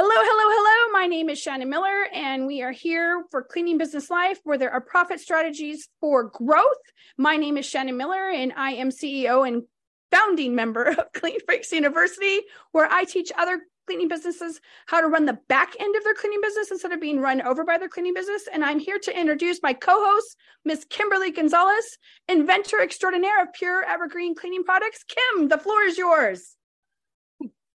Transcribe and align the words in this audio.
Hello, 0.00 0.08
hello, 0.08 0.54
hello. 0.54 0.92
My 0.92 1.08
name 1.08 1.28
is 1.28 1.40
Shannon 1.40 1.68
Miller, 1.68 2.06
and 2.14 2.46
we 2.46 2.62
are 2.62 2.70
here 2.70 3.24
for 3.32 3.42
Cleaning 3.42 3.78
Business 3.78 4.08
Life, 4.08 4.38
where 4.44 4.56
there 4.56 4.70
are 4.70 4.80
profit 4.80 5.18
strategies 5.18 5.88
for 6.00 6.22
growth. 6.22 6.76
My 7.16 7.36
name 7.36 7.56
is 7.56 7.66
Shannon 7.66 7.96
Miller, 7.96 8.30
and 8.30 8.52
I 8.56 8.74
am 8.74 8.90
CEO 8.90 9.44
and 9.44 9.64
founding 10.12 10.54
member 10.54 10.84
of 10.84 11.12
Klean 11.14 11.40
Freaks 11.44 11.72
University, 11.72 12.42
where 12.70 12.88
I 12.88 13.02
teach 13.02 13.32
other 13.36 13.62
cleaning 13.88 14.06
businesses 14.06 14.60
how 14.86 15.00
to 15.00 15.08
run 15.08 15.26
the 15.26 15.40
back 15.48 15.74
end 15.80 15.96
of 15.96 16.04
their 16.04 16.14
cleaning 16.14 16.42
business 16.42 16.70
instead 16.70 16.92
of 16.92 17.00
being 17.00 17.18
run 17.18 17.42
over 17.42 17.64
by 17.64 17.76
their 17.76 17.88
cleaning 17.88 18.14
business. 18.14 18.46
And 18.52 18.64
I'm 18.64 18.78
here 18.78 19.00
to 19.00 19.18
introduce 19.20 19.58
my 19.64 19.72
co-host, 19.72 20.36
Miss 20.64 20.84
Kimberly 20.88 21.32
Gonzales, 21.32 21.98
inventor 22.28 22.80
extraordinaire 22.80 23.42
of 23.42 23.52
pure 23.52 23.82
evergreen 23.82 24.36
cleaning 24.36 24.62
products. 24.62 25.02
Kim, 25.02 25.48
the 25.48 25.58
floor 25.58 25.82
is 25.82 25.98
yours. 25.98 26.54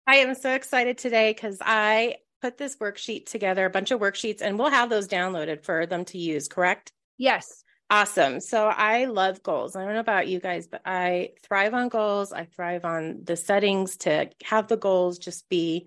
I 0.07 0.16
am 0.16 0.34
so 0.34 0.53
excited 0.53 0.98
today 0.98 1.32
because 1.32 1.59
I 1.61 2.16
put 2.41 2.59
this 2.59 2.77
worksheet 2.77 3.27
together, 3.27 3.64
a 3.64 3.71
bunch 3.71 3.90
of 3.93 4.00
worksheets, 4.00 4.43
and 4.43 4.58
we'll 4.58 4.71
have 4.71 4.90
those 4.90 5.07
downloaded 5.07 5.64
for 5.64 5.86
them 5.86 6.04
to 6.07 6.18
use, 6.18 6.49
correct? 6.49 6.93
Yes. 7.18 7.63
Awesome. 7.89 8.41
So 8.41 8.67
I 8.67 9.04
love 9.04 9.43
goals. 9.43 9.77
I 9.77 9.85
don't 9.85 9.94
know 9.94 10.00
about 10.00 10.27
you 10.27 10.41
guys, 10.41 10.67
but 10.67 10.80
I 10.85 11.30
thrive 11.43 11.75
on 11.75 11.89
goals. 11.89 12.32
I 12.32 12.46
thrive 12.46 12.85
on 12.85 13.21
the 13.25 13.36
settings 13.36 13.99
to 13.99 14.30
have 14.44 14.67
the 14.67 14.79
goals 14.79 15.18
just 15.18 15.49
be 15.49 15.86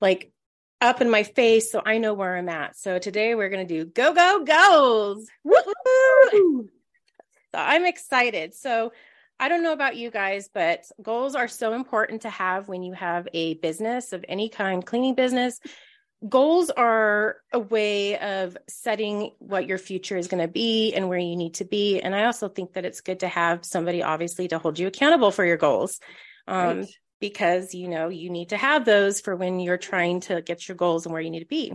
like 0.00 0.32
up 0.80 1.00
in 1.00 1.08
my 1.08 1.22
face 1.22 1.70
so 1.70 1.80
I 1.84 1.98
know 1.98 2.14
where 2.14 2.36
I'm 2.36 2.48
at. 2.48 2.76
So 2.76 2.98
today 2.98 3.34
we're 3.34 3.48
going 3.48 3.66
to 3.66 3.74
do 3.74 3.88
go, 3.88 4.12
go, 4.12 4.44
goals. 4.44 5.28
Woo-hoo! 5.44 6.68
So 7.54 7.60
I'm 7.60 7.86
excited. 7.86 8.52
So 8.52 8.90
I 9.40 9.48
don't 9.48 9.62
know 9.62 9.72
about 9.72 9.96
you 9.96 10.10
guys, 10.10 10.48
but 10.52 10.84
goals 11.02 11.34
are 11.34 11.48
so 11.48 11.72
important 11.72 12.22
to 12.22 12.30
have 12.30 12.68
when 12.68 12.82
you 12.82 12.92
have 12.92 13.26
a 13.34 13.54
business 13.54 14.12
of 14.12 14.24
any 14.28 14.48
kind, 14.48 14.84
cleaning 14.84 15.14
business. 15.14 15.58
Goals 16.26 16.70
are 16.70 17.36
a 17.52 17.58
way 17.58 18.16
of 18.18 18.56
setting 18.68 19.32
what 19.40 19.66
your 19.66 19.78
future 19.78 20.16
is 20.16 20.28
going 20.28 20.42
to 20.42 20.50
be 20.50 20.94
and 20.94 21.08
where 21.08 21.18
you 21.18 21.36
need 21.36 21.54
to 21.54 21.64
be. 21.64 22.00
And 22.00 22.14
I 22.14 22.24
also 22.24 22.48
think 22.48 22.74
that 22.74 22.84
it's 22.84 23.00
good 23.00 23.20
to 23.20 23.28
have 23.28 23.64
somebody, 23.64 24.02
obviously, 24.02 24.48
to 24.48 24.58
hold 24.58 24.78
you 24.78 24.86
accountable 24.86 25.32
for 25.32 25.44
your 25.44 25.56
goals. 25.56 26.00
Um, 26.46 26.78
right. 26.78 26.88
Because 27.20 27.74
you 27.74 27.88
know 27.88 28.08
you 28.08 28.28
need 28.28 28.50
to 28.50 28.56
have 28.56 28.84
those 28.84 29.20
for 29.20 29.34
when 29.34 29.58
you're 29.58 29.78
trying 29.78 30.20
to 30.22 30.42
get 30.42 30.68
your 30.68 30.76
goals 30.76 31.06
and 31.06 31.12
where 31.12 31.22
you 31.22 31.30
need 31.30 31.40
to 31.40 31.46
be. 31.46 31.72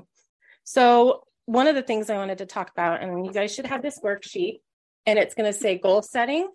So, 0.63 1.23
one 1.45 1.67
of 1.67 1.73
the 1.73 1.81
things 1.81 2.09
I 2.09 2.17
wanted 2.17 2.37
to 2.39 2.45
talk 2.45 2.69
about, 2.69 3.01
and 3.01 3.25
you 3.25 3.31
guys 3.31 3.53
should 3.53 3.65
have 3.65 3.81
this 3.81 3.99
worksheet, 4.03 4.59
and 5.07 5.17
it's 5.17 5.33
going 5.33 5.51
to 5.51 5.57
say 5.57 5.79
goal 5.79 6.03
setting 6.03 6.47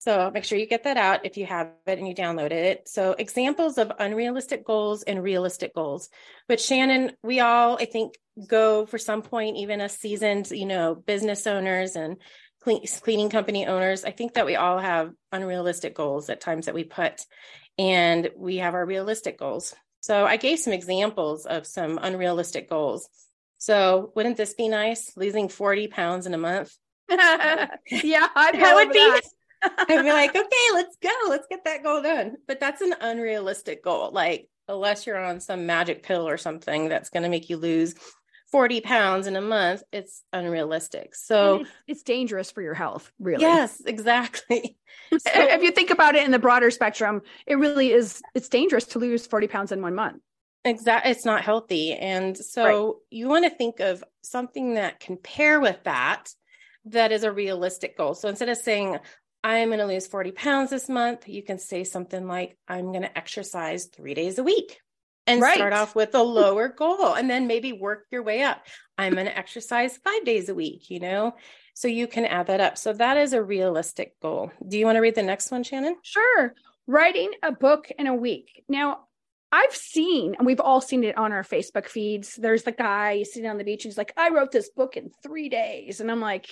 so 0.00 0.30
make 0.32 0.44
sure 0.44 0.56
you 0.56 0.66
get 0.66 0.84
that 0.84 0.96
out 0.96 1.26
if 1.26 1.36
you 1.36 1.44
have 1.44 1.72
it 1.86 1.98
and 1.98 2.08
you 2.08 2.14
download 2.14 2.52
it. 2.52 2.88
So 2.88 3.12
examples 3.12 3.76
of 3.76 3.92
unrealistic 3.98 4.64
goals 4.64 5.02
and 5.02 5.22
realistic 5.22 5.74
goals. 5.74 6.08
But 6.48 6.58
Shannon, 6.58 7.12
we 7.22 7.40
all, 7.40 7.76
I 7.78 7.84
think, 7.84 8.14
go 8.46 8.86
for 8.86 8.96
some 8.96 9.20
point, 9.20 9.58
even 9.58 9.82
as 9.82 9.92
seasoned, 9.92 10.50
you 10.52 10.64
know, 10.64 10.94
business 10.94 11.46
owners 11.46 11.96
and 11.96 12.16
cleaning 12.62 13.28
company 13.28 13.66
owners. 13.66 14.06
I 14.06 14.10
think 14.10 14.32
that 14.34 14.46
we 14.46 14.56
all 14.56 14.78
have 14.78 15.12
unrealistic 15.32 15.94
goals 15.94 16.30
at 16.30 16.40
times 16.40 16.64
that 16.64 16.74
we 16.74 16.84
put, 16.84 17.20
and 17.78 18.30
we 18.34 18.56
have 18.56 18.72
our 18.72 18.86
realistic 18.86 19.38
goals. 19.38 19.74
So 20.00 20.24
I 20.24 20.38
gave 20.38 20.60
some 20.60 20.72
examples 20.72 21.44
of 21.44 21.66
some 21.66 21.98
unrealistic 22.00 22.70
goals. 22.70 23.06
So 23.58 24.12
wouldn't 24.16 24.38
this 24.38 24.54
be 24.54 24.68
nice? 24.68 25.14
Losing 25.14 25.50
40 25.50 25.88
pounds 25.88 26.24
in 26.24 26.32
a 26.32 26.38
month. 26.38 26.74
yeah, 27.10 28.28
I'd 28.34 28.54
that 28.54 28.74
would 28.76 28.92
be 28.92 28.98
that. 28.98 29.20
I'd 29.62 30.02
be 30.02 30.12
like, 30.12 30.34
okay, 30.34 30.66
let's 30.74 30.96
go. 31.02 31.10
Let's 31.28 31.46
get 31.48 31.64
that 31.64 31.82
goal 31.82 32.02
done. 32.02 32.36
But 32.46 32.60
that's 32.60 32.80
an 32.80 32.94
unrealistic 33.00 33.82
goal. 33.84 34.10
Like, 34.12 34.48
unless 34.68 35.06
you're 35.06 35.22
on 35.22 35.40
some 35.40 35.66
magic 35.66 36.02
pill 36.02 36.28
or 36.28 36.36
something 36.36 36.88
that's 36.88 37.10
going 37.10 37.24
to 37.24 37.28
make 37.28 37.50
you 37.50 37.56
lose 37.56 37.94
40 38.50 38.80
pounds 38.80 39.26
in 39.26 39.36
a 39.36 39.40
month, 39.40 39.82
it's 39.92 40.22
unrealistic. 40.32 41.14
So 41.14 41.60
it's, 41.60 41.70
it's, 41.86 42.02
dangerous 42.02 42.50
for 42.50 42.62
your 42.62 42.74
health, 42.74 43.12
really. 43.20 43.42
Yes, 43.42 43.80
exactly. 43.84 44.76
so, 45.10 45.18
if 45.34 45.62
you 45.62 45.70
think 45.70 45.90
about 45.90 46.16
it 46.16 46.24
in 46.24 46.30
the 46.30 46.38
broader 46.38 46.70
spectrum, 46.70 47.22
it 47.46 47.56
really 47.56 47.92
is, 47.92 48.20
it's 48.34 48.48
dangerous 48.48 48.86
to 48.86 48.98
lose 48.98 49.26
40 49.26 49.46
pounds 49.46 49.72
in 49.72 49.82
one 49.82 49.94
month. 49.94 50.20
Exactly. 50.64 51.12
It's 51.12 51.24
not 51.24 51.42
healthy. 51.42 51.94
And 51.94 52.36
so 52.36 52.64
right. 52.64 52.94
you 53.10 53.28
want 53.28 53.44
to 53.44 53.50
think 53.50 53.80
of 53.80 54.04
something 54.22 54.74
that 54.74 55.00
can 55.00 55.16
pair 55.16 55.60
with 55.60 55.82
that 55.84 56.28
that 56.86 57.12
is 57.12 57.24
a 57.24 57.32
realistic 57.32 57.96
goal. 57.96 58.14
So 58.14 58.28
instead 58.28 58.48
of 58.48 58.58
saying, 58.58 58.98
I'm 59.42 59.68
going 59.68 59.78
to 59.78 59.86
lose 59.86 60.06
40 60.06 60.32
pounds 60.32 60.70
this 60.70 60.88
month, 60.88 61.28
you 61.28 61.42
can 61.42 61.58
say 61.58 61.84
something 61.84 62.26
like, 62.26 62.56
I'm 62.68 62.92
going 62.92 63.02
to 63.02 63.18
exercise 63.18 63.86
three 63.86 64.14
days 64.14 64.38
a 64.38 64.42
week 64.42 64.80
and 65.26 65.40
right. 65.40 65.54
start 65.54 65.72
off 65.72 65.94
with 65.94 66.14
a 66.14 66.22
lower 66.22 66.68
goal 66.68 67.14
and 67.14 67.28
then 67.30 67.46
maybe 67.46 67.72
work 67.72 68.06
your 68.10 68.22
way 68.22 68.42
up. 68.42 68.66
I'm 68.98 69.14
going 69.14 69.26
to 69.26 69.36
exercise 69.36 69.98
five 69.98 70.24
days 70.24 70.48
a 70.48 70.54
week, 70.54 70.90
you 70.90 71.00
know? 71.00 71.34
So 71.74 71.88
you 71.88 72.06
can 72.06 72.26
add 72.26 72.48
that 72.48 72.60
up. 72.60 72.76
So 72.76 72.92
that 72.92 73.16
is 73.16 73.32
a 73.32 73.42
realistic 73.42 74.20
goal. 74.20 74.50
Do 74.66 74.78
you 74.78 74.84
want 74.84 74.96
to 74.96 75.00
read 75.00 75.14
the 75.14 75.22
next 75.22 75.50
one, 75.50 75.62
Shannon? 75.62 75.96
Sure. 76.02 76.54
Writing 76.86 77.32
a 77.42 77.52
book 77.52 77.90
in 77.98 78.06
a 78.06 78.14
week. 78.14 78.64
Now, 78.68 79.06
I've 79.52 79.74
seen, 79.74 80.36
and 80.36 80.46
we've 80.46 80.60
all 80.60 80.80
seen 80.80 81.02
it 81.02 81.16
on 81.16 81.32
our 81.32 81.42
Facebook 81.42 81.86
feeds. 81.86 82.36
There's 82.36 82.62
the 82.62 82.72
guy 82.72 83.22
sitting 83.22 83.48
on 83.48 83.58
the 83.58 83.64
beach 83.64 83.84
and 83.84 83.90
he's 83.90 83.98
like, 83.98 84.12
I 84.16 84.30
wrote 84.30 84.52
this 84.52 84.68
book 84.68 84.96
in 84.96 85.10
three 85.22 85.48
days. 85.48 86.00
And 86.00 86.10
I'm 86.10 86.20
like, 86.20 86.48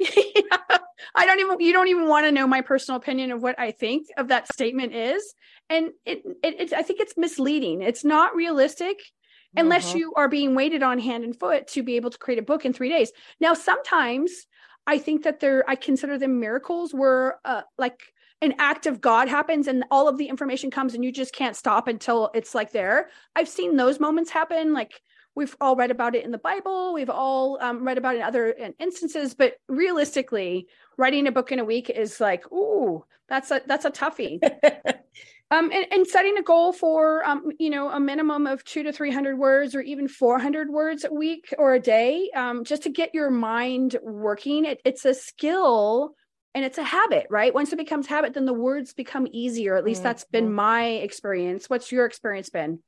I 1.16 1.26
don't 1.26 1.40
even 1.40 1.60
you 1.60 1.72
don't 1.72 1.88
even 1.88 2.08
want 2.08 2.26
to 2.26 2.32
know 2.32 2.46
my 2.46 2.60
personal 2.60 2.98
opinion 2.98 3.30
of 3.30 3.42
what 3.42 3.58
I 3.58 3.70
think 3.70 4.08
of 4.16 4.28
that 4.28 4.52
statement 4.52 4.94
is. 4.94 5.34
And 5.70 5.90
it, 6.04 6.22
it, 6.42 6.60
it 6.60 6.72
I 6.72 6.82
think 6.82 7.00
it's 7.00 7.16
misleading. 7.16 7.82
It's 7.82 8.04
not 8.04 8.34
realistic 8.34 8.98
unless 9.56 9.90
uh-huh. 9.90 9.98
you 9.98 10.14
are 10.16 10.28
being 10.28 10.54
waited 10.54 10.82
on 10.82 10.98
hand 10.98 11.22
and 11.22 11.38
foot 11.38 11.68
to 11.68 11.82
be 11.82 11.96
able 11.96 12.10
to 12.10 12.18
create 12.18 12.40
a 12.40 12.42
book 12.42 12.64
in 12.64 12.72
3 12.72 12.88
days. 12.88 13.12
Now 13.40 13.54
sometimes 13.54 14.46
I 14.86 14.98
think 14.98 15.22
that 15.22 15.40
there 15.40 15.64
I 15.68 15.76
consider 15.76 16.18
them 16.18 16.40
miracles 16.40 16.92
where 16.92 17.38
uh, 17.44 17.62
like 17.78 18.00
an 18.42 18.54
act 18.58 18.86
of 18.86 19.00
God 19.00 19.28
happens 19.28 19.66
and 19.68 19.84
all 19.90 20.08
of 20.08 20.18
the 20.18 20.26
information 20.26 20.70
comes 20.70 20.94
and 20.94 21.04
you 21.04 21.12
just 21.12 21.34
can't 21.34 21.56
stop 21.56 21.88
until 21.88 22.30
it's 22.34 22.54
like 22.54 22.72
there. 22.72 23.08
I've 23.34 23.48
seen 23.48 23.76
those 23.76 24.00
moments 24.00 24.30
happen 24.30 24.72
like 24.72 25.00
we've 25.34 25.56
all 25.60 25.76
read 25.76 25.90
about 25.90 26.14
it 26.14 26.24
in 26.24 26.30
the 26.30 26.38
Bible. 26.38 26.94
We've 26.94 27.10
all 27.10 27.58
um, 27.60 27.84
read 27.84 27.98
about 27.98 28.14
it 28.14 28.18
in 28.18 28.24
other 28.24 28.54
instances, 28.78 29.34
but 29.34 29.54
realistically, 29.68 30.68
writing 30.96 31.26
a 31.26 31.32
book 31.32 31.52
in 31.52 31.58
a 31.58 31.64
week 31.64 31.90
is 31.90 32.20
like, 32.20 32.50
ooh, 32.52 33.04
that's 33.28 33.50
a 33.50 33.62
that's 33.66 33.84
a 33.84 33.90
toughie. 33.90 34.38
um, 35.50 35.70
and, 35.72 35.86
and, 35.90 36.06
setting 36.06 36.36
a 36.38 36.42
goal 36.42 36.72
for 36.72 37.24
um, 37.24 37.50
you 37.58 37.70
know, 37.70 37.90
a 37.90 38.00
minimum 38.00 38.46
of 38.46 38.64
two 38.64 38.82
to 38.82 38.92
three 38.92 39.10
hundred 39.10 39.38
words, 39.38 39.74
or 39.74 39.80
even 39.80 40.08
four 40.08 40.38
hundred 40.38 40.70
words 40.70 41.04
a 41.04 41.12
week 41.12 41.52
or 41.58 41.74
a 41.74 41.80
day, 41.80 42.30
um, 42.34 42.64
just 42.64 42.82
to 42.84 42.90
get 42.90 43.14
your 43.14 43.30
mind 43.30 43.96
working. 44.02 44.64
It, 44.64 44.80
it's 44.84 45.04
a 45.04 45.14
skill 45.14 46.14
and 46.54 46.64
it's 46.64 46.78
a 46.78 46.84
habit, 46.84 47.26
right? 47.30 47.52
Once 47.52 47.72
it 47.72 47.76
becomes 47.76 48.06
habit, 48.06 48.34
then 48.34 48.46
the 48.46 48.52
words 48.52 48.92
become 48.94 49.26
easier. 49.32 49.76
At 49.76 49.84
least 49.84 49.98
mm-hmm. 49.98 50.04
that's 50.04 50.24
been 50.24 50.52
my 50.52 50.84
experience. 50.84 51.68
What's 51.68 51.90
your 51.90 52.06
experience 52.06 52.50
been? 52.50 52.80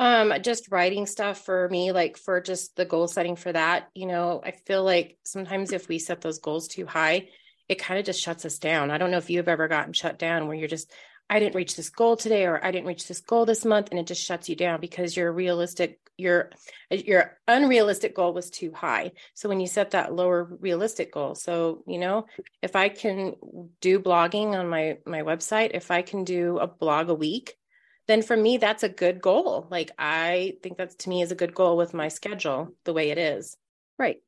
Um, 0.00 0.32
just 0.40 0.72
writing 0.72 1.04
stuff 1.04 1.44
for 1.44 1.68
me, 1.68 1.92
like 1.92 2.16
for 2.16 2.40
just 2.40 2.74
the 2.74 2.86
goal 2.86 3.06
setting 3.06 3.36
for 3.36 3.52
that, 3.52 3.90
you 3.94 4.06
know, 4.06 4.40
I 4.42 4.52
feel 4.52 4.82
like 4.82 5.18
sometimes 5.24 5.72
if 5.72 5.88
we 5.88 5.98
set 5.98 6.22
those 6.22 6.38
goals 6.38 6.68
too 6.68 6.86
high, 6.86 7.28
it 7.68 7.78
kind 7.78 8.00
of 8.00 8.06
just 8.06 8.22
shuts 8.22 8.46
us 8.46 8.58
down. 8.58 8.90
I 8.90 8.96
don't 8.96 9.10
know 9.10 9.18
if 9.18 9.28
you've 9.28 9.46
ever 9.46 9.68
gotten 9.68 9.92
shut 9.92 10.18
down 10.18 10.46
where 10.46 10.56
you're 10.56 10.68
just, 10.68 10.90
I 11.28 11.38
didn't 11.38 11.54
reach 11.54 11.76
this 11.76 11.90
goal 11.90 12.16
today, 12.16 12.46
or 12.46 12.64
I 12.64 12.70
didn't 12.70 12.86
reach 12.86 13.08
this 13.08 13.20
goal 13.20 13.44
this 13.44 13.66
month, 13.66 13.88
and 13.90 14.00
it 14.00 14.06
just 14.06 14.24
shuts 14.24 14.48
you 14.48 14.56
down 14.56 14.80
because 14.80 15.14
your 15.14 15.30
realistic, 15.30 16.00
your 16.16 16.50
your 16.90 17.38
unrealistic 17.46 18.16
goal 18.16 18.32
was 18.32 18.48
too 18.48 18.72
high. 18.72 19.12
So 19.34 19.50
when 19.50 19.60
you 19.60 19.66
set 19.66 19.90
that 19.90 20.14
lower 20.14 20.44
realistic 20.60 21.12
goal, 21.12 21.34
so 21.34 21.84
you 21.86 21.98
know, 21.98 22.24
if 22.62 22.74
I 22.74 22.88
can 22.88 23.34
do 23.82 24.00
blogging 24.00 24.58
on 24.58 24.66
my 24.68 24.96
my 25.04 25.20
website, 25.22 25.72
if 25.74 25.90
I 25.90 26.00
can 26.00 26.24
do 26.24 26.58
a 26.58 26.66
blog 26.66 27.10
a 27.10 27.14
week, 27.14 27.54
then 28.10 28.22
for 28.22 28.36
me 28.36 28.56
that's 28.56 28.82
a 28.82 28.88
good 28.88 29.20
goal. 29.20 29.66
Like 29.70 29.92
i 29.98 30.54
think 30.62 30.76
that's 30.76 30.96
to 30.96 31.08
me 31.08 31.22
is 31.22 31.32
a 31.32 31.36
good 31.36 31.54
goal 31.54 31.76
with 31.76 31.94
my 31.94 32.08
schedule 32.08 32.74
the 32.84 32.92
way 32.92 33.10
it 33.10 33.18
is. 33.18 33.56
Right. 33.98 34.18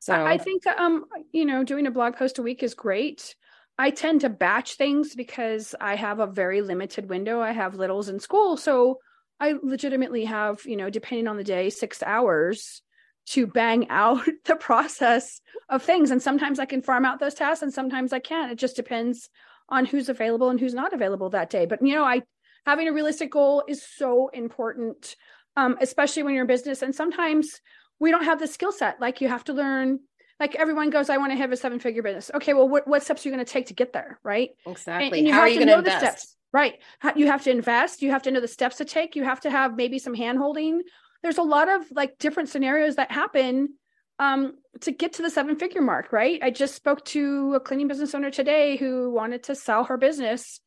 So 0.00 0.14
i 0.14 0.38
think 0.38 0.66
um 0.66 1.04
you 1.32 1.44
know 1.44 1.62
doing 1.64 1.86
a 1.86 1.90
blog 1.90 2.16
post 2.16 2.38
a 2.38 2.42
week 2.42 2.62
is 2.62 2.74
great. 2.74 3.34
I 3.78 3.90
tend 3.90 4.20
to 4.22 4.28
batch 4.28 4.74
things 4.74 5.14
because 5.14 5.74
i 5.80 5.94
have 5.94 6.18
a 6.18 6.26
very 6.26 6.62
limited 6.62 7.08
window. 7.08 7.40
I 7.40 7.52
have 7.52 7.74
littles 7.74 8.08
in 8.08 8.20
school. 8.20 8.56
So 8.56 8.98
i 9.40 9.54
legitimately 9.62 10.24
have 10.24 10.64
you 10.64 10.76
know 10.76 10.90
depending 10.90 11.28
on 11.28 11.36
the 11.36 11.44
day 11.44 11.70
six 11.70 12.02
hours 12.02 12.82
to 13.26 13.46
bang 13.46 13.88
out 13.90 14.26
the 14.46 14.56
process 14.56 15.40
of 15.68 15.82
things. 15.82 16.10
And 16.10 16.22
sometimes 16.22 16.58
i 16.58 16.66
can 16.66 16.82
farm 16.82 17.04
out 17.04 17.20
those 17.20 17.34
tasks 17.34 17.62
and 17.62 17.72
sometimes 17.72 18.12
i 18.12 18.18
can't. 18.18 18.52
It 18.52 18.58
just 18.58 18.76
depends 18.76 19.30
on 19.68 19.86
who's 19.86 20.08
available 20.08 20.50
and 20.50 20.58
who's 20.60 20.74
not 20.74 20.92
available 20.92 21.30
that 21.30 21.50
day. 21.50 21.66
But 21.66 21.86
you 21.86 21.94
know 21.94 22.04
i 22.04 22.22
having 22.66 22.88
a 22.88 22.92
realistic 22.92 23.30
goal 23.30 23.64
is 23.66 23.82
so 23.82 24.28
important, 24.28 25.16
um, 25.56 25.76
especially 25.80 26.22
when 26.22 26.34
you're 26.34 26.44
in 26.44 26.48
business. 26.48 26.82
And 26.82 26.94
sometimes 26.94 27.60
we 27.98 28.10
don't 28.10 28.24
have 28.24 28.38
the 28.38 28.46
skill 28.46 28.72
set. 28.72 29.00
Like 29.00 29.20
you 29.20 29.28
have 29.28 29.44
to 29.44 29.52
learn. 29.52 30.00
Like 30.40 30.54
everyone 30.56 30.90
goes, 30.90 31.08
I 31.08 31.18
want 31.18 31.32
to 31.32 31.36
have 31.36 31.52
a 31.52 31.56
seven 31.56 31.78
figure 31.78 32.02
business. 32.02 32.30
Okay, 32.34 32.52
well, 32.52 32.68
what, 32.68 32.88
what 32.88 33.02
steps 33.02 33.24
are 33.24 33.28
you 33.28 33.34
going 33.34 33.44
to 33.44 33.52
take 33.52 33.66
to 33.66 33.74
get 33.74 33.92
there, 33.92 34.18
right? 34.24 34.50
Exactly. 34.66 35.20
And, 35.20 35.28
and 35.28 35.34
How 35.34 35.42
are 35.42 35.48
you 35.48 35.56
going 35.56 35.68
to 35.68 35.78
invest? 35.78 35.98
Steps. 35.98 36.36
Right. 36.52 36.80
You 37.16 37.28
have 37.28 37.44
to 37.44 37.50
invest. 37.50 38.02
You 38.02 38.10
have 38.10 38.22
to 38.22 38.30
know 38.30 38.40
the 38.40 38.48
steps 38.48 38.76
to 38.76 38.84
take. 38.84 39.16
You 39.16 39.24
have 39.24 39.40
to 39.40 39.50
have 39.50 39.76
maybe 39.76 39.98
some 39.98 40.14
hand 40.14 40.38
holding. 40.38 40.82
There's 41.22 41.38
a 41.38 41.42
lot 41.42 41.68
of 41.68 41.84
like 41.92 42.18
different 42.18 42.48
scenarios 42.48 42.96
that 42.96 43.10
happen 43.10 43.74
um, 44.18 44.54
to 44.80 44.92
get 44.92 45.14
to 45.14 45.22
the 45.22 45.30
seven 45.30 45.56
figure 45.56 45.80
mark, 45.80 46.12
right? 46.12 46.40
I 46.42 46.50
just 46.50 46.74
spoke 46.74 47.04
to 47.06 47.54
a 47.54 47.60
cleaning 47.60 47.88
business 47.88 48.14
owner 48.14 48.30
today 48.30 48.76
who 48.76 49.10
wanted 49.10 49.44
to 49.44 49.54
sell 49.54 49.84
her 49.84 49.96
business 49.96 50.60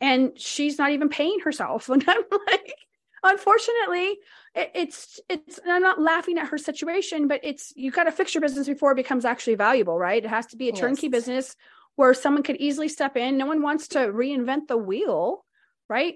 and 0.00 0.38
she's 0.38 0.78
not 0.78 0.90
even 0.90 1.08
paying 1.08 1.40
herself. 1.40 1.88
And 1.92 2.04
I'm 2.08 2.22
like, 2.46 2.74
unfortunately, 3.22 4.18
it, 4.54 4.70
it's, 4.74 5.20
it's, 5.28 5.58
I'm 5.66 5.82
not 5.82 6.00
laughing 6.00 6.38
at 6.38 6.48
her 6.48 6.58
situation, 6.58 7.28
but 7.28 7.40
it's, 7.42 7.72
you 7.76 7.90
got 7.90 8.04
to 8.04 8.12
fix 8.12 8.34
your 8.34 8.42
business 8.42 8.66
before 8.66 8.92
it 8.92 8.96
becomes 8.96 9.24
actually 9.24 9.56
valuable, 9.56 9.98
right? 9.98 10.24
It 10.24 10.28
has 10.28 10.46
to 10.46 10.56
be 10.56 10.68
a 10.68 10.72
turnkey 10.72 11.06
yes. 11.06 11.12
business 11.12 11.56
where 11.96 12.14
someone 12.14 12.42
could 12.42 12.56
easily 12.56 12.88
step 12.88 13.16
in. 13.16 13.36
No 13.36 13.46
one 13.46 13.62
wants 13.62 13.88
to 13.88 13.98
reinvent 13.98 14.68
the 14.68 14.76
wheel, 14.76 15.44
right? 15.88 16.14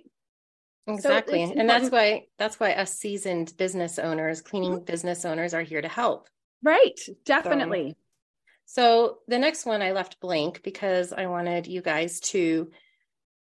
Exactly. 0.87 1.47
So 1.47 1.55
and 1.57 1.69
that's 1.69 1.91
why 1.91 2.27
that's 2.39 2.59
why 2.59 2.73
us 2.73 2.95
seasoned 2.95 3.53
business 3.57 3.99
owners, 3.99 4.41
cleaning 4.41 4.75
mm-hmm. 4.75 4.85
business 4.85 5.25
owners 5.25 5.55
are 5.55 5.63
here 5.63 5.81
to 5.81 5.89
help. 5.89 6.29
Right. 6.63 6.99
Definitely. 7.25 7.97
So, 8.67 8.83
so 8.83 9.19
the 9.29 9.39
next 9.39 9.67
one 9.67 9.83
I 9.83 9.93
left 9.93 10.21
blank 10.21 10.63
because 10.63 11.13
I 11.13 11.27
wanted 11.27 11.67
you 11.67 11.83
guys 11.83 12.21
to 12.21 12.71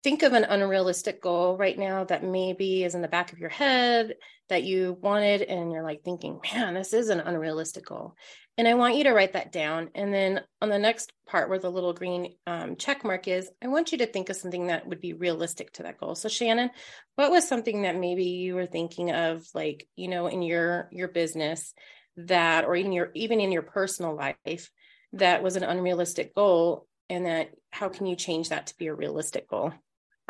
think 0.02 0.22
of 0.22 0.32
an 0.32 0.44
unrealistic 0.44 1.22
goal 1.22 1.56
right 1.56 1.78
now 1.78 2.04
that 2.04 2.24
maybe 2.24 2.84
is 2.84 2.94
in 2.94 3.02
the 3.02 3.08
back 3.08 3.32
of 3.32 3.38
your 3.38 3.50
head 3.50 4.14
that 4.48 4.64
you 4.64 4.98
wanted 5.00 5.42
and 5.42 5.70
you're 5.70 5.84
like 5.84 6.02
thinking 6.02 6.40
man 6.54 6.74
this 6.74 6.92
is 6.92 7.08
an 7.08 7.20
unrealistic 7.20 7.86
goal 7.86 8.14
and 8.58 8.68
I 8.68 8.74
want 8.74 8.96
you 8.96 9.04
to 9.04 9.12
write 9.12 9.32
that 9.32 9.50
down. 9.50 9.90
And 9.94 10.12
then 10.12 10.42
on 10.60 10.68
the 10.68 10.78
next 10.78 11.12
part 11.26 11.48
where 11.48 11.58
the 11.58 11.70
little 11.70 11.94
green 11.94 12.34
um, 12.46 12.76
check 12.76 13.02
mark 13.02 13.26
is, 13.26 13.50
I 13.62 13.68
want 13.68 13.92
you 13.92 13.98
to 13.98 14.06
think 14.06 14.28
of 14.28 14.36
something 14.36 14.66
that 14.66 14.86
would 14.86 15.00
be 15.00 15.14
realistic 15.14 15.72
to 15.74 15.84
that 15.84 15.98
goal. 15.98 16.14
So 16.14 16.28
Shannon, 16.28 16.70
what 17.14 17.30
was 17.30 17.48
something 17.48 17.82
that 17.82 17.96
maybe 17.96 18.24
you 18.24 18.54
were 18.54 18.66
thinking 18.66 19.10
of, 19.10 19.46
like, 19.54 19.88
you 19.96 20.08
know, 20.08 20.26
in 20.26 20.42
your 20.42 20.88
your 20.92 21.08
business 21.08 21.72
that, 22.16 22.66
or 22.66 22.76
even 22.76 22.92
your 22.92 23.10
even 23.14 23.40
in 23.40 23.52
your 23.52 23.62
personal 23.62 24.14
life, 24.14 24.70
that 25.14 25.42
was 25.42 25.56
an 25.56 25.64
unrealistic 25.64 26.34
goal, 26.34 26.86
and 27.08 27.24
that 27.24 27.50
how 27.70 27.88
can 27.88 28.04
you 28.04 28.16
change 28.16 28.50
that 28.50 28.66
to 28.66 28.76
be 28.76 28.88
a 28.88 28.94
realistic 28.94 29.48
goal? 29.48 29.72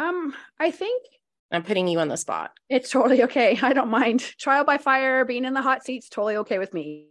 Um, 0.03 0.35
I 0.59 0.71
think 0.71 1.03
I'm 1.51 1.63
putting 1.63 1.87
you 1.87 2.01
on 2.01 2.09
the 2.09 2.17
spot. 2.17 2.53
It's 2.69 2.91
totally 2.91 3.23
okay. 3.25 3.59
I 3.63 3.73
don't 3.73 3.91
mind. 3.91 4.21
Trial 4.39 4.65
by 4.65 4.79
fire, 4.79 5.25
being 5.25 5.45
in 5.45 5.55
the 5.55 5.63
hot 5.63 5.85
seats, 5.85 6.09
totally 6.09 6.37
okay 6.39 6.59
with 6.59 6.75
me. 6.75 7.07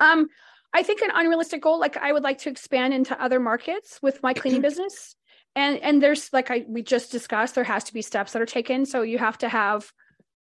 Um, 0.00 0.28
I 0.74 0.82
think 0.82 1.00
an 1.00 1.10
unrealistic 1.14 1.62
goal, 1.62 1.80
like 1.80 1.96
I 1.96 2.12
would 2.12 2.22
like 2.22 2.38
to 2.38 2.50
expand 2.50 2.92
into 2.92 3.20
other 3.22 3.40
markets 3.40 3.98
with 4.02 4.22
my 4.22 4.34
cleaning 4.34 4.60
business. 4.68 5.14
And 5.54 5.78
and 5.78 6.02
there's 6.02 6.30
like 6.32 6.50
I 6.50 6.64
we 6.68 6.82
just 6.82 7.10
discussed, 7.10 7.54
there 7.54 7.64
has 7.64 7.84
to 7.84 7.94
be 7.94 8.02
steps 8.02 8.32
that 8.32 8.42
are 8.42 8.46
taken. 8.46 8.84
So 8.84 9.02
you 9.02 9.18
have 9.18 9.38
to 9.38 9.48
have 9.48 9.90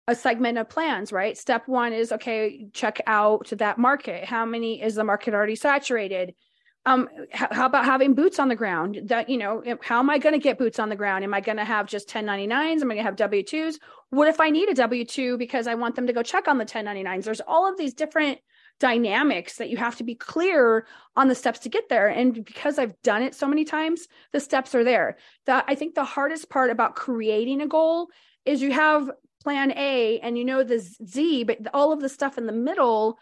a 0.08 0.14
segment 0.14 0.58
of 0.58 0.70
plans, 0.70 1.12
right? 1.12 1.36
Step 1.36 1.68
one 1.68 1.92
is 1.92 2.12
okay, 2.12 2.68
check 2.72 3.00
out 3.06 3.48
that 3.50 3.78
market. 3.78 4.24
How 4.24 4.46
many 4.46 4.82
is 4.82 4.94
the 4.94 5.04
market 5.04 5.34
already 5.34 5.56
saturated? 5.56 6.34
Um, 6.84 7.08
how, 7.32 7.66
about 7.66 7.84
having 7.84 8.14
boots 8.14 8.40
on 8.40 8.48
the 8.48 8.56
ground? 8.56 9.02
That 9.04 9.28
you 9.28 9.38
know, 9.38 9.62
how 9.82 10.00
am 10.00 10.10
I 10.10 10.18
going 10.18 10.32
to 10.32 10.40
get 10.40 10.58
boots 10.58 10.80
on 10.80 10.88
the 10.88 10.96
ground? 10.96 11.22
Am 11.22 11.32
I 11.32 11.40
going 11.40 11.58
to 11.58 11.64
have 11.64 11.86
just 11.86 12.08
1099s? 12.08 12.80
Am 12.80 12.90
I 12.90 12.94
going 12.94 12.96
to 12.96 13.02
have 13.04 13.16
W 13.16 13.42
twos? 13.42 13.78
What 14.10 14.26
if 14.26 14.40
I 14.40 14.50
need 14.50 14.68
a 14.68 14.74
W 14.74 15.04
two 15.04 15.38
because 15.38 15.68
I 15.68 15.76
want 15.76 15.94
them 15.94 16.08
to 16.08 16.12
go 16.12 16.22
check 16.22 16.48
on 16.48 16.58
the 16.58 16.64
1099s? 16.64 17.24
There's 17.24 17.40
all 17.40 17.70
of 17.70 17.78
these 17.78 17.94
different 17.94 18.40
dynamics 18.80 19.58
that 19.58 19.70
you 19.70 19.76
have 19.76 19.96
to 19.96 20.02
be 20.02 20.16
clear 20.16 20.86
on 21.14 21.28
the 21.28 21.36
steps 21.36 21.60
to 21.60 21.68
get 21.68 21.88
there 21.88 22.08
and 22.08 22.44
because 22.44 22.80
i've 22.80 23.00
done 23.02 23.22
it 23.22 23.32
so 23.32 23.46
many 23.46 23.64
times 23.64 24.08
the 24.32 24.40
steps 24.40 24.74
are 24.74 24.82
there 24.82 25.18
that 25.46 25.64
i 25.68 25.74
think 25.76 25.94
the 25.94 26.02
hardest 26.02 26.50
part 26.50 26.68
about 26.68 26.96
creating 26.96 27.60
a 27.60 27.66
goal 27.68 28.08
is 28.44 28.60
you 28.60 28.72
have 28.72 29.08
plan 29.42 29.72
a 29.76 30.18
and 30.20 30.36
you 30.36 30.44
know 30.44 30.64
the 30.64 30.80
z 30.80 31.44
but 31.44 31.58
all 31.72 31.92
of 31.92 32.00
the 32.00 32.08
stuff 32.08 32.38
in 32.38 32.46
the 32.46 32.52
middle 32.52 33.18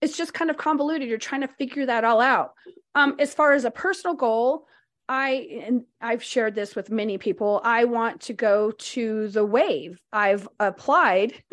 it's 0.00 0.16
just 0.16 0.34
kind 0.34 0.50
of 0.50 0.56
convoluted 0.56 1.08
you're 1.08 1.18
trying 1.18 1.40
to 1.40 1.48
figure 1.48 1.86
that 1.86 2.04
all 2.04 2.20
out 2.20 2.52
um, 2.94 3.16
as 3.18 3.34
far 3.34 3.52
as 3.52 3.64
a 3.64 3.70
personal 3.70 4.14
goal 4.14 4.66
I 5.08 5.62
and 5.64 5.84
I've 6.02 6.22
shared 6.22 6.54
this 6.54 6.76
with 6.76 6.90
many 6.90 7.16
people. 7.16 7.62
I 7.64 7.84
want 7.86 8.20
to 8.22 8.34
go 8.34 8.72
to 8.72 9.28
the 9.28 9.42
wave. 9.42 9.98
I've 10.12 10.46
applied 10.60 11.32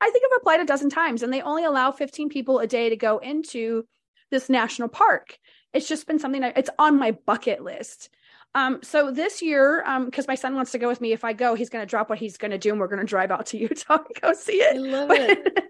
I 0.00 0.10
think 0.10 0.24
I've 0.24 0.40
applied 0.40 0.60
a 0.60 0.64
dozen 0.64 0.90
times 0.90 1.22
and 1.22 1.32
they 1.32 1.42
only 1.42 1.64
allow 1.64 1.90
15 1.90 2.28
people 2.28 2.58
a 2.58 2.66
day 2.66 2.90
to 2.90 2.96
go 2.96 3.18
into 3.18 3.86
this 4.30 4.48
national 4.48 4.88
park. 4.88 5.38
It's 5.72 5.88
just 5.88 6.06
been 6.06 6.18
something 6.18 6.42
that 6.42 6.56
it's 6.56 6.70
on 6.78 6.98
my 6.98 7.12
bucket 7.12 7.62
list. 7.62 8.10
Um, 8.54 8.80
so 8.82 9.10
this 9.10 9.42
year, 9.42 9.82
because 10.04 10.24
um, 10.24 10.28
my 10.28 10.34
son 10.34 10.54
wants 10.54 10.72
to 10.72 10.78
go 10.78 10.88
with 10.88 11.00
me, 11.00 11.12
if 11.12 11.24
I 11.24 11.34
go, 11.34 11.54
he's 11.54 11.68
going 11.68 11.82
to 11.82 11.88
drop 11.88 12.08
what 12.08 12.18
he's 12.18 12.38
going 12.38 12.52
to 12.52 12.58
do, 12.58 12.70
and 12.70 12.80
we're 12.80 12.88
going 12.88 13.00
to 13.00 13.06
drive 13.06 13.30
out 13.30 13.46
to 13.46 13.58
Utah 13.58 13.96
and 14.06 14.20
go 14.22 14.32
see 14.32 14.62
it. 14.62 14.76
I 14.76 14.78
love 14.78 15.08
but, 15.08 15.20
it. 15.20 15.64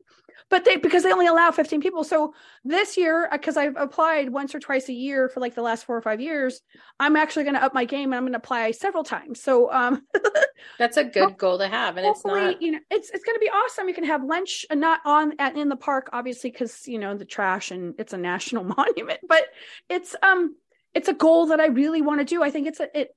But 0.48 0.64
they 0.64 0.76
because 0.76 1.02
they 1.02 1.12
only 1.12 1.26
allow 1.26 1.50
15 1.50 1.80
people. 1.80 2.04
So 2.04 2.34
this 2.64 2.96
year 2.96 3.28
because 3.30 3.56
uh, 3.56 3.60
i've 3.60 3.76
applied 3.76 4.30
once 4.30 4.54
or 4.54 4.60
twice 4.60 4.88
a 4.88 4.92
year 4.92 5.28
for 5.28 5.40
like 5.40 5.54
the 5.54 5.62
last 5.62 5.84
four 5.84 5.96
or 5.96 6.02
five 6.02 6.20
years 6.20 6.60
i'm 6.98 7.16
actually 7.16 7.44
going 7.44 7.54
to 7.54 7.62
up 7.62 7.74
my 7.74 7.84
game 7.84 8.12
and 8.12 8.16
i'm 8.16 8.22
going 8.24 8.32
to 8.32 8.38
apply 8.38 8.70
several 8.72 9.04
times. 9.04 9.40
So 9.40 9.72
um 9.72 10.02
that's 10.78 10.96
a 10.96 11.04
good 11.04 11.38
goal 11.38 11.58
to 11.58 11.68
have 11.68 11.96
and 11.96 12.06
it's 12.06 12.24
not 12.24 12.60
you 12.60 12.72
know 12.72 12.78
it's 12.90 13.10
it's 13.10 13.24
going 13.24 13.36
to 13.36 13.40
be 13.40 13.50
awesome. 13.50 13.88
You 13.88 13.94
can 13.94 14.04
have 14.04 14.24
lunch 14.24 14.66
and 14.70 14.80
not 14.80 15.00
on 15.04 15.34
at 15.38 15.56
in 15.56 15.68
the 15.68 15.76
park 15.76 16.10
obviously 16.12 16.50
because 16.50 16.86
you 16.86 16.98
know 16.98 17.16
the 17.16 17.24
trash 17.24 17.70
and 17.70 17.94
it's 17.98 18.12
a 18.12 18.18
national 18.18 18.64
monument 18.76 19.20
but 19.28 19.44
it's 19.88 20.14
um 20.22 20.56
it's 20.94 21.08
a 21.08 21.14
goal 21.14 21.46
that 21.46 21.60
i 21.60 21.66
really 21.66 22.02
want 22.02 22.20
to 22.20 22.24
do. 22.24 22.42
I 22.42 22.50
think 22.50 22.66
it's 22.66 22.80
a 22.80 22.98
it 22.98 23.10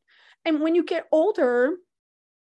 and 0.46 0.62
when 0.62 0.76
you 0.76 0.84
get 0.84 1.06
older 1.12 1.76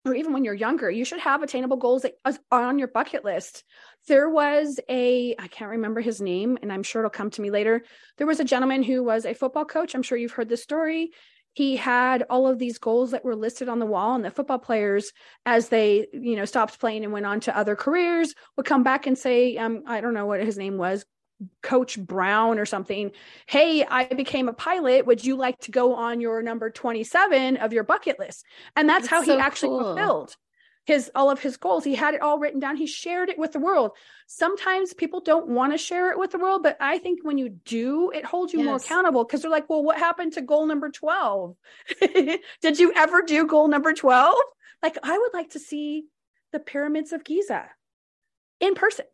or 0.05 0.14
even 0.14 0.32
when 0.32 0.44
you're 0.44 0.55
younger, 0.55 0.91
you 0.91 1.05
should 1.05 1.20
have 1.20 1.43
attainable 1.43 1.76
goals 1.76 2.02
that 2.02 2.14
are 2.25 2.64
on 2.64 2.79
your 2.79 2.88
bucket 2.88 3.25
list. 3.25 3.64
There 4.08 4.31
was 4.31 4.81
a, 4.88 5.35
I 5.38 5.49
can't 5.49 5.73
remember 5.73 6.00
his 6.00 6.20
name, 6.20 6.58
and 6.62 6.73
I'm 6.73 6.82
sure 6.82 7.02
it'll 7.02 7.11
come 7.11 7.31
to 7.31 7.43
me 7.43 7.50
later. 7.50 7.82
There 8.17 8.26
was 8.26 8.41
a 8.41 8.44
gentleman 8.44 8.82
who 8.82 9.02
was 9.02 9.26
a 9.26 9.35
football 9.35 9.67
coach. 9.67 9.94
I'm 9.94 10.02
sure 10.02 10.17
you've 10.17 10.32
heard 10.32 10.49
this 10.49 10.62
story. 10.62 11.11
He 11.52 11.76
had 11.76 12.25
all 12.31 12.47
of 12.47 12.58
these 12.58 12.79
goals 12.79 13.11
that 13.11 13.25
were 13.25 13.37
listed 13.37 13.69
on 13.69 13.79
the 13.79 13.87
wall, 13.87 14.14
and 14.14 14.25
the 14.25 14.31
football 14.31 14.58
players, 14.58 15.12
as 15.44 15.69
they, 15.69 16.06
you 16.12 16.37
know, 16.37 16.44
stopped 16.44 16.81
playing 16.81 17.05
and 17.05 17.12
went 17.12 17.26
on 17.26 17.41
to 17.41 17.56
other 17.56 17.76
careers, 17.76 18.35
would 18.56 18.67
come 18.67 18.82
back 18.82 19.06
and 19.06 19.19
say, 19.19 19.56
um, 19.56 19.82
I 19.87 20.00
don't 20.00 20.14
know 20.14 20.26
what 20.26 20.43
his 20.43 20.56
name 20.56 20.79
was, 20.79 21.05
Coach 21.63 21.99
Brown 21.99 22.59
or 22.59 22.67
something, 22.67 23.13
hey, 23.47 23.85
I 23.85 24.05
became 24.05 24.49
a 24.49 24.53
pilot. 24.53 25.07
Would 25.07 25.25
you 25.25 25.37
like 25.37 25.59
to 25.61 25.71
go 25.71 25.95
on 25.95 26.21
your 26.21 26.43
number 26.43 26.71
27 26.71 27.57
of 27.59 27.73
your 27.73 27.85
bucket 27.85 28.19
list? 28.19 28.45
And 28.77 28.89
that's, 28.89 29.09
that's 29.09 29.11
how 29.11 29.23
so 29.23 29.35
he 29.35 29.41
actually 29.41 29.71
cool. 29.71 29.95
fulfilled 29.95 30.37
his 30.85 31.11
all 31.15 31.31
of 31.31 31.41
his 31.41 31.57
goals. 31.57 31.85
He 31.85 31.95
had 31.95 32.15
it 32.15 32.23
all 32.23 32.39
written 32.39 32.61
down. 32.61 32.77
He 32.77 32.87
shared 32.87 33.29
it 33.29 33.39
with 33.39 33.53
the 33.53 33.61
world. 33.61 33.93
Sometimes 34.27 34.95
people 34.95 35.21
don't 35.21 35.49
want 35.49 35.73
to 35.73 35.79
share 35.79 36.11
it 36.11 36.19
with 36.19 36.33
the 36.33 36.38
world, 36.38 36.62
but 36.62 36.76
I 36.81 36.99
think 36.99 37.21
when 37.23 37.38
you 37.38 37.49
do, 37.49 38.11
it 38.11 38.25
holds 38.25 38.53
you 38.53 38.61
yes. 38.61 38.67
more 38.67 38.76
accountable 38.76 39.25
because 39.25 39.43
they're 39.43 39.50
like, 39.50 39.69
well, 39.69 39.83
what 39.83 39.99
happened 39.99 40.33
to 40.35 40.43
goal 40.43 40.67
number 40.67 40.91
12? 40.91 41.57
Did 42.62 42.79
you 42.79 42.93
ever 42.95 43.23
do 43.23 43.47
goal 43.47 43.69
number 43.69 43.93
12? 43.93 44.35
Like, 44.83 44.97
I 45.03 45.17
would 45.17 45.35
like 45.35 45.50
to 45.50 45.59
see 45.59 46.05
the 46.53 46.59
pyramids 46.61 47.12
of 47.12 47.25
Giza 47.25 47.67
in 48.61 48.75
person 48.75 49.07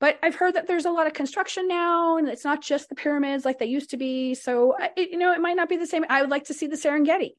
but 0.00 0.18
I've 0.22 0.34
heard 0.34 0.54
that 0.54 0.66
there's 0.66 0.84
a 0.84 0.90
lot 0.90 1.06
of 1.06 1.12
construction 1.12 1.66
now, 1.66 2.18
and 2.18 2.28
it's 2.28 2.44
not 2.44 2.62
just 2.62 2.88
the 2.88 2.94
pyramids 2.94 3.44
like 3.44 3.58
they 3.58 3.66
used 3.66 3.90
to 3.90 3.96
be. 3.96 4.34
So, 4.34 4.74
it, 4.96 5.10
you 5.10 5.18
know, 5.18 5.32
it 5.32 5.40
might 5.40 5.56
not 5.56 5.68
be 5.68 5.76
the 5.76 5.86
same. 5.86 6.04
I 6.08 6.20
would 6.20 6.30
like 6.30 6.44
to 6.44 6.54
see 6.54 6.66
the 6.68 6.76
Serengeti 6.76 7.32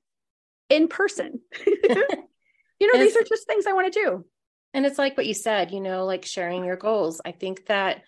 in 0.69 0.87
person. 0.87 1.39
you 1.65 2.93
know, 2.93 2.99
these 2.99 3.15
are 3.15 3.23
just 3.23 3.47
things 3.47 3.65
I 3.65 3.73
want 3.73 3.91
to 3.93 3.99
do. 3.99 4.25
And 4.73 4.85
it's 4.85 4.99
like 4.99 5.17
what 5.17 5.25
you 5.25 5.33
said, 5.33 5.71
you 5.71 5.79
know, 5.79 6.05
like 6.05 6.25
sharing 6.25 6.63
your 6.65 6.75
goals. 6.75 7.21
I 7.25 7.31
think 7.31 7.65
that 7.67 8.03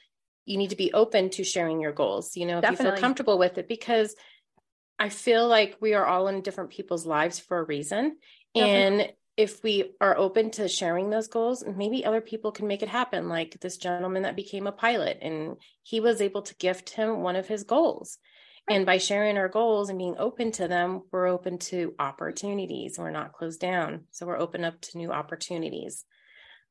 you 0.45 0.57
need 0.57 0.71
to 0.71 0.75
be 0.75 0.93
open 0.93 1.29
to 1.31 1.43
sharing 1.43 1.79
your 1.79 1.91
goals, 1.93 2.35
you 2.35 2.45
know, 2.45 2.57
if 2.57 2.63
Definitely. 2.63 2.85
you 2.85 2.91
feel 2.91 3.01
comfortable 3.01 3.37
with 3.39 3.57
it, 3.57 3.67
because 3.67 4.15
I 4.99 5.09
feel 5.09 5.47
like 5.47 5.77
we 5.79 5.93
are 5.93 6.05
all 6.05 6.27
in 6.27 6.41
different 6.41 6.71
people's 6.71 7.05
lives 7.05 7.39
for 7.39 7.57
a 7.57 7.63
reason. 7.63 8.17
Definitely. 8.53 9.05
And 9.05 9.13
if 9.37 9.63
we 9.63 9.93
are 10.01 10.17
open 10.17 10.51
to 10.51 10.67
sharing 10.67 11.09
those 11.09 11.27
goals, 11.27 11.63
maybe 11.65 12.05
other 12.05 12.21
people 12.21 12.51
can 12.51 12.67
make 12.67 12.83
it 12.83 12.89
happen. 12.89 13.29
Like 13.29 13.57
this 13.61 13.77
gentleman 13.77 14.23
that 14.23 14.35
became 14.35 14.67
a 14.67 14.71
pilot 14.71 15.19
and 15.21 15.55
he 15.83 15.99
was 15.99 16.21
able 16.21 16.41
to 16.43 16.55
gift 16.55 16.91
him 16.91 17.21
one 17.21 17.35
of 17.35 17.47
his 17.47 17.63
goals. 17.63 18.17
Right. 18.69 18.75
And 18.75 18.85
by 18.85 18.97
sharing 18.97 19.37
our 19.37 19.49
goals 19.49 19.89
and 19.89 19.97
being 19.97 20.15
open 20.19 20.51
to 20.53 20.67
them, 20.67 21.03
we're 21.11 21.27
open 21.27 21.57
to 21.59 21.95
opportunities. 21.97 22.99
We're 22.99 23.11
not 23.11 23.33
closed 23.33 23.59
down. 23.59 24.01
So 24.11 24.25
we're 24.25 24.39
open 24.39 24.63
up 24.63 24.79
to 24.81 24.97
new 24.97 25.11
opportunities. 25.11 26.05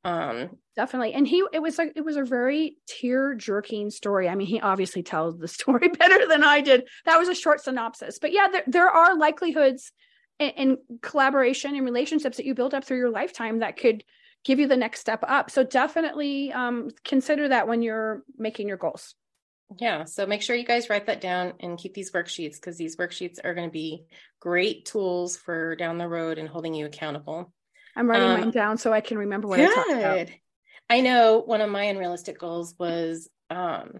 Um 0.02 0.50
definitely. 0.76 1.12
And 1.14 1.26
he 1.26 1.44
it 1.52 1.60
was 1.60 1.76
like 1.76 1.92
it 1.96 2.04
was 2.04 2.16
a 2.16 2.24
very 2.24 2.76
tear 2.86 3.34
jerking 3.34 3.90
story. 3.90 4.28
I 4.28 4.34
mean, 4.34 4.46
he 4.46 4.60
obviously 4.60 5.02
tells 5.02 5.38
the 5.38 5.48
story 5.58 5.88
better 5.88 6.26
than 6.26 6.44
I 6.44 6.60
did. 6.60 6.88
That 7.06 7.18
was 7.18 7.28
a 7.28 7.34
short 7.34 7.62
synopsis. 7.62 8.18
But 8.18 8.32
yeah, 8.32 8.48
there, 8.48 8.64
there 8.66 8.90
are 8.90 9.16
likelihoods 9.16 9.92
and, 10.40 10.78
collaboration 11.02 11.76
and 11.76 11.84
relationships 11.84 12.38
that 12.38 12.46
you 12.46 12.54
build 12.54 12.74
up 12.74 12.84
through 12.84 12.98
your 12.98 13.10
lifetime 13.10 13.60
that 13.60 13.76
could 13.76 14.02
give 14.44 14.58
you 14.58 14.66
the 14.66 14.76
next 14.76 15.00
step 15.00 15.22
up. 15.26 15.50
So 15.50 15.62
definitely 15.62 16.52
um, 16.52 16.90
consider 17.04 17.48
that 17.48 17.68
when 17.68 17.82
you're 17.82 18.22
making 18.38 18.68
your 18.68 18.76
goals. 18.76 19.14
Yeah. 19.78 20.04
So 20.04 20.26
make 20.26 20.42
sure 20.42 20.56
you 20.56 20.64
guys 20.64 20.90
write 20.90 21.06
that 21.06 21.20
down 21.20 21.52
and 21.60 21.78
keep 21.78 21.94
these 21.94 22.10
worksheets 22.10 22.54
because 22.54 22.76
these 22.76 22.96
worksheets 22.96 23.38
are 23.44 23.54
going 23.54 23.68
to 23.68 23.72
be 23.72 24.04
great 24.40 24.86
tools 24.86 25.36
for 25.36 25.76
down 25.76 25.98
the 25.98 26.08
road 26.08 26.38
and 26.38 26.48
holding 26.48 26.74
you 26.74 26.86
accountable. 26.86 27.52
I'm 27.94 28.08
writing 28.08 28.28
um, 28.28 28.40
mine 28.40 28.50
down 28.50 28.78
so 28.78 28.92
I 28.92 29.00
can 29.00 29.18
remember 29.18 29.46
what 29.46 29.58
good. 29.58 29.70
I 29.70 29.74
talked 29.74 29.90
about. 29.90 30.28
I 30.88 31.02
know 31.02 31.42
one 31.44 31.60
of 31.60 31.70
my 31.70 31.84
unrealistic 31.84 32.38
goals 32.38 32.74
was, 32.78 33.28
um, 33.48 33.98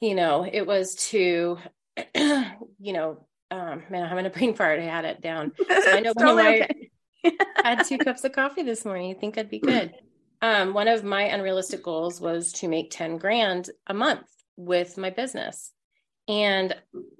you 0.00 0.14
know, 0.14 0.48
it 0.50 0.66
was 0.66 0.94
to, 1.10 1.58
you 2.14 2.92
know, 2.92 3.25
um, 3.50 3.82
man, 3.90 4.02
I'm 4.02 4.08
having 4.08 4.26
a 4.26 4.30
brain 4.30 4.54
fart. 4.54 4.80
I 4.80 4.84
had 4.84 5.04
it 5.04 5.20
down. 5.20 5.52
So 5.68 5.92
I 5.92 6.00
know 6.00 6.12
one 6.14 6.28
of 6.28 6.36
my, 6.36 6.60
okay. 6.62 6.90
I 7.64 7.74
had 7.74 7.84
two 7.84 7.98
cups 7.98 8.24
of 8.24 8.32
coffee 8.32 8.62
this 8.62 8.84
morning. 8.84 9.08
You 9.08 9.14
think 9.14 9.38
I'd 9.38 9.50
be 9.50 9.58
good? 9.58 9.94
Um, 10.42 10.74
one 10.74 10.88
of 10.88 11.04
my 11.04 11.22
unrealistic 11.22 11.82
goals 11.82 12.20
was 12.20 12.52
to 12.54 12.68
make 12.68 12.90
10 12.90 13.18
grand 13.18 13.70
a 13.86 13.94
month 13.94 14.26
with 14.56 14.98
my 14.98 15.10
business. 15.10 15.72
And, 16.28 16.74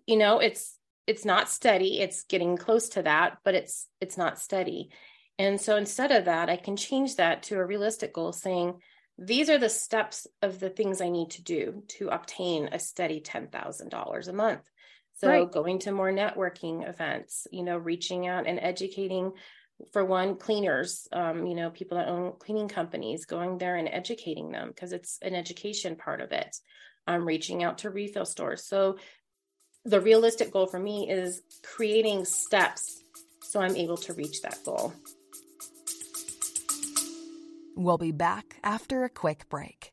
you 0.06 0.16
know, 0.16 0.38
it's, 0.38 0.78
it's 1.06 1.24
not 1.24 1.48
steady. 1.48 2.00
It's 2.00 2.24
getting 2.24 2.56
close 2.56 2.90
to 2.90 3.02
that, 3.02 3.38
but 3.44 3.54
it's, 3.54 3.86
it's 4.00 4.18
not 4.18 4.38
steady. 4.38 4.90
And 5.38 5.60
so 5.60 5.76
instead 5.76 6.12
of 6.12 6.24
that, 6.24 6.48
I 6.48 6.56
can 6.56 6.76
change 6.76 7.16
that 7.16 7.44
to 7.44 7.56
a 7.56 7.64
realistic 7.64 8.12
goal 8.12 8.32
saying, 8.32 8.80
these 9.18 9.48
are 9.48 9.58
the 9.58 9.68
steps 9.68 10.26
of 10.42 10.60
the 10.60 10.70
things 10.70 11.00
I 11.00 11.08
need 11.08 11.30
to 11.32 11.42
do 11.42 11.84
to 11.88 12.08
obtain 12.08 12.68
a 12.72 12.78
steady 12.78 13.20
$10,000 13.20 14.28
a 14.28 14.32
month. 14.32 14.70
So 15.16 15.28
right. 15.28 15.50
going 15.50 15.78
to 15.80 15.92
more 15.92 16.12
networking 16.12 16.88
events, 16.88 17.46
you 17.50 17.62
know, 17.62 17.78
reaching 17.78 18.26
out 18.26 18.46
and 18.46 18.58
educating 18.60 19.32
for 19.92 20.04
one 20.04 20.36
cleaners 20.36 21.06
um, 21.12 21.46
you 21.46 21.54
know 21.54 21.68
people 21.68 21.98
that 21.98 22.08
own 22.08 22.32
cleaning 22.38 22.68
companies 22.68 23.26
going 23.26 23.58
there 23.58 23.76
and 23.76 23.88
educating 23.88 24.50
them 24.50 24.68
because 24.68 24.92
it's 24.92 25.18
an 25.20 25.34
education 25.34 25.96
part 25.96 26.22
of 26.22 26.32
it 26.32 26.56
um, 27.06 27.26
reaching 27.26 27.62
out 27.62 27.78
to 27.78 27.90
refill 27.90 28.24
stores. 28.24 28.64
So 28.64 28.96
the 29.84 30.00
realistic 30.00 30.50
goal 30.50 30.66
for 30.66 30.80
me 30.80 31.10
is 31.10 31.42
creating 31.62 32.24
steps 32.24 33.02
so 33.42 33.60
i'm 33.60 33.76
able 33.76 33.96
to 33.96 34.12
reach 34.12 34.42
that 34.42 34.58
goal. 34.64 34.92
We'll 37.76 37.98
be 37.98 38.10
back 38.10 38.56
after 38.64 39.04
a 39.04 39.10
quick 39.10 39.48
break 39.48 39.92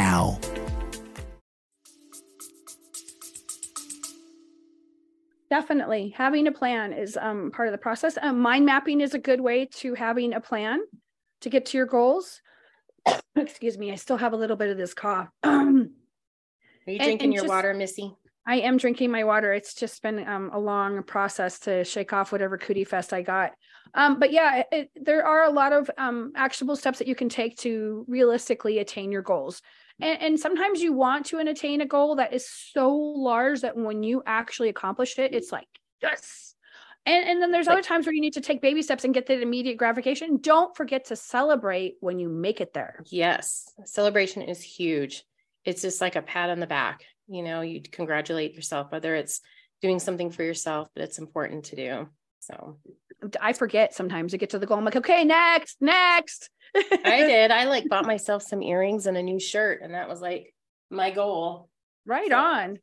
now. 0.01 0.39
Definitely. 5.49 6.13
Having 6.17 6.47
a 6.47 6.51
plan 6.51 6.93
is 6.93 7.17
um, 7.17 7.51
part 7.51 7.67
of 7.67 7.71
the 7.73 7.77
process. 7.77 8.17
Um, 8.19 8.39
mind 8.39 8.65
mapping 8.65 9.01
is 9.01 9.13
a 9.13 9.19
good 9.19 9.41
way 9.41 9.65
to 9.81 9.93
having 9.93 10.33
a 10.33 10.41
plan 10.41 10.79
to 11.41 11.49
get 11.49 11.67
to 11.67 11.77
your 11.77 11.85
goals. 11.85 12.41
Excuse 13.35 13.77
me, 13.77 13.91
I 13.91 13.95
still 13.95 14.17
have 14.17 14.33
a 14.33 14.37
little 14.37 14.55
bit 14.55 14.69
of 14.69 14.77
this 14.77 14.93
cough. 14.93 15.27
Are 15.43 15.51
you 16.87 16.97
drinking 16.97 17.01
and, 17.01 17.21
and 17.21 17.33
your 17.33 17.43
just, 17.43 17.53
water, 17.53 17.73
Missy? 17.73 18.15
I 18.47 18.61
am 18.61 18.77
drinking 18.77 19.11
my 19.11 19.23
water. 19.23 19.53
It's 19.53 19.75
just 19.75 20.01
been 20.01 20.27
um, 20.27 20.49
a 20.51 20.59
long 20.59 21.03
process 21.03 21.59
to 21.59 21.83
shake 21.83 22.11
off 22.11 22.31
whatever 22.31 22.57
cootie 22.57 22.85
fest 22.85 23.13
I 23.13 23.21
got. 23.21 23.51
Um, 23.93 24.19
but 24.19 24.31
yeah, 24.31 24.63
it, 24.71 24.89
there 24.95 25.25
are 25.25 25.43
a 25.43 25.51
lot 25.51 25.73
of 25.73 25.91
um, 25.97 26.31
actionable 26.35 26.75
steps 26.75 26.97
that 26.99 27.07
you 27.07 27.15
can 27.15 27.29
take 27.29 27.57
to 27.57 28.05
realistically 28.07 28.79
attain 28.79 29.11
your 29.11 29.21
goals. 29.21 29.61
And, 30.01 30.21
and 30.21 30.39
sometimes 30.39 30.81
you 30.81 30.93
want 30.93 31.27
to 31.27 31.39
attain 31.39 31.81
a 31.81 31.85
goal 31.85 32.15
that 32.15 32.33
is 32.33 32.49
so 32.49 32.95
large 32.95 33.61
that 33.61 33.77
when 33.77 34.03
you 34.03 34.23
actually 34.25 34.69
accomplish 34.69 35.17
it, 35.19 35.33
it's 35.33 35.51
like, 35.51 35.67
yes. 36.01 36.55
And, 37.05 37.27
and 37.27 37.41
then 37.41 37.51
there's 37.51 37.67
other 37.67 37.81
times 37.81 38.05
where 38.05 38.13
you 38.13 38.21
need 38.21 38.33
to 38.33 38.41
take 38.41 38.61
baby 38.61 38.81
steps 38.81 39.03
and 39.03 39.13
get 39.13 39.25
that 39.27 39.41
immediate 39.41 39.77
gratification. 39.77 40.37
Don't 40.37 40.75
forget 40.75 41.05
to 41.05 41.15
celebrate 41.15 41.95
when 41.99 42.19
you 42.19 42.29
make 42.29 42.61
it 42.61 42.73
there. 42.73 43.01
Yes. 43.09 43.71
Celebration 43.85 44.43
is 44.43 44.61
huge. 44.61 45.23
It's 45.65 45.81
just 45.81 45.99
like 46.01 46.15
a 46.15 46.21
pat 46.21 46.49
on 46.49 46.59
the 46.59 46.67
back. 46.67 47.03
You 47.27 47.43
know, 47.43 47.61
you 47.61 47.81
congratulate 47.81 48.53
yourself, 48.53 48.91
whether 48.91 49.15
it's 49.15 49.41
doing 49.81 49.99
something 49.99 50.29
for 50.29 50.43
yourself, 50.43 50.89
but 50.93 51.03
it's 51.03 51.17
important 51.17 51.65
to 51.65 51.75
do. 51.75 52.09
So 52.41 52.77
I 53.39 53.53
forget 53.53 53.93
sometimes 53.93 54.31
to 54.31 54.37
get 54.37 54.49
to 54.49 54.59
the 54.59 54.65
goal. 54.65 54.77
I'm 54.77 54.85
like, 54.85 54.95
okay, 54.95 55.23
next, 55.23 55.77
next. 55.79 56.49
I 56.75 56.81
did. 57.01 57.51
I 57.51 57.65
like 57.65 57.87
bought 57.87 58.05
myself 58.05 58.43
some 58.43 58.63
earrings 58.63 59.05
and 59.05 59.15
a 59.15 59.23
new 59.23 59.39
shirt, 59.39 59.81
and 59.81 59.93
that 59.93 60.09
was 60.09 60.21
like 60.21 60.53
my 60.89 61.11
goal. 61.11 61.69
Right 62.05 62.29
so, 62.29 62.35
on. 62.35 62.79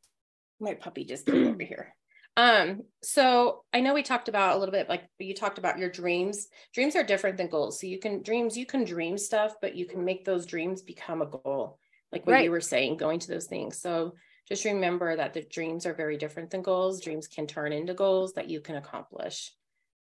My 0.59 0.73
puppy 0.73 1.03
just 1.03 1.25
came 1.25 1.47
over 1.47 1.63
here. 1.63 1.93
Um, 2.37 2.83
so 3.03 3.65
I 3.73 3.81
know 3.81 3.93
we 3.93 4.01
talked 4.01 4.29
about 4.29 4.55
a 4.55 4.59
little 4.59 4.71
bit 4.71 4.87
like 4.87 5.03
you 5.19 5.33
talked 5.33 5.57
about 5.57 5.77
your 5.77 5.89
dreams. 5.89 6.47
Dreams 6.73 6.95
are 6.95 7.03
different 7.03 7.35
than 7.35 7.49
goals. 7.49 7.81
So 7.81 7.87
you 7.87 7.99
can 7.99 8.23
dreams, 8.23 8.57
you 8.57 8.65
can 8.65 8.85
dream 8.85 9.17
stuff, 9.17 9.55
but 9.61 9.75
you 9.75 9.85
can 9.85 10.05
make 10.05 10.23
those 10.23 10.45
dreams 10.45 10.81
become 10.81 11.21
a 11.21 11.25
goal, 11.25 11.79
like 12.13 12.25
what 12.25 12.33
right. 12.33 12.45
you 12.45 12.51
were 12.51 12.61
saying, 12.61 12.95
going 12.95 13.19
to 13.19 13.27
those 13.27 13.47
things. 13.47 13.81
So 13.81 14.13
just 14.49 14.65
remember 14.65 15.15
that 15.15 15.33
the 15.33 15.41
dreams 15.41 15.85
are 15.85 15.93
very 15.93 16.17
different 16.17 16.49
than 16.49 16.61
goals. 16.61 17.01
Dreams 17.01 17.27
can 17.27 17.47
turn 17.47 17.71
into 17.71 17.93
goals 17.93 18.33
that 18.33 18.49
you 18.49 18.61
can 18.61 18.75
accomplish. 18.75 19.53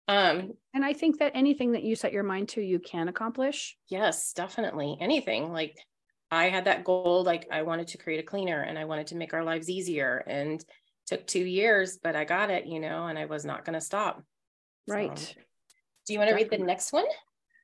Um, 0.08 0.54
and 0.74 0.86
I 0.86 0.94
think 0.94 1.20
that 1.20 1.32
anything 1.36 1.72
that 1.72 1.84
you 1.84 1.96
set 1.96 2.14
your 2.14 2.24
mind 2.24 2.50
to, 2.50 2.62
you 2.62 2.80
can 2.80 3.08
accomplish. 3.08 3.76
Yes, 3.90 4.34
definitely. 4.34 4.98
Anything 5.00 5.52
like 5.52 5.78
I 6.30 6.50
had 6.50 6.66
that 6.66 6.84
goal, 6.84 7.24
like 7.24 7.48
I 7.52 7.64
wanted 7.64 7.88
to 7.90 7.98
create 7.98 8.20
a 8.20 8.24
cleaner 8.24 8.62
and 8.62 8.78
I 8.78 8.86
wanted 8.86 9.08
to 9.08 9.16
make 9.16 9.34
our 9.34 9.44
lives 9.44 9.70
easier 9.70 10.24
and 10.28 10.64
took 11.08 11.26
two 11.26 11.44
years, 11.44 11.98
but 12.02 12.16
I 12.16 12.26
got 12.26 12.52
it, 12.52 12.66
you 12.66 12.80
know, 12.80 13.08
and 13.08 13.18
I 13.18 13.26
was 13.26 13.46
not 13.46 13.66
going 13.66 13.74
to 13.74 13.82
stop. 13.82 14.22
Right. 14.88 15.18
So, 15.18 15.34
do 16.06 16.14
you 16.14 16.20
want 16.20 16.30
to 16.30 16.36
read 16.36 16.52
the 16.52 16.58
next 16.58 16.94
one? 16.94 17.06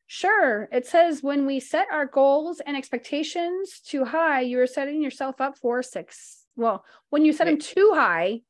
Sure. 0.07 0.67
It 0.71 0.87
says 0.87 1.21
when 1.21 1.45
we 1.45 1.59
set 1.59 1.87
our 1.91 2.05
goals 2.05 2.59
and 2.65 2.75
expectations 2.75 3.81
too 3.85 4.03
high, 4.03 4.41
you 4.41 4.59
are 4.59 4.67
setting 4.67 5.01
yourself 5.01 5.39
up 5.39 5.57
for 5.57 5.83
six. 5.83 6.40
Well, 6.55 6.85
when 7.09 7.25
you 7.25 7.33
set 7.33 7.45
them 7.45 7.59
too 7.59 7.91
high, 7.93 8.41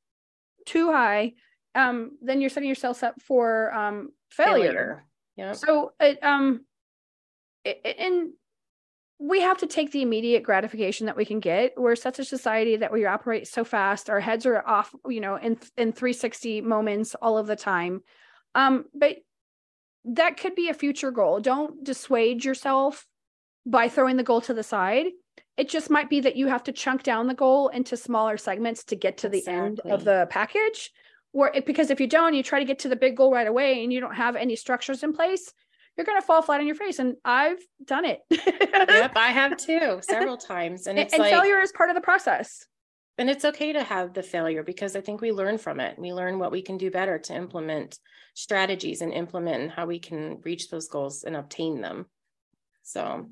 too 0.66 0.92
high, 0.92 1.34
um, 1.76 2.18
then 2.22 2.42
you're 2.42 2.50
setting 2.50 2.70
yourself 2.70 3.04
up 3.04 3.22
for 3.22 3.74
um, 3.74 4.10
failure. 4.30 4.64
failure. 4.64 5.06
Yeah. 5.38 5.54
So 5.54 5.94
it 6.00 6.24
um, 6.24 6.66
it, 7.64 7.96
and 7.98 8.32
we 9.20 9.42
have 9.42 9.60
to 9.60 9.68
take 9.68 9.92
the 9.92 10.02
immediate 10.02 10.44
gratification 10.44 11.06
that 11.06 11.16
we 11.16 11.26
can 11.26 11.40
get. 11.40 11.74
We're 11.78 11.96
such 11.96 12.18
a 12.18 12.26
society 12.26 12.78
that 12.78 12.92
we 12.92 13.06
operate 13.06 13.48
so 13.48 13.64
fast. 13.64 14.10
Our 14.10 14.20
heads 14.20 14.46
are 14.46 14.68
off, 14.68 14.94
you 15.08 15.22
know, 15.22 15.36
in 15.36 15.58
in 15.78 15.94
360 15.94 16.62
moments 16.62 17.16
all 17.16 17.38
of 17.38 17.48
the 17.48 17.56
time. 17.56 18.02
Um, 18.56 18.86
but 18.94 19.18
that 20.06 20.38
could 20.38 20.56
be 20.56 20.70
a 20.70 20.74
future 20.74 21.12
goal. 21.12 21.40
Don't 21.40 21.84
dissuade 21.84 22.44
yourself 22.44 23.06
by 23.66 23.88
throwing 23.88 24.18
the 24.18 24.24
goal 24.24 24.42
to 24.42 24.54
the 24.54 24.64
side. 24.64 25.06
It 25.58 25.70
just 25.70 25.90
might 25.90 26.10
be 26.10 26.22
that 26.22 26.36
you 26.36 26.48
have 26.48 26.64
to 26.64 26.72
chunk 26.72 27.04
down 27.04 27.28
the 27.28 27.34
goal 27.34 27.68
into 27.70 27.98
smaller 27.98 28.38
segments 28.38 28.84
to 28.86 28.96
get 28.96 29.18
to 29.20 29.28
exactly. 29.28 29.54
the 29.54 29.60
end 29.60 29.80
of 29.82 30.04
the 30.04 30.28
package. 30.30 30.92
Or 31.34 31.52
because 31.66 31.90
if 31.90 32.02
you 32.02 32.08
don't 32.08 32.34
you 32.34 32.44
try 32.44 32.60
to 32.60 32.66
get 32.66 32.80
to 32.80 32.90
the 32.90 32.96
big 32.96 33.16
goal 33.16 33.32
right 33.32 33.48
away 33.48 33.84
and 33.84 33.94
you 33.94 34.00
don't 34.00 34.16
have 34.16 34.36
any 34.36 34.56
structures 34.56 35.04
in 35.04 35.14
place 35.14 35.54
you're 35.98 36.06
going 36.06 36.20
to 36.20 36.26
fall 36.26 36.42
flat 36.42 36.60
on 36.60 36.66
your 36.66 36.76
face. 36.76 37.00
And 37.00 37.16
i've 37.26 37.60
done 37.86 38.06
it. 38.06 38.22
Yep 38.92 39.16
i 39.16 39.32
have 39.32 39.58
too 39.58 40.00
several 40.02 40.38
times. 40.38 40.88
And 40.88 40.98
it's 41.00 41.14
and 41.14 41.22
like, 41.22 41.32
failure 41.32 41.60
is 41.60 41.72
part 41.72 41.90
of 41.90 41.96
the 41.96 42.02
process. 42.02 42.66
And 43.18 43.30
it's 43.30 43.46
okay 43.46 43.74
to 43.74 43.84
have 43.84 44.14
the 44.14 44.24
failure 44.24 44.64
because 44.64 44.96
i 44.96 45.02
think 45.02 45.22
we 45.22 45.32
learn 45.32 45.58
from 45.58 45.80
it. 45.80 45.98
We 45.98 46.14
learn 46.14 46.40
what 46.40 46.52
we 46.52 46.62
can 46.62 46.78
do 46.78 46.92
better 46.92 47.20
to 47.20 47.36
implement 47.36 48.00
strategies 48.34 49.02
and 49.02 49.14
implement 49.14 49.72
how 49.72 49.86
we 49.86 50.00
can 50.00 50.40
reach 50.44 50.70
those 50.70 50.88
goals 50.88 51.24
and 51.24 51.36
obtain 51.36 51.82
them. 51.82 52.06
So 52.84 53.30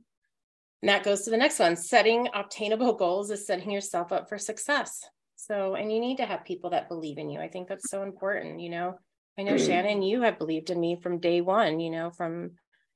and 0.81 0.89
that 0.89 1.03
goes 1.03 1.23
to 1.23 1.29
the 1.29 1.37
next 1.37 1.59
one 1.59 1.75
setting 1.75 2.27
obtainable 2.33 2.93
goals 2.93 3.31
is 3.31 3.45
setting 3.45 3.71
yourself 3.71 4.11
up 4.11 4.29
for 4.29 4.37
success 4.37 5.01
so, 5.39 5.75
and 5.75 5.91
you 5.91 6.01
need 6.01 6.17
to 6.17 6.25
have 6.25 6.43
people 6.43 6.71
that 6.71 6.89
believe 6.89 7.17
in 7.17 7.29
you. 7.29 7.39
I 7.39 7.47
think 7.47 7.69
that's 7.69 7.89
so 7.89 8.03
important. 8.03 8.59
You 8.59 8.69
know, 8.69 8.99
I 9.37 9.43
know 9.43 9.53
mm-hmm. 9.53 9.65
Shannon, 9.65 10.01
you 10.01 10.21
have 10.21 10.37
believed 10.37 10.69
in 10.69 10.79
me 10.79 10.99
from 11.01 11.19
day 11.19 11.39
one, 11.39 11.79
you 11.79 11.89
know, 11.89 12.11
from, 12.11 12.51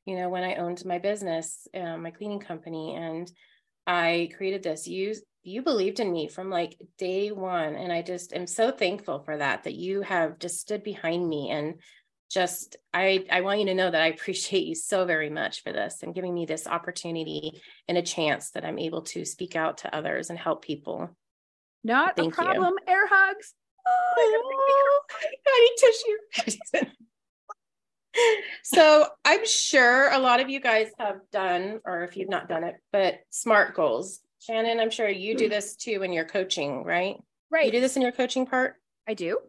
you 0.06 0.18
know, 0.18 0.28
when 0.28 0.44
I 0.44 0.56
owned 0.56 0.84
my 0.86 1.00
business, 1.00 1.68
uh, 1.74 1.98
my 1.98 2.12
cleaning 2.12 2.42
company, 2.42 2.96
and 2.96 3.32
I 3.88 4.30
created 4.36 4.62
this. 4.62 4.88
You, 4.88 5.16
you 5.42 5.62
believed 5.62 6.02
in 6.02 6.12
me 6.12 6.28
from 6.28 6.50
like 6.50 6.78
day 6.98 7.32
one. 7.32 7.76
And 7.76 7.94
I 7.94 8.02
just 8.02 8.34
am 8.34 8.46
so 8.46 8.72
thankful 8.72 9.24
for 9.24 9.38
that, 9.38 9.64
that 9.64 9.76
you 9.76 10.02
have 10.02 10.38
just 10.38 10.60
stood 10.60 10.84
behind 10.84 11.28
me 11.28 11.50
and 11.50 11.76
just 12.34 12.78
I, 12.94 13.26
I 13.32 13.42
want 13.42 13.60
you 13.60 13.68
to 13.68 13.76
know 13.76 13.92
that 13.92 14.02
I 14.02 14.08
appreciate 14.08 14.66
you 14.66 14.76
so 14.76 15.06
very 15.06 15.30
much 15.30 15.62
for 15.62 15.72
this 15.72 16.02
and 16.02 16.16
giving 16.16 16.34
me 16.34 16.46
this 16.46 16.66
opportunity 16.66 17.62
and 17.88 17.98
a 17.98 18.02
chance 18.02 18.50
that 18.52 18.66
I'm 18.66 18.80
able 18.80 19.04
to 19.04 19.24
speak 19.24 19.56
out 19.56 19.80
to 19.80 19.96
others 19.96 20.30
and 20.30 20.40
help 20.40 20.64
people. 20.64 21.16
Not 21.84 22.16
Thank 22.16 22.38
a 22.38 22.42
you. 22.42 22.48
problem. 22.48 22.74
Air 22.88 23.08
hugs. 23.08 23.54
Oh, 23.86 24.42
Oh, 24.46 25.00
I 25.48 25.76
need 26.46 26.54
tissue. 26.74 26.90
so 28.64 29.08
I'm 29.26 29.46
sure 29.46 30.12
a 30.12 30.20
lot 30.20 30.40
of 30.40 30.50
you 30.50 30.60
guys 30.60 30.90
have 31.00 31.18
done, 31.32 31.80
or 31.86 32.04
if 32.04 32.16
you've 32.16 32.30
not 32.30 32.48
done 32.48 32.64
it, 32.64 32.76
but 32.92 33.16
SMART 33.30 33.76
goals. 33.76 34.22
Shannon, 34.40 34.80
I'm 34.80 34.90
sure 34.90 35.08
you 35.08 35.36
do 35.36 35.48
mm. 35.48 35.50
this 35.50 35.76
too 35.76 36.04
in 36.04 36.14
your 36.14 36.26
coaching, 36.26 36.84
right? 36.84 37.16
right. 37.52 37.66
You 37.66 37.72
do 37.72 37.82
this 37.82 37.96
in 37.96 38.02
your 38.02 38.12
coaching 38.12 38.46
part? 38.46 38.76
I 39.08 39.14
do. 39.14 39.40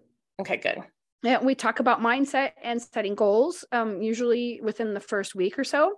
Okay, 0.40 0.56
good. 0.56 0.78
Yeah, 1.24 1.42
we 1.42 1.54
talk 1.54 1.80
about 1.80 2.02
mindset 2.02 2.52
and 2.62 2.80
setting 2.80 3.14
goals, 3.14 3.64
um, 3.72 4.02
usually 4.02 4.60
within 4.62 4.92
the 4.92 5.00
first 5.00 5.34
week 5.34 5.58
or 5.58 5.64
so. 5.64 5.94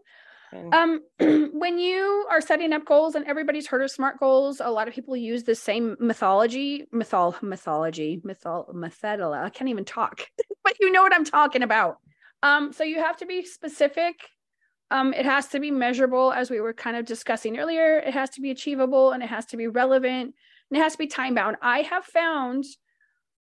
Um, 0.73 1.01
when 1.19 1.79
you 1.79 2.27
are 2.31 2.41
setting 2.41 2.73
up 2.73 2.85
goals, 2.85 3.17
and 3.17 3.27
everybody's 3.27 3.67
heard 3.67 3.83
of 3.83 3.91
SMART 3.91 4.21
goals, 4.21 4.61
a 4.65 4.71
lot 4.71 4.87
of 4.87 4.95
people 4.95 5.17
use 5.17 5.43
the 5.43 5.57
same 5.57 5.97
mythology, 5.99 6.87
mythol, 6.95 7.43
mythology, 7.43 8.21
mythol, 8.25 8.73
methodology. 8.73 9.45
I 9.45 9.51
can't 9.51 9.69
even 9.69 9.85
talk, 9.85 10.23
but 10.65 10.77
you 10.81 10.93
know 10.93 11.03
what 11.03 11.13
I'm 11.13 11.25
talking 11.25 11.63
about. 11.63 11.99
Um, 12.45 12.73
so 12.73 12.85
you 12.85 13.01
have 13.01 13.17
to 13.19 13.27
be 13.27 13.45
specific. 13.45 14.15
Um, 14.93 15.13
it 15.13 15.27
has 15.27 15.49
to 15.49 15.59
be 15.59 15.73
measurable, 15.73 16.33
as 16.33 16.51
we 16.51 16.61
were 16.61 16.73
kind 16.73 16.97
of 16.97 17.05
discussing 17.05 17.59
earlier. 17.59 17.99
It 17.99 18.15
has 18.15 18.31
to 18.31 18.41
be 18.41 18.53
achievable, 18.53 19.11
and 19.11 19.25
it 19.25 19.29
has 19.29 19.47
to 19.47 19.57
be 19.57 19.67
relevant, 19.67 20.35
and 20.71 20.79
it 20.79 20.81
has 20.81 20.93
to 20.93 20.99
be 20.99 21.09
time 21.09 21.35
bound. 21.35 21.57
I 21.61 21.81
have 21.83 22.05
found 22.05 22.65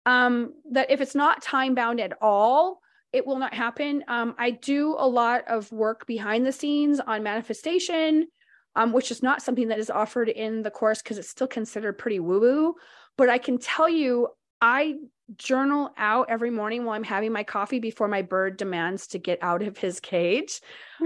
um, 0.06 0.54
that 0.70 0.90
if 0.90 1.00
it's 1.00 1.14
not 1.14 1.42
time 1.42 1.75
bound 1.75 2.00
at 2.00 2.14
all, 2.22 2.80
it 3.12 3.26
will 3.26 3.38
not 3.38 3.52
happen. 3.52 4.04
Um, 4.08 4.34
I 4.38 4.50
do 4.50 4.94
a 4.96 5.06
lot 5.06 5.44
of 5.48 5.70
work 5.72 6.06
behind 6.06 6.46
the 6.46 6.52
scenes 6.52 7.00
on 7.00 7.22
manifestation, 7.22 8.28
um, 8.76 8.92
which 8.92 9.10
is 9.10 9.22
not 9.22 9.42
something 9.42 9.68
that 9.68 9.78
is 9.78 9.90
offered 9.90 10.28
in 10.28 10.62
the 10.62 10.70
course 10.70 11.02
because 11.02 11.18
it's 11.18 11.28
still 11.28 11.46
considered 11.46 11.98
pretty 11.98 12.20
woo 12.20 12.40
woo. 12.40 12.75
But 13.18 13.28
I 13.28 13.38
can 13.38 13.58
tell 13.58 13.88
you, 13.88 14.28
I 14.60 14.94
journal 15.36 15.90
out 15.96 16.26
every 16.30 16.50
morning 16.50 16.84
while 16.84 16.94
I'm 16.94 17.02
having 17.02 17.32
my 17.32 17.42
coffee 17.42 17.80
before 17.80 18.06
my 18.06 18.22
bird 18.22 18.56
demands 18.56 19.08
to 19.08 19.18
get 19.18 19.38
out 19.42 19.62
of 19.62 19.76
his 19.76 19.98
cage. 19.98 20.60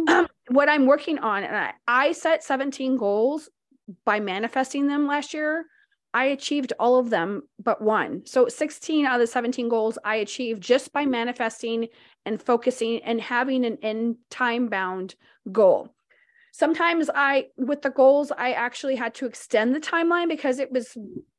Um, 0.09 0.27
what 0.49 0.69
I'm 0.69 0.87
working 0.87 1.19
on, 1.19 1.43
and 1.43 1.57
I, 1.57 1.73
I 1.87 2.13
set 2.13 2.45
17 2.45 2.97
goals 2.97 3.49
by 4.05 4.21
manifesting 4.21 4.89
them 4.89 5.07
last 5.07 5.33
year. 5.33 5.65
I 6.13 6.27
achieved 6.27 6.73
all 6.79 6.99
of 6.99 7.11
them 7.11 7.43
but 7.63 7.81
one. 7.81 8.23
So 8.27 8.49
16 8.49 9.07
out 9.07 9.15
of 9.15 9.21
the 9.21 9.27
17 9.27 9.69
goals 9.69 9.99
I 10.05 10.17
achieved 10.17 10.63
just 10.63 10.93
by 10.93 11.07
manifesting 11.07 11.89
and 12.27 12.43
focusing 12.43 13.01
and 13.03 13.21
having 13.21 13.65
an 13.65 13.77
in 13.83 14.17
time 14.29 14.69
bound 14.69 15.15
goal. 15.51 15.95
Sometimes 16.53 17.09
I, 17.15 17.47
with 17.57 17.83
the 17.83 17.91
goals, 17.91 18.33
I 18.37 18.53
actually 18.53 18.97
had 18.97 19.15
to 19.15 19.27
extend 19.27 19.75
the 19.75 19.81
timeline 19.81 20.29
because 20.29 20.59
it 20.59 20.73
was 20.73 20.97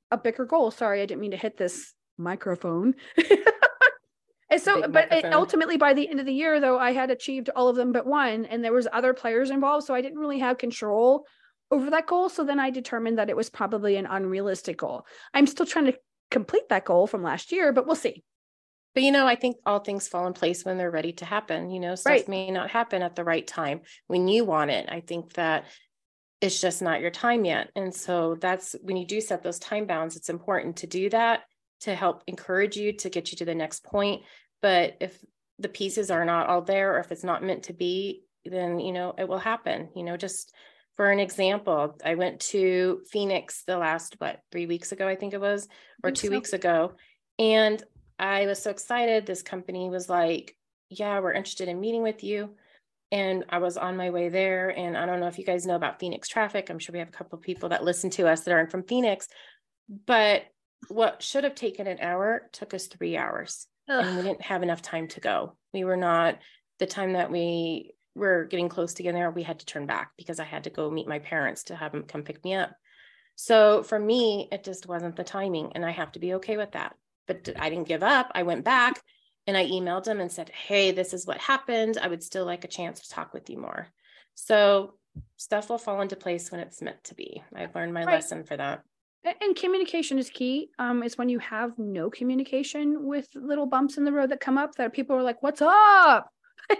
a 0.09 0.17
bigger 0.17 0.45
goal. 0.45 0.71
Sorry, 0.71 1.01
I 1.01 1.05
didn't 1.05 1.21
mean 1.21 1.31
to 1.31 1.37
hit 1.37 1.57
this 1.57 1.93
microphone. 2.17 2.95
and 4.49 4.61
so, 4.61 4.81
Big 4.83 4.93
but 4.93 5.11
it, 5.11 5.25
ultimately 5.33 5.75
by 5.75 5.93
the 5.93 6.07
end 6.09 6.21
of 6.21 6.25
the 6.25 6.33
year, 6.33 6.61
though, 6.61 6.79
I 6.79 6.93
had 6.93 7.11
achieved 7.11 7.49
all 7.55 7.67
of 7.67 7.75
them 7.75 7.91
but 7.91 8.05
one, 8.05 8.45
and 8.45 8.63
there 8.63 8.73
was 8.73 8.87
other 8.93 9.13
players 9.13 9.49
involved. 9.49 9.85
So 9.85 9.93
I 9.93 10.01
didn't 10.01 10.19
really 10.19 10.39
have 10.39 10.57
control 10.57 11.25
over 11.71 11.89
that 11.91 12.07
goal. 12.07 12.29
So 12.29 12.43
then 12.43 12.59
I 12.59 12.69
determined 12.69 13.17
that 13.17 13.29
it 13.29 13.35
was 13.35 13.49
probably 13.49 13.95
an 13.95 14.05
unrealistic 14.05 14.77
goal. 14.77 15.05
I'm 15.33 15.47
still 15.47 15.65
trying 15.65 15.85
to 15.85 15.97
complete 16.29 16.69
that 16.69 16.85
goal 16.85 17.07
from 17.07 17.23
last 17.23 17.51
year, 17.51 17.71
but 17.73 17.85
we'll 17.85 17.95
see. 17.95 18.23
But 18.93 19.03
you 19.03 19.11
know, 19.11 19.25
I 19.25 19.35
think 19.35 19.57
all 19.65 19.79
things 19.79 20.07
fall 20.07 20.27
in 20.27 20.33
place 20.33 20.65
when 20.65 20.77
they're 20.77 20.91
ready 20.91 21.13
to 21.13 21.25
happen. 21.25 21.69
You 21.69 21.79
know, 21.79 21.95
stuff 21.95 22.11
Right. 22.11 22.27
may 22.27 22.51
not 22.51 22.69
happen 22.69 23.01
at 23.01 23.15
the 23.15 23.23
right 23.23 23.47
time 23.47 23.81
when 24.07 24.27
you 24.27 24.43
want 24.43 24.71
it. 24.71 24.89
I 24.89 24.99
think 24.99 25.33
that 25.33 25.65
it's 26.41 26.59
just 26.59 26.81
not 26.81 27.01
your 27.01 27.11
time 27.11 27.45
yet. 27.45 27.69
And 27.75 27.93
so 27.93 28.35
that's 28.35 28.75
when 28.81 28.97
you 28.97 29.05
do 29.05 29.21
set 29.21 29.43
those 29.43 29.59
time 29.59 29.85
bounds, 29.85 30.15
it's 30.15 30.29
important 30.29 30.77
to 30.77 30.87
do 30.87 31.09
that 31.11 31.43
to 31.81 31.95
help 31.95 32.23
encourage 32.27 32.75
you 32.75 32.93
to 32.93 33.09
get 33.09 33.31
you 33.31 33.37
to 33.37 33.45
the 33.45 33.55
next 33.55 33.83
point. 33.83 34.23
But 34.61 34.97
if 34.99 35.23
the 35.59 35.69
pieces 35.69 36.11
are 36.11 36.25
not 36.25 36.47
all 36.47 36.61
there 36.61 36.95
or 36.95 36.99
if 36.99 37.11
it's 37.11 37.23
not 37.23 37.43
meant 37.43 37.63
to 37.63 37.73
be, 37.73 38.23
then 38.43 38.79
you 38.79 38.91
know, 38.91 39.13
it 39.17 39.27
will 39.27 39.39
happen. 39.39 39.89
You 39.95 40.03
know, 40.03 40.17
just 40.17 40.53
for 40.97 41.09
an 41.09 41.19
example, 41.19 41.97
I 42.03 42.15
went 42.15 42.39
to 42.51 43.01
Phoenix 43.09 43.63
the 43.63 43.77
last 43.77 44.15
what, 44.19 44.41
3 44.51 44.65
weeks 44.65 44.91
ago 44.91 45.07
I 45.07 45.15
think 45.15 45.33
it 45.33 45.41
was 45.41 45.67
or 46.03 46.11
2 46.11 46.27
so. 46.27 46.31
weeks 46.31 46.53
ago. 46.53 46.93
And 47.39 47.81
I 48.19 48.45
was 48.45 48.61
so 48.61 48.69
excited. 48.69 49.25
This 49.25 49.41
company 49.41 49.89
was 49.89 50.09
like, 50.09 50.55
Yeah, 50.89 51.19
we're 51.19 51.33
interested 51.33 51.69
in 51.69 51.79
meeting 51.79 52.03
with 52.03 52.23
you. 52.23 52.55
And 53.11 53.45
I 53.49 53.57
was 53.57 53.77
on 53.77 53.97
my 53.97 54.09
way 54.09 54.29
there. 54.29 54.69
And 54.69 54.95
I 54.95 55.05
don't 55.05 55.19
know 55.19 55.27
if 55.27 55.39
you 55.39 55.45
guys 55.45 55.65
know 55.65 55.75
about 55.75 55.99
Phoenix 55.99 56.27
traffic. 56.27 56.69
I'm 56.69 56.79
sure 56.79 56.93
we 56.93 56.99
have 56.99 57.09
a 57.09 57.11
couple 57.11 57.37
of 57.37 57.43
people 57.43 57.69
that 57.69 57.83
listen 57.83 58.09
to 58.11 58.27
us 58.27 58.41
that 58.41 58.51
aren't 58.51 58.71
from 58.71 58.83
Phoenix. 58.83 59.27
But 60.05 60.43
what 60.87 61.21
should 61.21 61.43
have 61.43 61.55
taken 61.55 61.87
an 61.87 61.99
hour 61.99 62.49
took 62.53 62.73
us 62.73 62.87
three 62.87 63.17
hours. 63.17 63.67
And 63.87 64.15
we 64.15 64.23
didn't 64.23 64.41
have 64.41 64.63
enough 64.63 64.81
time 64.81 65.07
to 65.09 65.19
go. 65.19 65.57
We 65.73 65.83
were 65.83 65.97
not, 65.97 66.39
the 66.79 66.85
time 66.85 67.13
that 67.13 67.29
we 67.29 67.93
were 68.15 68.45
getting 68.45 68.69
close 68.69 68.93
to 68.95 69.03
getting 69.03 69.19
there, 69.19 69.31
we 69.31 69.43
had 69.43 69.59
to 69.59 69.65
turn 69.65 69.85
back 69.85 70.11
because 70.17 70.39
I 70.39 70.45
had 70.45 70.65
to 70.65 70.69
go 70.69 70.91
meet 70.91 71.07
my 71.07 71.19
parents 71.19 71.63
to 71.65 71.75
have 71.75 71.91
them 71.91 72.03
come 72.03 72.23
pick 72.23 72.43
me 72.43 72.53
up. 72.55 72.71
So 73.35 73.83
for 73.83 73.97
me, 73.99 74.47
it 74.51 74.63
just 74.63 74.87
wasn't 74.87 75.15
the 75.15 75.23
timing. 75.23 75.71
And 75.73 75.85
I 75.85 75.91
have 75.91 76.11
to 76.13 76.19
be 76.19 76.35
okay 76.35 76.57
with 76.57 76.71
that 76.73 76.95
but 77.27 77.49
I 77.59 77.69
didn't 77.69 77.87
give 77.87 78.03
up. 78.03 78.31
I 78.33 78.43
went 78.43 78.65
back 78.65 79.01
and 79.47 79.57
I 79.57 79.65
emailed 79.65 80.03
them 80.03 80.19
and 80.19 80.31
said, 80.31 80.49
Hey, 80.49 80.91
this 80.91 81.13
is 81.13 81.25
what 81.25 81.37
happened. 81.37 81.97
I 82.01 82.07
would 82.07 82.23
still 82.23 82.45
like 82.45 82.63
a 82.63 82.69
chance 82.69 83.01
to 83.01 83.09
talk 83.09 83.33
with 83.33 83.49
you 83.49 83.57
more. 83.57 83.87
So 84.35 84.95
stuff 85.37 85.69
will 85.69 85.77
fall 85.77 86.01
into 86.01 86.15
place 86.15 86.51
when 86.51 86.61
it's 86.61 86.81
meant 86.81 87.03
to 87.05 87.15
be. 87.15 87.43
I've 87.55 87.75
learned 87.75 87.93
my 87.93 88.05
Right. 88.05 88.15
lesson 88.15 88.43
for 88.43 88.57
that. 88.57 88.83
And 89.23 89.55
communication 89.55 90.17
is 90.17 90.31
key. 90.31 90.71
Um, 90.79 91.03
it's 91.03 91.17
when 91.17 91.29
you 91.29 91.37
have 91.39 91.77
no 91.77 92.09
communication 92.09 93.05
with 93.05 93.27
little 93.35 93.67
bumps 93.67 93.97
in 93.97 94.03
the 94.03 94.11
road 94.11 94.31
that 94.31 94.39
come 94.39 94.57
up 94.57 94.75
that 94.75 94.93
people 94.93 95.15
are 95.15 95.21
like, 95.21 95.43
"What's 95.43 95.61
up? 95.61 96.31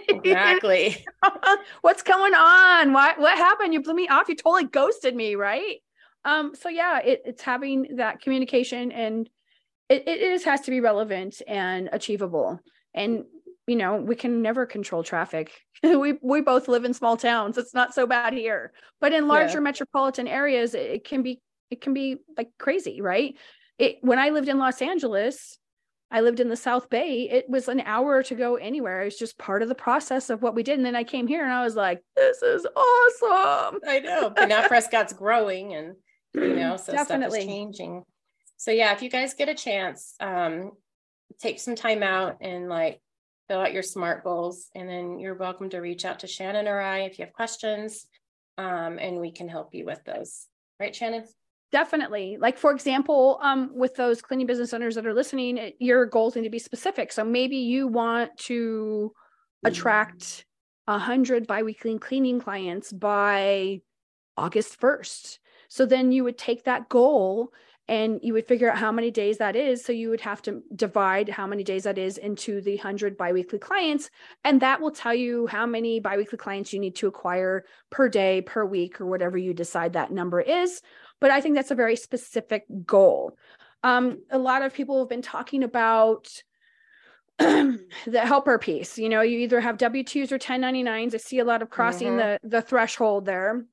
Exactly. 0.08 1.04
What's 1.82 2.02
going 2.02 2.34
on? 2.34 2.92
Why? 2.92 3.14
What 3.16 3.36
happened? 3.36 3.72
You 3.72 3.82
blew 3.82 3.94
me 3.94 4.08
off. 4.08 4.28
You 4.28 4.36
totally 4.36 4.64
ghosted 4.64 5.14
me, 5.14 5.34
right?" 5.34 5.78
Um, 6.24 6.54
so 6.54 6.68
yeah, 6.68 7.00
it, 7.00 7.22
it's 7.24 7.42
having 7.42 7.96
that 7.96 8.20
communication, 8.20 8.92
and 8.92 9.28
it, 9.88 10.06
it 10.06 10.20
is 10.20 10.44
has 10.44 10.62
to 10.62 10.70
be 10.70 10.80
relevant 10.80 11.42
and 11.46 11.88
achievable. 11.92 12.60
And 12.94 13.24
you 13.66 13.76
know, 13.76 13.96
we 13.96 14.16
can 14.16 14.42
never 14.42 14.66
control 14.66 15.02
traffic. 15.02 15.52
we 15.82 16.14
we 16.22 16.40
both 16.40 16.68
live 16.68 16.84
in 16.84 16.94
small 16.94 17.16
towns. 17.16 17.58
It's 17.58 17.74
not 17.74 17.94
so 17.94 18.06
bad 18.06 18.32
here, 18.32 18.72
but 19.00 19.12
in 19.12 19.28
larger 19.28 19.60
metropolitan 19.60 20.28
areas, 20.28 20.74
it, 20.74 20.90
it 20.90 21.04
can 21.04 21.22
be 21.22 21.40
it 21.70 21.80
can 21.80 21.94
be 21.94 22.18
like 22.36 22.50
crazy, 22.58 23.00
right? 23.00 23.36
It 23.78 23.98
when 24.00 24.18
I 24.18 24.30
lived 24.30 24.48
in 24.48 24.58
Los 24.58 24.82
Angeles, 24.82 25.58
I 26.12 26.20
lived 26.20 26.40
in 26.40 26.50
the 26.50 26.56
South 26.56 26.90
Bay. 26.90 27.28
It 27.30 27.48
was 27.48 27.68
an 27.68 27.80
hour 27.80 28.22
to 28.22 28.34
go 28.34 28.56
anywhere. 28.56 29.00
It 29.00 29.06
was 29.06 29.18
just 29.18 29.38
part 29.38 29.62
of 29.62 29.68
the 29.68 29.74
process 29.74 30.28
of 30.28 30.42
what 30.42 30.54
we 30.54 30.62
did. 30.62 30.76
And 30.76 30.84
then 30.84 30.94
I 30.94 31.04
came 31.04 31.26
here 31.26 31.42
and 31.42 31.52
I 31.52 31.64
was 31.64 31.74
like, 31.74 32.02
this 32.14 32.42
is 32.42 32.66
awesome. 32.66 33.80
I 33.88 34.00
know. 34.00 34.30
But 34.30 34.50
now 34.50 34.68
Prescott's 34.68 35.14
growing 35.14 35.72
and 35.72 35.96
you 36.34 36.54
know, 36.54 36.76
so 36.76 36.92
stuff 36.92 37.10
is 37.10 37.44
changing. 37.44 38.04
So 38.58 38.70
yeah, 38.70 38.92
if 38.92 39.02
you 39.02 39.08
guys 39.08 39.34
get 39.34 39.48
a 39.48 39.54
chance, 39.54 40.14
um, 40.20 40.72
take 41.40 41.58
some 41.58 41.74
time 41.74 42.02
out 42.02 42.36
and 42.42 42.68
like 42.68 43.00
fill 43.48 43.60
out 43.60 43.72
your 43.72 43.82
SMART 43.82 44.22
goals, 44.22 44.68
and 44.74 44.88
then 44.88 45.18
you're 45.18 45.34
welcome 45.34 45.68
to 45.70 45.80
reach 45.80 46.04
out 46.04 46.20
to 46.20 46.26
Shannon 46.26 46.68
or 46.68 46.80
I 46.80 47.00
if 47.00 47.18
you 47.18 47.24
have 47.24 47.34
questions, 47.34 48.06
um, 48.58 48.98
and 48.98 49.18
we 49.18 49.32
can 49.32 49.48
help 49.48 49.74
you 49.74 49.84
with 49.84 50.02
those. 50.04 50.46
Right, 50.78 50.94
Shannon? 50.94 51.24
Definitely. 51.72 52.36
Like 52.38 52.58
for 52.58 52.70
example, 52.70 53.38
um, 53.42 53.70
with 53.74 53.96
those 53.96 54.20
cleaning 54.20 54.46
business 54.46 54.74
owners 54.74 54.94
that 54.94 55.06
are 55.06 55.14
listening, 55.14 55.56
it- 55.56 55.76
your 55.80 56.04
goals 56.04 56.36
need 56.36 56.42
to 56.42 56.50
be 56.50 56.58
specific. 56.58 57.10
So 57.12 57.24
maybe 57.24 57.56
you 57.56 57.88
want 57.88 58.36
to 58.40 59.12
attract 59.64 60.44
a 60.86 60.98
hundred 60.98 61.46
biweekly 61.46 61.98
cleaning 61.98 62.40
clients 62.40 62.92
by 62.92 63.80
August 64.36 64.78
1st. 64.78 65.38
So 65.68 65.86
then 65.86 66.12
you 66.12 66.24
would 66.24 66.36
take 66.36 66.64
that 66.64 66.90
goal 66.90 67.52
and 67.88 68.20
you 68.22 68.34
would 68.34 68.46
figure 68.46 68.70
out 68.70 68.78
how 68.78 68.92
many 68.92 69.10
days 69.10 69.38
that 69.38 69.56
is. 69.56 69.84
So 69.84 69.92
you 69.92 70.10
would 70.10 70.20
have 70.20 70.42
to 70.42 70.62
divide 70.74 71.28
how 71.28 71.46
many 71.46 71.64
days 71.64 71.84
that 71.84 71.98
is 71.98 72.18
into 72.18 72.60
the 72.60 72.76
100 72.76 73.16
biweekly 73.16 73.58
clients. 73.58 74.10
And 74.44 74.60
that 74.60 74.80
will 74.80 74.90
tell 74.90 75.14
you 75.14 75.46
how 75.46 75.66
many 75.66 76.00
biweekly 76.00 76.38
clients 76.38 76.72
you 76.72 76.80
need 76.80 76.96
to 76.96 77.06
acquire 77.08 77.64
per 77.90 78.08
day, 78.08 78.42
per 78.42 78.64
week, 78.64 79.00
or 79.00 79.06
whatever 79.06 79.38
you 79.38 79.54
decide 79.54 79.94
that 79.94 80.12
number 80.12 80.40
is. 80.40 80.82
But 81.22 81.30
I 81.30 81.40
think 81.40 81.54
that's 81.54 81.70
a 81.70 81.76
very 81.76 81.94
specific 81.94 82.64
goal. 82.84 83.38
Um, 83.84 84.22
a 84.32 84.38
lot 84.38 84.62
of 84.62 84.74
people 84.74 84.98
have 84.98 85.08
been 85.08 85.22
talking 85.22 85.62
about 85.62 86.28
the 87.38 87.78
helper 88.14 88.58
piece. 88.58 88.98
You 88.98 89.08
know, 89.08 89.20
you 89.20 89.38
either 89.38 89.60
have 89.60 89.78
W 89.78 90.02
2s 90.02 90.32
or 90.32 90.38
1099s. 90.40 91.14
I 91.14 91.18
see 91.18 91.38
a 91.38 91.44
lot 91.44 91.62
of 91.62 91.70
crossing 91.70 92.16
the, 92.16 92.40
the 92.42 92.60
threshold 92.60 93.24
there. 93.24 93.64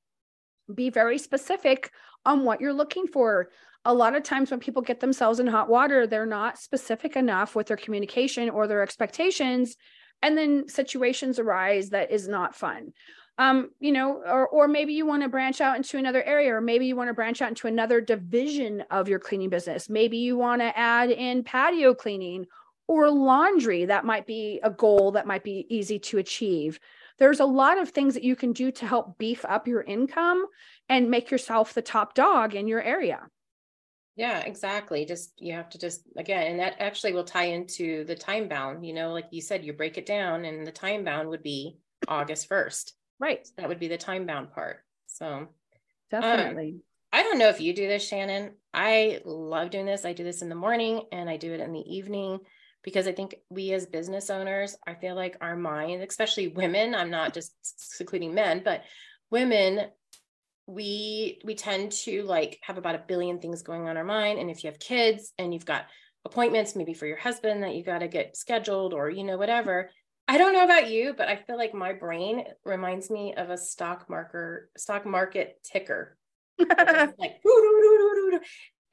Be 0.71 0.91
very 0.91 1.17
specific 1.17 1.91
on 2.23 2.45
what 2.45 2.61
you're 2.61 2.71
looking 2.71 3.07
for. 3.07 3.49
A 3.83 3.95
lot 3.95 4.15
of 4.15 4.21
times 4.21 4.51
when 4.51 4.59
people 4.59 4.83
get 4.83 4.99
themselves 4.99 5.39
in 5.39 5.47
hot 5.47 5.69
water, 5.69 6.05
they're 6.05 6.27
not 6.27 6.59
specific 6.59 7.15
enough 7.15 7.55
with 7.55 7.65
their 7.65 7.77
communication 7.77 8.51
or 8.51 8.67
their 8.67 8.83
expectations. 8.83 9.75
And 10.21 10.37
then 10.37 10.67
situations 10.67 11.39
arise 11.39 11.89
that 11.89 12.11
is 12.11 12.27
not 12.27 12.55
fun. 12.55 12.93
Um 13.39 13.71
you 13.79 13.91
know 13.91 14.21
or 14.25 14.47
or 14.49 14.67
maybe 14.67 14.93
you 14.93 15.05
want 15.05 15.23
to 15.23 15.29
branch 15.29 15.61
out 15.61 15.75
into 15.75 15.97
another 15.97 16.21
area 16.23 16.53
or 16.53 16.61
maybe 16.61 16.85
you 16.85 16.95
want 16.95 17.07
to 17.07 17.13
branch 17.13 17.41
out 17.41 17.49
into 17.49 17.65
another 17.65 17.99
division 17.99 18.83
of 18.91 19.09
your 19.09 19.17
cleaning 19.17 19.49
business 19.49 19.89
maybe 19.89 20.17
you 20.17 20.37
want 20.37 20.61
to 20.61 20.77
add 20.77 21.09
in 21.09 21.43
patio 21.43 21.95
cleaning 21.95 22.45
or 22.87 23.09
laundry 23.09 23.85
that 23.85 24.05
might 24.05 24.27
be 24.27 24.59
a 24.61 24.69
goal 24.69 25.11
that 25.11 25.25
might 25.25 25.43
be 25.43 25.65
easy 25.69 25.97
to 25.97 26.19
achieve 26.19 26.79
there's 27.17 27.39
a 27.39 27.45
lot 27.45 27.77
of 27.77 27.89
things 27.89 28.13
that 28.13 28.23
you 28.23 28.35
can 28.35 28.53
do 28.53 28.71
to 28.71 28.85
help 28.85 29.17
beef 29.17 29.43
up 29.45 29.67
your 29.67 29.81
income 29.81 30.45
and 30.87 31.09
make 31.09 31.31
yourself 31.31 31.73
the 31.73 31.81
top 31.81 32.13
dog 32.13 32.53
in 32.53 32.67
your 32.67 32.81
area 32.81 33.21
yeah, 34.15 34.39
exactly. 34.39 35.05
Just 35.05 35.31
you 35.37 35.53
have 35.53 35.69
to 35.69 35.79
just 35.79 36.01
again, 36.17 36.47
and 36.47 36.59
that 36.59 36.75
actually 36.79 37.13
will 37.13 37.23
tie 37.23 37.45
into 37.45 38.03
the 38.03 38.15
time 38.15 38.49
bound. 38.49 38.85
You 38.85 38.93
know, 38.93 39.13
like 39.13 39.27
you 39.31 39.39
said, 39.39 39.63
you 39.63 39.71
break 39.71 39.97
it 39.97 40.05
down, 40.05 40.43
and 40.43 40.67
the 40.67 40.73
time 40.73 41.05
bound 41.05 41.29
would 41.29 41.41
be 41.41 41.77
August 42.05 42.49
1st. 42.49 42.91
Right. 43.19 43.45
So 43.45 43.53
that 43.57 43.69
would 43.69 43.79
be 43.79 43.87
the 43.87 43.97
time 43.97 44.25
bound 44.25 44.51
part. 44.51 44.83
So 45.07 45.27
um, 45.27 45.47
definitely. 46.11 46.69
Um, 46.69 46.81
I 47.11 47.23
don't 47.23 47.39
know 47.39 47.49
if 47.49 47.59
you 47.59 47.73
do 47.73 47.87
this, 47.87 48.07
Shannon. 48.07 48.51
I 48.73 49.21
love 49.25 49.71
doing 49.71 49.85
this. 49.85 50.05
I 50.05 50.13
do 50.13 50.23
this 50.23 50.41
in 50.41 50.49
the 50.49 50.55
morning 50.55 51.03
and 51.11 51.29
I 51.29 51.37
do 51.37 51.53
it 51.53 51.59
in 51.59 51.73
the 51.73 51.79
evening 51.79 52.39
because 52.83 53.07
I 53.07 53.11
think 53.11 53.35
we 53.49 53.73
as 53.73 53.85
business 53.85 54.29
owners, 54.29 54.75
I 54.85 54.93
feel 54.93 55.15
like 55.15 55.37
our 55.41 55.55
mind, 55.55 56.01
especially 56.03 56.49
women, 56.49 56.95
I'm 56.95 57.09
not 57.09 57.33
just 57.33 57.51
secluding 57.63 58.33
men, 58.33 58.61
but 58.63 58.83
women 59.31 59.87
we 60.69 61.41
we 61.43 61.55
tend 61.55 61.91
to 61.91 62.21
like 62.23 62.59
have 62.61 62.77
about 62.77 62.93
a 62.93 63.03
billion 63.07 63.39
things 63.39 63.63
going 63.63 63.87
on 63.87 63.97
our 63.97 64.03
mind 64.03 64.37
and 64.37 64.51
if 64.51 64.63
you 64.63 64.69
have 64.69 64.79
kids 64.79 65.33
and 65.39 65.51
you've 65.51 65.65
got 65.65 65.87
appointments 66.25 66.75
maybe 66.75 66.93
for 66.93 67.07
your 67.07 67.17
husband 67.17 67.63
that 67.63 67.73
you 67.73 67.83
got 67.83 67.99
to 67.99 68.07
get 68.07 68.37
scheduled 68.37 68.93
or 68.93 69.09
you 69.09 69.23
know 69.23 69.37
whatever 69.37 69.89
i 70.29 70.37
don't 70.37 70.53
know 70.53 70.63
about 70.63 70.89
you 70.89 71.13
but 71.17 71.27
i 71.27 71.35
feel 71.35 71.57
like 71.57 71.73
my 71.73 71.91
brain 71.91 72.43
reminds 72.63 73.09
me 73.09 73.33
of 73.35 73.49
a 73.49 73.57
stock 73.57 74.09
marker 74.09 74.69
stock 74.77 75.05
market 75.05 75.59
ticker 75.63 76.17
like 76.59 77.41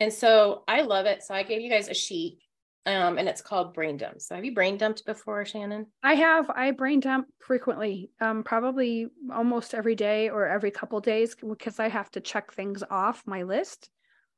and 0.01 0.13
so 0.13 0.65
i 0.67 0.83
love 0.83 1.07
it 1.07 1.23
so 1.23 1.35
i 1.35 1.43
gave 1.43 1.61
you 1.61 1.71
guys 1.71 1.89
a 1.89 1.95
sheet 1.95 2.39
um, 2.87 3.19
and 3.19 3.29
it's 3.29 3.43
called 3.43 3.75
brain 3.75 3.97
dump. 3.97 4.21
So 4.21 4.37
have 4.37 4.45
you 4.45 4.55
brain 4.55 4.79
dumped 4.79 5.05
before, 5.05 5.45
Shannon? 5.45 5.87
I 6.05 6.15
have. 6.15 6.49
I 6.49 6.71
brain 6.71 7.01
dump 7.01 7.27
frequently, 7.41 8.13
um, 8.21 8.45
probably 8.45 9.09
almost 9.35 9.75
every 9.75 9.97
day 9.97 10.29
or 10.29 10.47
every 10.47 10.71
couple 10.71 11.01
days 11.01 11.35
because 11.35 11.81
I 11.81 11.89
have 11.89 12.13
to 12.13 12.21
check 12.21 12.53
things 12.53 12.85
off 12.89 13.25
my 13.27 13.43
list. 13.43 13.91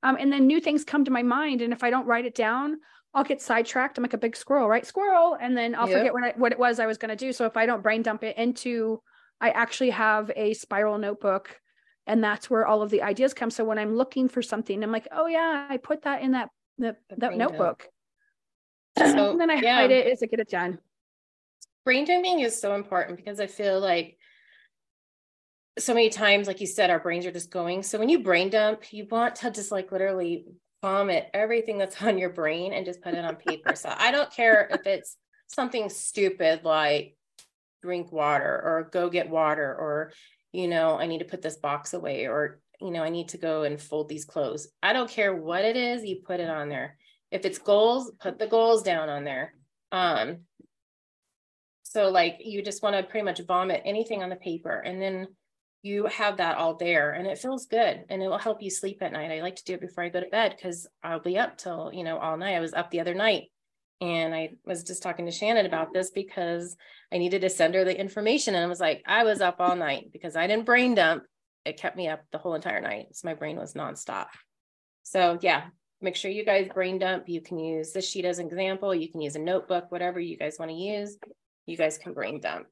Um, 0.03 0.17
and 0.19 0.33
then 0.33 0.47
new 0.47 0.61
things 0.61 0.85
come 0.85 1.05
to 1.05 1.11
my 1.11 1.23
mind, 1.23 1.61
and 1.61 1.75
if 1.75 1.85
I 1.85 1.91
don't 1.91 2.07
write 2.07 2.25
it 2.25 2.35
down, 2.35 2.79
I'll 3.19 3.25
get 3.25 3.43
sidetracked. 3.43 3.99
I'm 3.99 4.03
like 4.03 4.15
a 4.15 4.19
big 4.19 4.37
squirrel, 4.37 4.69
right? 4.69 4.87
Squirrel, 4.87 5.37
and 5.41 5.57
then 5.57 5.75
I'll 5.75 5.89
yep. 5.89 5.99
forget 5.99 6.13
what 6.13 6.23
I, 6.23 6.33
what 6.37 6.53
it 6.53 6.59
was 6.59 6.79
I 6.79 6.87
was 6.87 6.99
going 6.99 7.09
to 7.09 7.17
do. 7.17 7.33
So 7.33 7.47
if 7.47 7.57
I 7.57 7.67
don't 7.67 7.83
brain 7.83 8.03
dump 8.03 8.23
it 8.23 8.39
into, 8.39 9.03
I 9.41 9.51
actually 9.51 9.91
have 9.91 10.31
a 10.37 10.55
spiral 10.55 10.99
notebook, 10.99 11.61
and 12.07 12.23
that's 12.23 12.49
where 12.49 12.65
all 12.65 12.81
of 12.81 12.91
the 12.91 13.03
ideas 13.03 13.35
come. 13.35 13.51
So 13.51 13.65
when 13.65 13.77
I'm 13.77 13.97
looking 13.97 14.29
for 14.29 14.41
something, 14.41 14.85
I'm 14.85 14.93
like, 14.93 15.09
oh 15.11 15.27
yeah, 15.27 15.67
I 15.69 15.79
put 15.79 16.03
that 16.03 16.23
in 16.23 16.31
that 16.31 16.51
the, 16.79 16.97
that 17.17 17.37
notebook. 17.37 17.89
Dump 18.97 19.11
so, 19.11 19.31
and 19.33 19.41
then 19.41 19.51
I 19.51 19.55
yeah. 19.55 19.81
hide 19.81 19.91
it 19.91 20.07
as 20.07 20.23
I 20.23 20.27
get 20.27 20.39
it 20.39 20.49
done. 20.49 20.79
Brain 21.85 22.05
dumping 22.05 22.39
is 22.39 22.61
so 22.61 22.77
important 22.77 23.17
because 23.17 23.41
I 23.41 23.49
feel 23.49 23.81
like 23.81 24.17
so 25.77 25.93
many 25.93 26.09
times, 26.09 26.47
like 26.47 26.61
you 26.61 26.69
said, 26.69 26.91
our 26.91 27.01
brains 27.01 27.27
are 27.27 27.33
just 27.33 27.51
going. 27.51 27.83
So 27.83 27.99
when 27.99 28.09
you 28.09 28.23
brain 28.23 28.49
dump, 28.49 28.93
you 28.93 29.09
want 29.11 29.35
to 29.37 29.51
just 29.51 29.73
like 29.73 29.91
literally 29.91 30.47
vomit 30.83 31.29
everything 31.35 31.79
that's 31.79 32.03
on 32.03 32.19
your 32.19 32.31
brain 32.31 32.73
and 32.73 32.87
just 32.87 33.03
put 33.03 33.15
it 33.15 33.25
on 33.25 33.37
paper. 33.37 33.75
so 33.75 33.93
I 33.97 34.11
don't 34.11 34.33
care 34.33 34.69
if 34.71 34.87
it's 34.87 35.17
something 35.49 35.89
stupid 35.89 36.65
like 36.65 37.17
drink 37.83 38.13
water 38.13 38.61
or 38.65 38.89
go 38.93 39.09
get 39.09 39.31
water 39.31 39.75
or, 39.75 40.13
you 40.53 40.69
know, 40.69 40.99
I 40.99 41.07
need 41.07 41.19
to 41.19 41.25
put 41.25 41.43
this 41.43 41.57
box 41.57 41.95
away 41.95 42.27
or, 42.27 42.61
you 42.81 42.91
know, 42.91 43.03
I 43.03 43.09
need 43.09 43.31
to 43.31 43.39
go 43.39 43.63
and 43.63 43.81
fold 43.81 44.09
these 44.09 44.25
clothes. 44.25 44.69
I 44.83 44.93
don't 44.93 45.11
care 45.11 45.35
what 45.35 45.65
it 45.65 45.77
is, 45.77 46.05
you 46.05 46.21
put 46.25 46.41
it 46.41 46.51
on 46.51 46.69
there 46.69 46.97
if 47.31 47.45
it's 47.45 47.59
goals 47.59 48.13
put 48.21 48.39
the 48.39 48.47
goals 48.47 48.83
down 48.83 49.09
on 49.09 49.25
there 49.25 49.53
um 49.93 50.39
so 51.83 52.09
like 52.09 52.39
you 52.41 52.63
just 52.63 52.83
want 52.83 52.95
to 52.97 53.03
pretty 53.03 53.25
much 53.25 53.41
vomit 53.47 53.83
anything 53.85 54.23
on 54.23 54.29
the 54.29 54.37
paper 54.37 54.79
and 54.79 55.01
then 55.01 55.27
you 55.83 56.07
have 56.07 56.39
that 56.39 56.57
all 56.57 56.75
there 56.75 57.13
and 57.13 57.27
it 57.27 57.39
feels 57.39 57.67
good 57.67 58.05
and 58.09 58.23
it 58.23 58.29
will 58.29 58.39
help 58.39 58.63
you 58.63 58.71
sleep 58.71 58.99
at 59.01 59.13
night 59.13 59.31
i 59.31 59.41
like 59.41 59.57
to 59.57 59.65
do 59.65 59.75
it 59.75 59.81
before 59.81 60.05
i 60.05 60.09
go 60.09 60.21
to 60.21 60.29
bed 60.29 60.55
because 60.57 60.87
i'll 61.03 61.21
be 61.21 61.39
up 61.39 61.57
till 61.57 61.91
you 61.93 62.03
know 62.05 62.19
all 62.19 62.37
night 62.37 62.57
i 62.57 62.61
was 62.61 62.75
up 62.75 62.91
the 62.91 63.01
other 63.01 63.15
night 63.15 63.45
and 64.01 64.35
i 64.35 64.51
was 64.65 64.83
just 64.83 65.03
talking 65.03 65.27
to 65.27 65.33
shannon 65.33 65.67
about 65.67 65.93
this 65.93 66.11
because 66.11 66.77
i 67.13 67.19
needed 67.19 67.43
to 67.43 67.51
send 67.51 67.75
her 67.75 67.85
the 67.85 67.99
information 67.99 68.55
and 68.55 68.65
i 68.65 68.69
was 68.69 68.81
like 68.81 69.03
i 69.07 69.25
was 69.25 69.41
up 69.41 69.57
all 69.61 69.77
night 69.77 70.11
because 70.13 70.37
i 70.37 70.47
didn't 70.47 70.67
brain 70.67 70.95
dump 70.95 71.23
it 71.65 71.81
kept 71.81 71.97
me 71.97 72.09
up 72.09 72.23
the 72.33 72.39
whole 72.39 72.55
entire 72.55 72.81
night 72.81 73.07
so 73.13 73.29
my 73.29 73.35
brain 73.35 73.57
was 73.57 73.75
nonstop 73.75 74.27
so 75.05 75.39
yeah 75.43 75.65
make 76.01 76.17
sure 76.17 76.31
you 76.31 76.45
guys 76.45 76.69
brain 76.73 76.99
dump. 76.99 77.29
You 77.29 77.41
can 77.41 77.59
use 77.59 77.93
this 77.93 78.09
sheet 78.09 78.25
as 78.25 78.39
an 78.39 78.47
example. 78.47 78.95
You 78.95 79.11
can 79.11 79.21
use 79.21 79.37
a 79.37 79.41
notebook, 79.41 79.91
whatever 79.91 80.21
you 80.21 80.37
guys 80.37 80.57
want 80.59 80.71
to 80.71 80.77
use. 80.77 81.19
You 81.67 81.77
guys 81.77 81.99
can 81.99 82.15
brain 82.15 82.41
dump. 82.41 82.67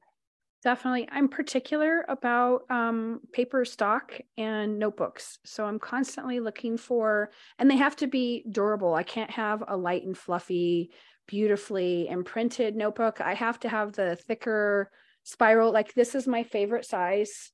Definitely. 0.63 1.07
I'm 1.11 1.29
particular 1.29 2.03
about 2.09 2.63
um, 2.69 3.21
paper 3.31 3.63
stock 3.63 4.19
and 4.37 4.79
notebooks. 4.79 5.37
So 5.45 5.65
I'm 5.65 5.79
constantly 5.79 6.39
looking 6.39 6.77
for, 6.77 7.31
and 7.59 7.69
they 7.69 7.77
have 7.77 7.95
to 7.97 8.07
be 8.07 8.43
durable. 8.49 8.93
I 8.93 9.03
can't 9.03 9.31
have 9.31 9.63
a 9.67 9.77
light 9.77 10.03
and 10.03 10.17
fluffy, 10.17 10.91
beautifully 11.27 12.07
imprinted 12.07 12.75
notebook. 12.75 13.21
I 13.21 13.35
have 13.35 13.59
to 13.61 13.69
have 13.69 13.93
the 13.93 14.15
thicker 14.15 14.91
spiral. 15.23 15.71
Like 15.71 15.93
this 15.93 16.15
is 16.15 16.27
my 16.27 16.43
favorite 16.43 16.85
size. 16.85 17.51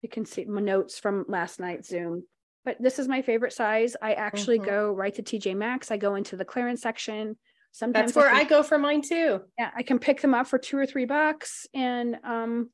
You 0.00 0.08
can 0.08 0.24
see 0.24 0.44
my 0.46 0.60
notes 0.60 0.98
from 0.98 1.26
last 1.28 1.60
night's 1.60 1.88
Zoom 1.88 2.24
but 2.66 2.76
this 2.82 2.98
is 2.98 3.06
my 3.06 3.22
favorite 3.22 3.52
size. 3.52 3.96
I 4.02 4.14
actually 4.14 4.58
mm-hmm. 4.58 4.68
go 4.68 4.92
right 4.92 5.14
to 5.14 5.22
TJ 5.22 5.56
Maxx. 5.56 5.92
I 5.92 5.96
go 5.96 6.16
into 6.16 6.36
the 6.36 6.44
clearance 6.44 6.82
section. 6.82 7.36
Sometimes 7.76 8.14
that's 8.14 8.16
where 8.16 8.30
I, 8.30 8.38
can, 8.38 8.46
I, 8.46 8.48
go 8.48 8.62
for 8.62 8.78
mine 8.78 9.02
too. 9.02 9.42
Yeah, 9.58 9.70
I 9.76 9.82
can 9.82 9.98
pick 9.98 10.22
them 10.22 10.32
up 10.32 10.46
for 10.46 10.58
two 10.58 10.78
or 10.78 10.86
three 10.86 11.04
bucks, 11.04 11.66
and 11.74 12.16
um, 12.24 12.70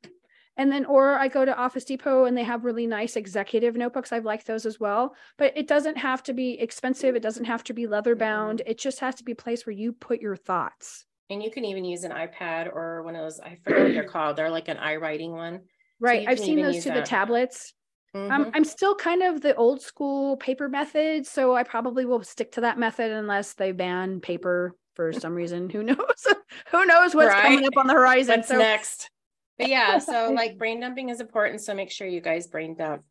and 0.57 0.71
then 0.71 0.85
or 0.85 1.19
I 1.19 1.27
go 1.27 1.45
to 1.45 1.57
Office 1.57 1.85
Depot 1.85 2.27
and 2.27 2.37
they 2.37 2.45
have 2.45 2.65
really 2.65 2.87
nice 2.87 3.17
executive 3.17 3.75
notebooks. 3.75 4.13
I've 4.13 4.25
liked 4.25 4.47
those 4.47 4.65
as 4.65 4.79
well. 4.79 5.17
But 5.39 5.55
it 5.57 5.67
doesn't 5.67 5.99
have 5.99 6.23
to 6.25 6.33
be 6.33 6.53
expensive. 6.53 7.17
It 7.17 7.23
doesn't 7.23 7.47
have 7.47 7.65
to 7.65 7.73
be 7.73 7.89
leather 7.89 8.15
bound. 8.15 8.61
Mm-hmm. 8.61 8.71
It 8.71 8.79
just 8.79 9.01
has 9.01 9.17
to 9.17 9.25
be 9.25 9.33
a 9.33 9.37
place 9.37 9.67
where 9.67 9.75
you 9.75 9.93
put 9.93 10.21
your 10.21 10.37
thoughts. 10.37 11.05
And 11.31 11.43
you 11.43 11.51
can 11.51 11.65
even 11.65 11.85
use 11.85 12.05
an 12.05 12.13
iPad 12.13 12.73
or 12.73 13.03
one 13.03 13.17
of 13.17 13.23
those. 13.23 13.41
I 13.41 13.59
forget 13.65 13.83
what 13.83 13.95
they're 13.95 14.05
called. 14.05 14.37
They're 14.37 14.51
like 14.51 14.69
an 14.69 14.77
iWriting 14.77 15.33
one. 15.33 15.63
Right. 15.99 16.27
So 16.27 16.31
I've 16.31 16.39
seen 16.39 16.63
those 16.63 16.85
to 16.85 16.93
the 16.93 17.03
tablets. 17.03 17.75
Mm-hmm. 18.15 18.31
Um, 18.31 18.51
I'm 18.55 18.65
still 18.65 18.95
kind 18.95 19.23
of 19.23 19.41
the 19.41 19.57
old 19.57 19.83
school 19.83 20.37
paper 20.37 20.69
method, 20.69 21.27
so 21.27 21.57
I 21.57 21.65
probably 21.65 22.05
will 22.05 22.23
stick 22.23 22.53
to 22.53 22.61
that 22.61 22.79
method 22.79 23.11
unless 23.11 23.55
they 23.55 23.73
ban 23.73 24.21
paper 24.21 24.77
for 24.95 25.13
some 25.13 25.35
reason. 25.35 25.71
Who 25.71 25.83
knows? 25.83 26.27
Who 26.71 26.87
knows 26.87 27.15
what's 27.15 27.29
right. 27.29 27.43
coming 27.43 27.65
up 27.65 27.77
on 27.77 27.87
the 27.87 27.95
horizon? 27.95 28.37
What's 28.37 28.49
so 28.49 28.59
next? 28.59 29.11
But 29.59 29.69
yeah, 29.69 29.99
so 29.99 30.33
like 30.33 30.59
brain 30.59 30.81
dumping 30.81 31.09
is 31.09 31.21
important. 31.21 31.61
So 31.61 31.75
make 31.75 31.91
sure 31.91 32.07
you 32.07 32.21
guys 32.21 32.47
brain 32.47 32.77
dump. 32.77 33.03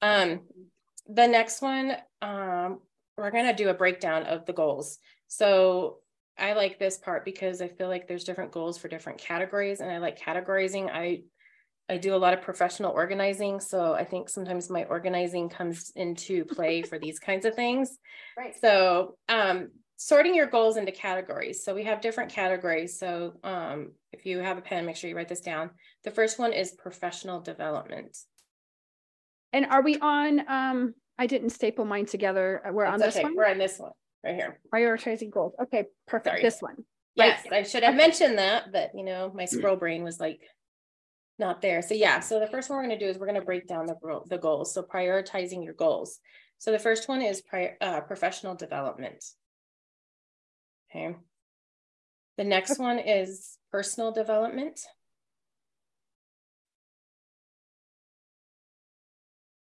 Um, 0.00 0.40
the 1.08 1.26
next 1.26 1.62
one, 1.62 1.96
um, 2.22 2.80
we're 3.16 3.30
gonna 3.30 3.54
do 3.54 3.68
a 3.68 3.74
breakdown 3.74 4.24
of 4.24 4.46
the 4.46 4.52
goals. 4.52 4.98
So 5.26 5.98
I 6.38 6.52
like 6.52 6.78
this 6.78 6.98
part 6.98 7.24
because 7.24 7.60
I 7.60 7.68
feel 7.68 7.88
like 7.88 8.06
there's 8.06 8.24
different 8.24 8.52
goals 8.52 8.78
for 8.78 8.88
different 8.88 9.18
categories, 9.18 9.80
and 9.80 9.90
I 9.90 9.98
like 9.98 10.20
categorizing. 10.20 10.88
I 10.92 11.22
I 11.88 11.96
do 11.96 12.14
a 12.14 12.16
lot 12.16 12.34
of 12.34 12.42
professional 12.42 12.92
organizing. 12.92 13.60
So 13.60 13.94
I 13.94 14.04
think 14.04 14.28
sometimes 14.28 14.68
my 14.68 14.84
organizing 14.84 15.48
comes 15.48 15.90
into 15.96 16.44
play 16.44 16.82
for 16.82 16.98
these 16.98 17.18
kinds 17.18 17.46
of 17.46 17.54
things. 17.54 17.98
Right. 18.36 18.54
So 18.60 19.16
um, 19.28 19.70
sorting 19.98 20.32
your 20.32 20.46
goals 20.46 20.76
into 20.76 20.92
categories. 20.92 21.64
So 21.64 21.74
we 21.74 21.82
have 21.82 22.00
different 22.00 22.30
categories. 22.30 22.98
So 22.98 23.34
um, 23.42 23.90
if 24.12 24.24
you 24.24 24.38
have 24.38 24.56
a 24.56 24.60
pen, 24.62 24.86
make 24.86 24.96
sure 24.96 25.10
you 25.10 25.16
write 25.16 25.28
this 25.28 25.40
down. 25.40 25.70
The 26.04 26.12
first 26.12 26.38
one 26.38 26.52
is 26.52 26.70
professional 26.70 27.40
development. 27.40 28.16
And 29.52 29.66
are 29.66 29.82
we 29.82 29.98
on? 29.98 30.48
Um, 30.48 30.94
I 31.18 31.26
didn't 31.26 31.50
staple 31.50 31.84
mine 31.84 32.06
together. 32.06 32.62
We're 32.70 32.84
That's 32.84 32.94
on 32.94 33.00
this 33.00 33.16
okay. 33.16 33.24
one. 33.24 33.34
We're 33.34 33.50
on 33.50 33.58
this 33.58 33.78
one 33.78 33.90
right 34.24 34.36
here. 34.36 34.60
Prioritizing 34.72 35.32
goals. 35.32 35.54
Okay, 35.60 35.86
perfect. 36.06 36.26
Sorry. 36.34 36.42
This 36.42 36.60
one. 36.60 36.76
Yes, 37.16 37.44
right. 37.50 37.58
I 37.58 37.62
should 37.64 37.82
have 37.82 37.96
mentioned 37.96 38.38
that, 38.38 38.70
but 38.72 38.92
you 38.94 39.04
know, 39.04 39.32
my 39.34 39.46
scroll 39.46 39.74
brain 39.74 40.04
was 40.04 40.20
like 40.20 40.42
not 41.40 41.60
there. 41.60 41.82
So 41.82 41.94
yeah, 41.94 42.20
so 42.20 42.38
the 42.38 42.46
first 42.46 42.70
one 42.70 42.76
we're 42.76 42.86
going 42.86 42.96
to 42.96 43.04
do 43.04 43.10
is 43.10 43.18
we're 43.18 43.26
going 43.26 43.40
to 43.40 43.44
break 43.44 43.66
down 43.66 43.86
the, 43.86 43.96
the 44.28 44.38
goals. 44.38 44.72
So 44.72 44.84
prioritizing 44.84 45.64
your 45.64 45.74
goals. 45.74 46.20
So 46.58 46.70
the 46.70 46.78
first 46.78 47.08
one 47.08 47.20
is 47.20 47.40
pri- 47.40 47.74
uh, 47.80 48.02
professional 48.02 48.54
development. 48.54 49.24
Okay. 50.90 51.16
The 52.36 52.44
next 52.44 52.78
one 52.78 52.98
is 52.98 53.58
personal 53.70 54.12
development. 54.12 54.80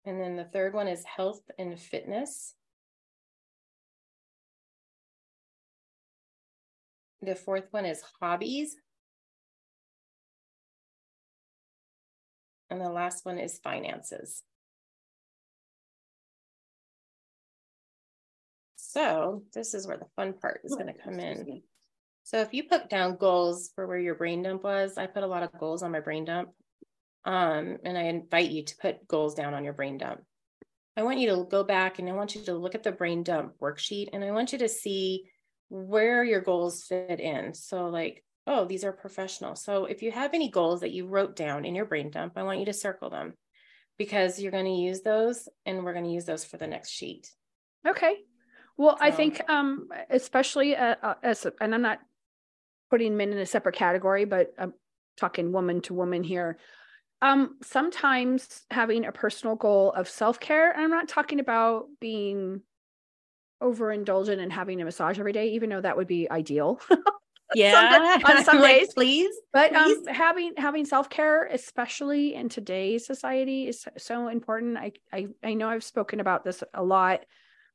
And 0.05 0.19
then 0.19 0.35
the 0.35 0.45
third 0.45 0.73
one 0.73 0.87
is 0.87 1.03
health 1.03 1.41
and 1.57 1.79
fitness. 1.79 2.53
The 7.21 7.35
fourth 7.35 7.67
one 7.71 7.85
is 7.85 8.03
hobbies. 8.19 8.75
And 12.69 12.81
the 12.81 12.89
last 12.89 13.25
one 13.25 13.39
is 13.39 13.59
finances. 13.59 14.43
So 18.95 19.43
this 19.53 19.73
is 19.73 19.85
where 19.85 19.97
the 19.97 20.07
fun 20.15 20.33
part 20.33 20.61
is 20.63 20.73
going 20.73 20.87
to 20.87 20.93
come 20.93 21.19
in. 21.19 21.61
So 22.23 22.39
if 22.39 22.53
you 22.53 22.63
put 22.63 22.89
down 22.89 23.17
goals 23.17 23.71
for 23.75 23.85
where 23.85 23.99
your 23.99 24.15
brain 24.15 24.41
dump 24.41 24.63
was, 24.63 24.97
I 24.97 25.05
put 25.05 25.23
a 25.23 25.27
lot 25.27 25.43
of 25.43 25.51
goals 25.59 25.83
on 25.83 25.91
my 25.91 25.99
brain 25.99 26.23
dump. 26.23 26.51
Um, 27.25 27.77
and 27.83 27.97
I 27.97 28.03
invite 28.03 28.51
you 28.51 28.63
to 28.63 28.77
put 28.77 29.05
goals 29.05 29.35
down 29.35 29.53
on 29.53 29.65
your 29.65 29.73
brain 29.73 29.97
dump. 29.97 30.21
I 30.95 31.03
want 31.03 31.19
you 31.19 31.29
to 31.31 31.43
go 31.43 31.65
back 31.65 31.99
and 31.99 32.07
I 32.07 32.13
want 32.13 32.35
you 32.35 32.45
to 32.45 32.53
look 32.53 32.73
at 32.73 32.83
the 32.83 32.93
brain 32.93 33.23
dump 33.23 33.55
worksheet 33.61 34.09
and 34.13 34.23
I 34.23 34.31
want 34.31 34.53
you 34.53 34.59
to 34.59 34.69
see 34.69 35.25
where 35.67 36.23
your 36.23 36.39
goals 36.39 36.85
fit 36.85 37.19
in. 37.19 37.53
So, 37.53 37.89
like, 37.89 38.23
oh, 38.47 38.63
these 38.63 38.85
are 38.85 38.93
professional. 38.93 39.57
So, 39.57 39.85
if 39.85 40.03
you 40.03 40.11
have 40.11 40.33
any 40.33 40.49
goals 40.49 40.81
that 40.81 40.93
you 40.93 41.07
wrote 41.07 41.35
down 41.35 41.65
in 41.65 41.75
your 41.75 41.85
brain 41.85 42.11
dump, 42.11 42.33
I 42.37 42.43
want 42.43 42.59
you 42.59 42.65
to 42.67 42.73
circle 42.73 43.09
them 43.09 43.33
because 43.97 44.39
you're 44.39 44.53
going 44.53 44.65
to 44.65 44.71
use 44.71 45.01
those 45.01 45.49
and 45.65 45.83
we're 45.83 45.93
going 45.93 46.05
to 46.05 46.11
use 46.11 46.25
those 46.25 46.45
for 46.45 46.55
the 46.55 46.67
next 46.67 46.91
sheet. 46.91 47.29
Okay. 47.85 48.15
Well, 48.77 48.97
so, 48.97 49.05
I 49.05 49.11
think, 49.11 49.41
um, 49.49 49.89
especially 50.09 50.75
uh, 50.75 50.95
uh, 51.01 51.13
as, 51.23 51.47
and 51.61 51.73
I'm 51.73 51.81
not 51.81 51.99
putting 52.89 53.15
men 53.17 53.31
in 53.31 53.37
a 53.37 53.45
separate 53.45 53.75
category, 53.75 54.25
but 54.25 54.53
I'm 54.57 54.73
talking 55.17 55.51
woman 55.51 55.81
to 55.81 55.93
woman 55.93 56.23
here. 56.23 56.57
Um, 57.21 57.57
sometimes 57.63 58.65
having 58.69 59.05
a 59.05 59.11
personal 59.11 59.55
goal 59.55 59.91
of 59.93 60.09
self 60.09 60.39
care, 60.39 60.71
and 60.71 60.81
I'm 60.81 60.91
not 60.91 61.07
talking 61.07 61.39
about 61.39 61.85
being 61.99 62.61
overindulgent 63.63 64.39
and 64.39 64.51
having 64.51 64.81
a 64.81 64.85
massage 64.85 65.17
every 65.17 65.31
day, 65.31 65.49
even 65.49 65.69
though 65.69 65.81
that 65.81 65.95
would 65.95 66.07
be 66.07 66.29
ideal. 66.29 66.81
yeah 67.53 68.17
on 68.25 68.43
some 68.43 68.59
days 68.59 68.91
please 68.93 69.33
but 69.53 69.73
um, 69.75 69.83
please. 69.85 70.07
um 70.07 70.13
having 70.13 70.53
having 70.57 70.83
self-care 70.83 71.45
especially 71.45 72.33
in 72.33 72.49
today's 72.49 73.05
society 73.05 73.67
is 73.67 73.85
so 73.97 74.29
important 74.29 74.77
I, 74.77 74.93
I 75.13 75.27
i 75.43 75.53
know 75.53 75.69
i've 75.69 75.83
spoken 75.83 76.19
about 76.19 76.43
this 76.43 76.63
a 76.73 76.83
lot 76.83 77.21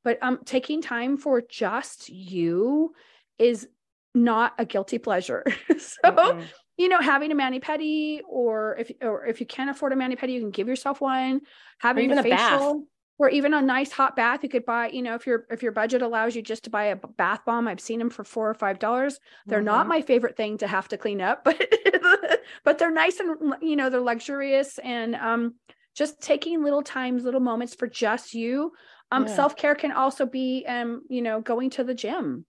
but 0.05 0.19
um 0.23 0.39
taking 0.45 0.83
time 0.83 1.17
for 1.17 1.41
just 1.41 2.09
you 2.09 2.93
is 3.39 3.69
not 4.15 4.55
a 4.59 4.65
guilty 4.65 4.99
pleasure 4.99 5.45
so 5.79 5.97
mm-hmm. 6.05 6.41
you 6.77 6.89
know 6.89 7.01
having 7.01 7.31
a 7.31 7.35
mani 7.35 7.61
pedi 7.61 8.21
or 8.29 8.77
if 8.79 8.91
or 9.01 9.27
if 9.27 9.41
you 9.41 9.47
can't 9.47 9.71
afford 9.71 9.93
a 9.93 9.97
mani 9.97 10.17
pedi 10.17 10.33
you 10.33 10.41
can 10.41 10.51
give 10.51 10.69
yourself 10.69 11.01
one 11.01 11.41
having 11.79 12.05
even 12.05 12.19
a, 12.19 12.21
a 12.21 12.25
facial 12.25 12.75
bath 12.81 12.87
or 13.21 13.29
even 13.29 13.53
a 13.53 13.61
nice 13.61 13.93
hot 13.93 14.17
bath 14.17 14.43
you 14.43 14.49
could 14.49 14.65
buy 14.65 14.89
you 14.89 15.03
know 15.03 15.15
if 15.15 15.27
your 15.27 15.47
if 15.51 15.63
your 15.63 15.73
budget 15.73 16.03
allows 16.03 16.35
you 16.35 16.43
just 16.43 16.65
to 16.65 16.71
buy 16.71 16.85
a 16.85 16.97
bath 16.97 17.41
bomb 17.45 17.69
i've 17.69 17.81
seen 17.81 17.99
them 17.99 18.11
for 18.11 18.25
four 18.25 18.49
or 18.49 18.55
five 18.55 18.79
dollars 18.79 19.21
they're 19.47 19.59
mm-hmm. 19.59 19.67
not 19.67 19.87
my 19.87 20.01
favorite 20.01 20.37
thing 20.37 20.59
to 20.59 20.67
have 20.67 20.89
to 20.89 20.97
clean 20.97 21.21
up 21.21 21.45
but 21.45 22.43
but 22.65 22.79
they're 22.79 22.91
nice 22.91 23.21
and 23.21 23.55
you 23.61 23.77
know 23.77 23.91
they're 23.91 24.01
luxurious 24.01 24.79
and 24.79 25.15
um 25.15 25.55
just 25.95 26.21
taking 26.23 26.65
little 26.65 26.83
times 26.83 27.23
little 27.23 27.41
moments 27.41 27.75
for 27.75 27.87
just 27.87 28.33
you 28.33 28.73
um 29.11 29.27
yeah. 29.27 29.35
self-care 29.35 29.75
can 29.75 29.93
also 29.93 30.27
be 30.27 30.65
um 30.69 31.03
you 31.09 31.23
know 31.23 31.41
going 31.41 31.71
to 31.71 31.85
the 31.85 31.95
gym 31.95 32.45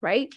right? 0.00 0.34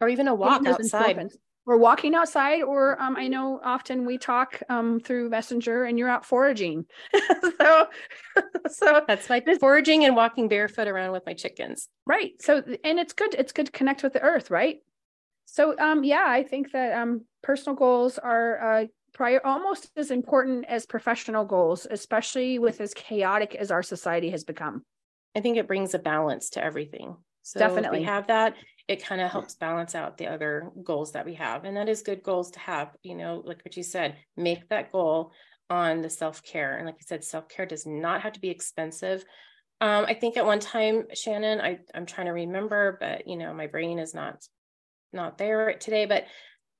Or 0.00 0.08
even 0.08 0.28
a 0.28 0.34
walk 0.34 0.64
outside. 0.66 1.30
we're 1.66 1.76
walking 1.76 2.14
outside 2.14 2.62
or 2.62 3.00
um, 3.00 3.16
i 3.16 3.28
know 3.28 3.60
often 3.62 4.06
we 4.06 4.16
talk 4.16 4.62
um, 4.70 5.00
through 5.00 5.28
messenger 5.28 5.84
and 5.84 5.98
you're 5.98 6.08
out 6.08 6.24
foraging. 6.24 6.86
So 7.58 7.88
so 8.68 9.02
that's 9.06 9.28
my 9.28 9.42
foraging 9.58 10.04
and 10.04 10.14
walking 10.14 10.48
barefoot 10.48 10.86
around 10.86 11.12
with 11.12 11.24
my 11.26 11.34
chickens. 11.34 11.88
Right. 12.06 12.40
So 12.40 12.62
and 12.84 12.98
it's 13.00 13.12
good 13.12 13.34
it's 13.34 13.52
good 13.52 13.66
to 13.66 13.72
connect 13.72 14.02
with 14.02 14.12
the 14.12 14.20
earth 14.20 14.50
right? 14.50 14.76
So 15.44 15.76
um 15.78 16.04
yeah 16.04 16.24
i 16.26 16.42
think 16.44 16.72
that 16.72 16.92
um 16.92 17.24
personal 17.42 17.74
goals 17.74 18.18
are 18.18 18.82
uh 18.82 18.86
prior 19.12 19.40
almost 19.44 19.90
as 19.96 20.10
important 20.10 20.66
as 20.68 20.86
professional 20.86 21.44
goals 21.44 21.86
especially 21.90 22.58
with 22.58 22.80
as 22.80 22.94
chaotic 22.94 23.54
as 23.54 23.70
our 23.70 23.82
society 23.82 24.30
has 24.30 24.44
become 24.44 24.84
i 25.38 25.40
think 25.40 25.56
it 25.56 25.68
brings 25.68 25.94
a 25.94 25.98
balance 25.98 26.50
to 26.50 26.62
everything 26.62 27.16
so 27.42 27.58
definitely 27.58 28.00
we 28.00 28.04
have 28.04 28.26
that 28.26 28.54
it 28.88 29.04
kind 29.04 29.20
of 29.20 29.30
helps 29.30 29.54
balance 29.54 29.94
out 29.94 30.16
the 30.16 30.26
other 30.26 30.72
goals 30.82 31.12
that 31.12 31.26
we 31.26 31.34
have. 31.34 31.64
And 31.64 31.76
that 31.76 31.90
is 31.90 32.00
good 32.00 32.22
goals 32.22 32.50
to 32.52 32.58
have, 32.58 32.96
you 33.02 33.14
know, 33.14 33.42
like 33.44 33.62
what 33.62 33.76
you 33.76 33.82
said, 33.82 34.16
make 34.34 34.66
that 34.70 34.90
goal 34.90 35.32
on 35.68 36.00
the 36.00 36.08
self 36.08 36.42
care. 36.42 36.78
And 36.78 36.86
like 36.86 36.94
I 36.94 37.04
said, 37.04 37.22
self 37.22 37.50
care 37.50 37.66
does 37.66 37.86
not 37.86 38.22
have 38.22 38.32
to 38.32 38.40
be 38.40 38.48
expensive. 38.48 39.24
Um, 39.82 40.06
I 40.06 40.14
think 40.14 40.38
at 40.38 40.46
one 40.46 40.58
time, 40.58 41.04
Shannon, 41.14 41.60
I, 41.60 41.80
I'm 41.94 42.06
trying 42.06 42.26
to 42.26 42.32
remember, 42.32 42.96
but 42.98 43.28
you 43.28 43.36
know, 43.36 43.52
my 43.52 43.66
brain 43.66 43.98
is 43.98 44.14
not 44.14 44.42
not 45.12 45.36
there 45.36 45.74
today. 45.74 46.06
But 46.06 46.24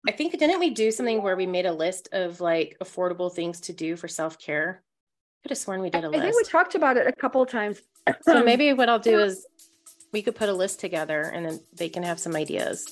I 0.08 0.12
think 0.12 0.36
didn't 0.38 0.60
we 0.60 0.70
do 0.70 0.90
something 0.90 1.22
where 1.22 1.36
we 1.36 1.46
made 1.46 1.66
a 1.66 1.72
list 1.72 2.08
of 2.12 2.40
like 2.40 2.76
affordable 2.82 3.32
things 3.32 3.60
to 3.62 3.74
do 3.74 3.96
for 3.96 4.08
self 4.08 4.38
care? 4.38 4.82
I 4.82 5.38
could 5.42 5.50
have 5.50 5.58
sworn 5.58 5.82
we 5.82 5.90
did 5.90 6.04
a 6.04 6.08
list. 6.08 6.22
I 6.22 6.24
think 6.24 6.36
we 6.36 6.44
talked 6.44 6.74
about 6.74 6.96
it 6.96 7.06
a 7.06 7.12
couple 7.12 7.42
of 7.42 7.50
times. 7.50 7.82
So 8.22 8.38
um, 8.38 8.44
maybe 8.44 8.72
what 8.72 8.88
I'll 8.88 8.98
do 8.98 9.18
is 9.18 9.46
we 10.12 10.22
could 10.22 10.34
put 10.34 10.48
a 10.48 10.52
list 10.52 10.80
together 10.80 11.22
and 11.22 11.46
then 11.46 11.60
they 11.76 11.88
can 11.88 12.02
have 12.02 12.18
some 12.18 12.34
ideas. 12.34 12.86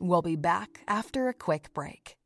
We'll 0.00 0.22
be 0.22 0.36
back 0.36 0.80
after 0.86 1.28
a 1.28 1.34
quick 1.34 1.72
break. 1.72 2.16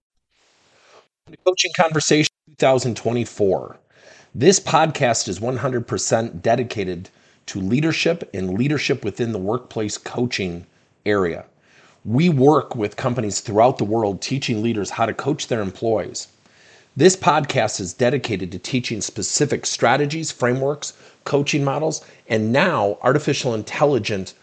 Coaching 1.46 1.70
Conversation 1.76 2.32
2024. 2.58 3.78
This 4.34 4.60
podcast 4.60 5.28
is 5.28 5.40
100% 5.40 6.42
dedicated 6.42 7.10
to 7.46 7.60
leadership 7.60 8.28
and 8.34 8.54
leadership 8.54 9.04
within 9.04 9.32
the 9.32 9.38
workplace 9.38 9.96
coaching 9.98 10.66
area. 11.06 11.44
We 12.04 12.28
work 12.28 12.74
with 12.74 12.96
companies 12.96 13.40
throughout 13.40 13.78
the 13.78 13.84
world 13.84 14.22
teaching 14.22 14.62
leaders 14.62 14.90
how 14.90 15.06
to 15.06 15.14
coach 15.14 15.48
their 15.48 15.60
employees. 15.60 16.28
This 16.98 17.14
podcast 17.14 17.78
is 17.78 17.94
dedicated 17.94 18.50
to 18.50 18.58
teaching 18.58 19.00
specific 19.00 19.66
strategies, 19.66 20.32
frameworks, 20.32 20.94
coaching 21.22 21.62
models, 21.62 22.04
and 22.28 22.52
now 22.52 22.98
artificial 23.02 23.54
intelligence 23.54 24.34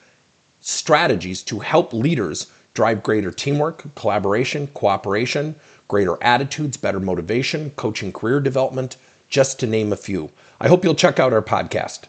strategies 0.61 1.43
to 1.43 1.59
help 1.59 1.91
leaders 1.91 2.47
drive 2.73 3.03
greater 3.03 3.29
teamwork, 3.29 3.93
collaboration, 3.95 4.67
cooperation, 4.67 5.55
greater 5.89 6.17
attitudes, 6.23 6.77
better 6.77 7.01
motivation, 7.01 7.71
coaching 7.71 8.13
career 8.13 8.39
development, 8.39 8.95
just 9.27 9.59
to 9.59 9.67
name 9.67 9.91
a 9.91 9.97
few. 9.97 10.31
I 10.61 10.69
hope 10.69 10.85
you'll 10.85 10.95
check 10.95 11.19
out 11.19 11.33
our 11.33 11.41
podcast. 11.41 12.03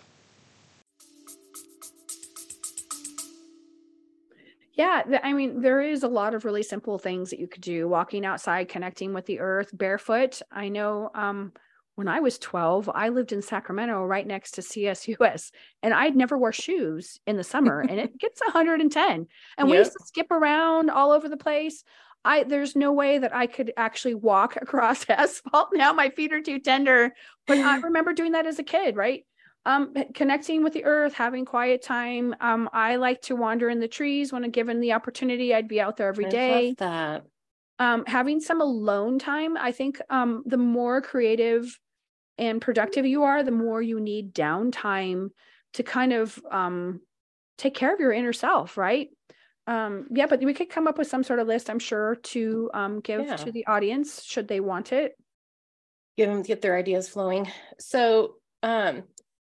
Yeah, 4.77 5.03
I 5.23 5.33
mean, 5.33 5.62
there 5.62 5.81
is 5.81 6.03
a 6.03 6.09
lot 6.09 6.35
of 6.35 6.45
really 6.45 6.62
simple 6.62 6.99
things 6.99 7.31
that 7.31 7.41
you 7.41 7.49
could 7.49 7.62
do. 7.62 7.89
Walking 7.89 8.27
outside, 8.27 8.69
connecting 8.69 9.15
with 9.15 9.25
the 9.25 9.41
earth, 9.41 9.71
barefoot. 9.73 10.43
I 10.53 10.69
know 10.69 11.11
um, 11.15 11.53
when 11.95 12.09
I 12.09 12.21
was 12.21 12.39
12, 12.39 12.91
I 12.95 13.09
lived 13.09 13.33
in 13.33 13.41
Sacramento 13.41 14.05
right 14.05 14.27
next 14.27 14.53
to 14.53 14.61
CSUS, 14.61 15.51
and 15.83 15.95
I'd 15.95 16.15
never 16.15 16.37
wear 16.37 16.53
shoes 16.53 17.19
in 17.27 17.39
the 17.39 17.45
summer, 17.45 17.81
and 17.81 17.99
it 17.99 18.19
gets 18.19 18.41
110. 18.43 19.03
And 19.03 19.27
yep. 19.59 19.67
we 19.67 19.79
used 19.79 19.93
to 19.93 20.05
skip 20.05 20.31
around 20.31 20.91
all 20.91 21.11
over 21.11 21.29
the 21.29 21.39
place. 21.39 21.83
I 22.23 22.43
there's 22.43 22.77
no 22.77 22.93
way 22.93 23.19
that 23.19 23.35
I 23.35 23.47
could 23.47 23.73
actually 23.79 24.15
walk 24.15 24.57
across 24.61 25.07
asphalt 25.09 25.71
now. 25.73 25.95
My 25.95 26.11
feet 26.11 26.35
are 26.35 26.43
too 26.43 26.59
tender. 26.59 27.15
But 27.47 27.59
I 27.59 27.79
remember 27.79 28.12
doing 28.12 28.33
that 28.33 28.47
as 28.47 28.59
a 28.59 28.65
kid, 28.65 28.97
right? 28.97 29.25
Um, 29.66 29.92
connecting 30.14 30.62
with 30.62 30.72
the 30.72 30.85
earth, 30.85 31.12
having 31.12 31.44
quiet 31.44 31.83
time. 31.83 32.35
Um, 32.40 32.70
I 32.72 32.96
like 32.96 33.20
to 33.22 33.35
wander 33.35 33.68
in 33.68 33.81
the 33.81 33.88
trees 33.88 34.33
when 34.33 34.44
I'm 34.44 34.52
given 34.52 34.81
the 34.81 34.92
opportunity. 34.92 35.52
I'd 35.52 35.66
be 35.66 35.81
out 35.81 35.96
there 35.96 36.09
every 36.09 36.26
day. 36.26 36.74
that. 36.79 37.24
Um, 37.81 38.05
having 38.07 38.40
some 38.40 38.61
alone 38.61 39.18
time. 39.18 39.57
I 39.57 39.72
think 39.72 40.00
um, 40.09 40.44
the 40.46 40.57
more 40.57 41.02
creative 41.02 41.79
and 42.38 42.62
productive 42.62 43.07
you 43.07 43.24
are, 43.24 43.42
the 43.42 43.50
more 43.50 43.83
you 43.83 43.98
need 43.98 44.33
downtime 44.33 45.31
to 45.74 45.83
kind 45.83 46.12
of 46.12 46.40
um, 46.50 47.00
take 47.59 47.74
care 47.74 47.92
of 47.92 47.98
your 47.98 48.12
inner 48.12 48.33
self, 48.33 48.76
right? 48.76 49.09
Um, 49.66 50.07
yeah, 50.14 50.26
but 50.26 50.40
we 50.40 50.55
could 50.55 50.70
come 50.70 50.87
up 50.87 50.96
with 50.96 51.09
some 51.09 51.24
sort 51.24 51.40
of 51.40 51.48
list, 51.48 51.68
I'm 51.68 51.81
sure, 51.81 52.14
to 52.14 52.70
um, 52.72 53.00
give 53.00 53.26
yeah. 53.26 53.37
to 53.37 53.50
the 53.50 53.66
audience 53.66 54.22
should 54.22 54.46
they 54.46 54.61
want 54.61 54.92
it. 54.92 55.16
Give 56.16 56.31
them 56.31 56.42
get 56.42 56.62
their 56.62 56.79
ideas 56.79 57.09
flowing. 57.09 57.50
So 57.81 58.37
um 58.62 59.02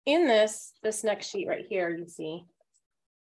in 0.08 0.26
this, 0.26 0.72
this 0.82 1.04
next 1.04 1.28
sheet 1.28 1.46
right 1.46 1.66
here, 1.68 1.90
you 1.90 2.06
see, 2.06 2.42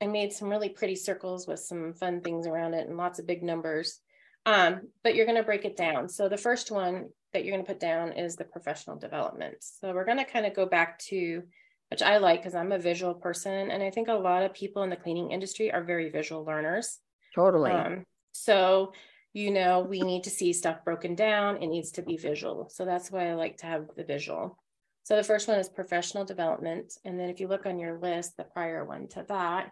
I 0.01 0.07
made 0.07 0.33
some 0.33 0.49
really 0.49 0.67
pretty 0.67 0.97
circles 0.97 1.47
with 1.47 1.61
some 1.61 1.93
fun 1.93 2.19
things 2.19 2.47
around 2.47 2.73
it 2.73 2.85
and 2.85 2.97
lots 2.97 3.17
of 3.17 3.25
big 3.25 3.43
numbers. 3.43 4.01
Um, 4.45 4.81
but 5.01 5.15
you're 5.15 5.25
going 5.25 5.37
to 5.37 5.43
break 5.43 5.63
it 5.63 5.77
down. 5.77 6.09
So 6.09 6.27
the 6.27 6.37
first 6.37 6.71
one 6.71 7.07
that 7.31 7.45
you're 7.45 7.55
going 7.55 7.65
to 7.65 7.71
put 7.71 7.79
down 7.79 8.11
is 8.11 8.35
the 8.35 8.43
professional 8.43 8.97
development. 8.97 9.55
So 9.61 9.93
we're 9.93 10.03
going 10.03 10.17
to 10.17 10.25
kind 10.25 10.45
of 10.45 10.53
go 10.53 10.65
back 10.65 10.99
to, 11.07 11.43
which 11.91 12.01
I 12.01 12.17
like 12.17 12.41
because 12.41 12.55
I'm 12.55 12.73
a 12.73 12.77
visual 12.77 13.13
person. 13.13 13.71
And 13.71 13.81
I 13.81 13.89
think 13.89 14.09
a 14.09 14.13
lot 14.13 14.43
of 14.43 14.53
people 14.53 14.83
in 14.83 14.89
the 14.89 14.97
cleaning 14.97 15.31
industry 15.31 15.71
are 15.71 15.81
very 15.81 16.09
visual 16.09 16.43
learners. 16.43 16.99
Totally. 17.33 17.71
Um, 17.71 18.03
so, 18.33 18.91
you 19.31 19.49
know, 19.49 19.79
we 19.79 20.01
need 20.01 20.25
to 20.25 20.29
see 20.29 20.51
stuff 20.51 20.83
broken 20.83 21.15
down. 21.15 21.63
It 21.63 21.67
needs 21.67 21.91
to 21.93 22.01
be 22.01 22.17
visual. 22.17 22.69
So 22.69 22.83
that's 22.83 23.09
why 23.09 23.29
I 23.29 23.35
like 23.35 23.59
to 23.59 23.65
have 23.65 23.87
the 23.95 24.03
visual. 24.03 24.57
So 25.05 25.15
the 25.15 25.23
first 25.23 25.47
one 25.47 25.59
is 25.59 25.69
professional 25.69 26.25
development. 26.25 26.97
And 27.05 27.19
then 27.19 27.29
if 27.29 27.39
you 27.39 27.47
look 27.47 27.67
on 27.67 27.77
your 27.77 27.99
list, 27.99 28.37
the 28.37 28.43
prior 28.43 28.83
one 28.83 29.07
to 29.09 29.23
that, 29.27 29.71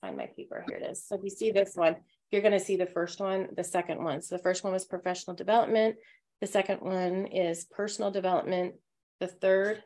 find 0.00 0.16
my 0.16 0.26
paper, 0.26 0.64
here 0.66 0.76
it 0.76 0.88
is. 0.88 1.04
So 1.04 1.16
if 1.16 1.22
you 1.24 1.30
see 1.30 1.50
this 1.50 1.74
one, 1.74 1.96
you're 2.30 2.40
going 2.40 2.52
to 2.52 2.60
see 2.60 2.76
the 2.76 2.86
first 2.86 3.18
one, 3.18 3.48
the 3.56 3.64
second 3.64 4.02
one. 4.02 4.22
So 4.22 4.36
the 4.36 4.42
first 4.42 4.62
one 4.62 4.72
was 4.72 4.84
professional 4.84 5.34
development. 5.34 5.96
The 6.40 6.46
second 6.46 6.82
one 6.82 7.26
is 7.26 7.64
personal 7.64 8.12
development. 8.12 8.76
The 9.18 9.26
third 9.26 9.82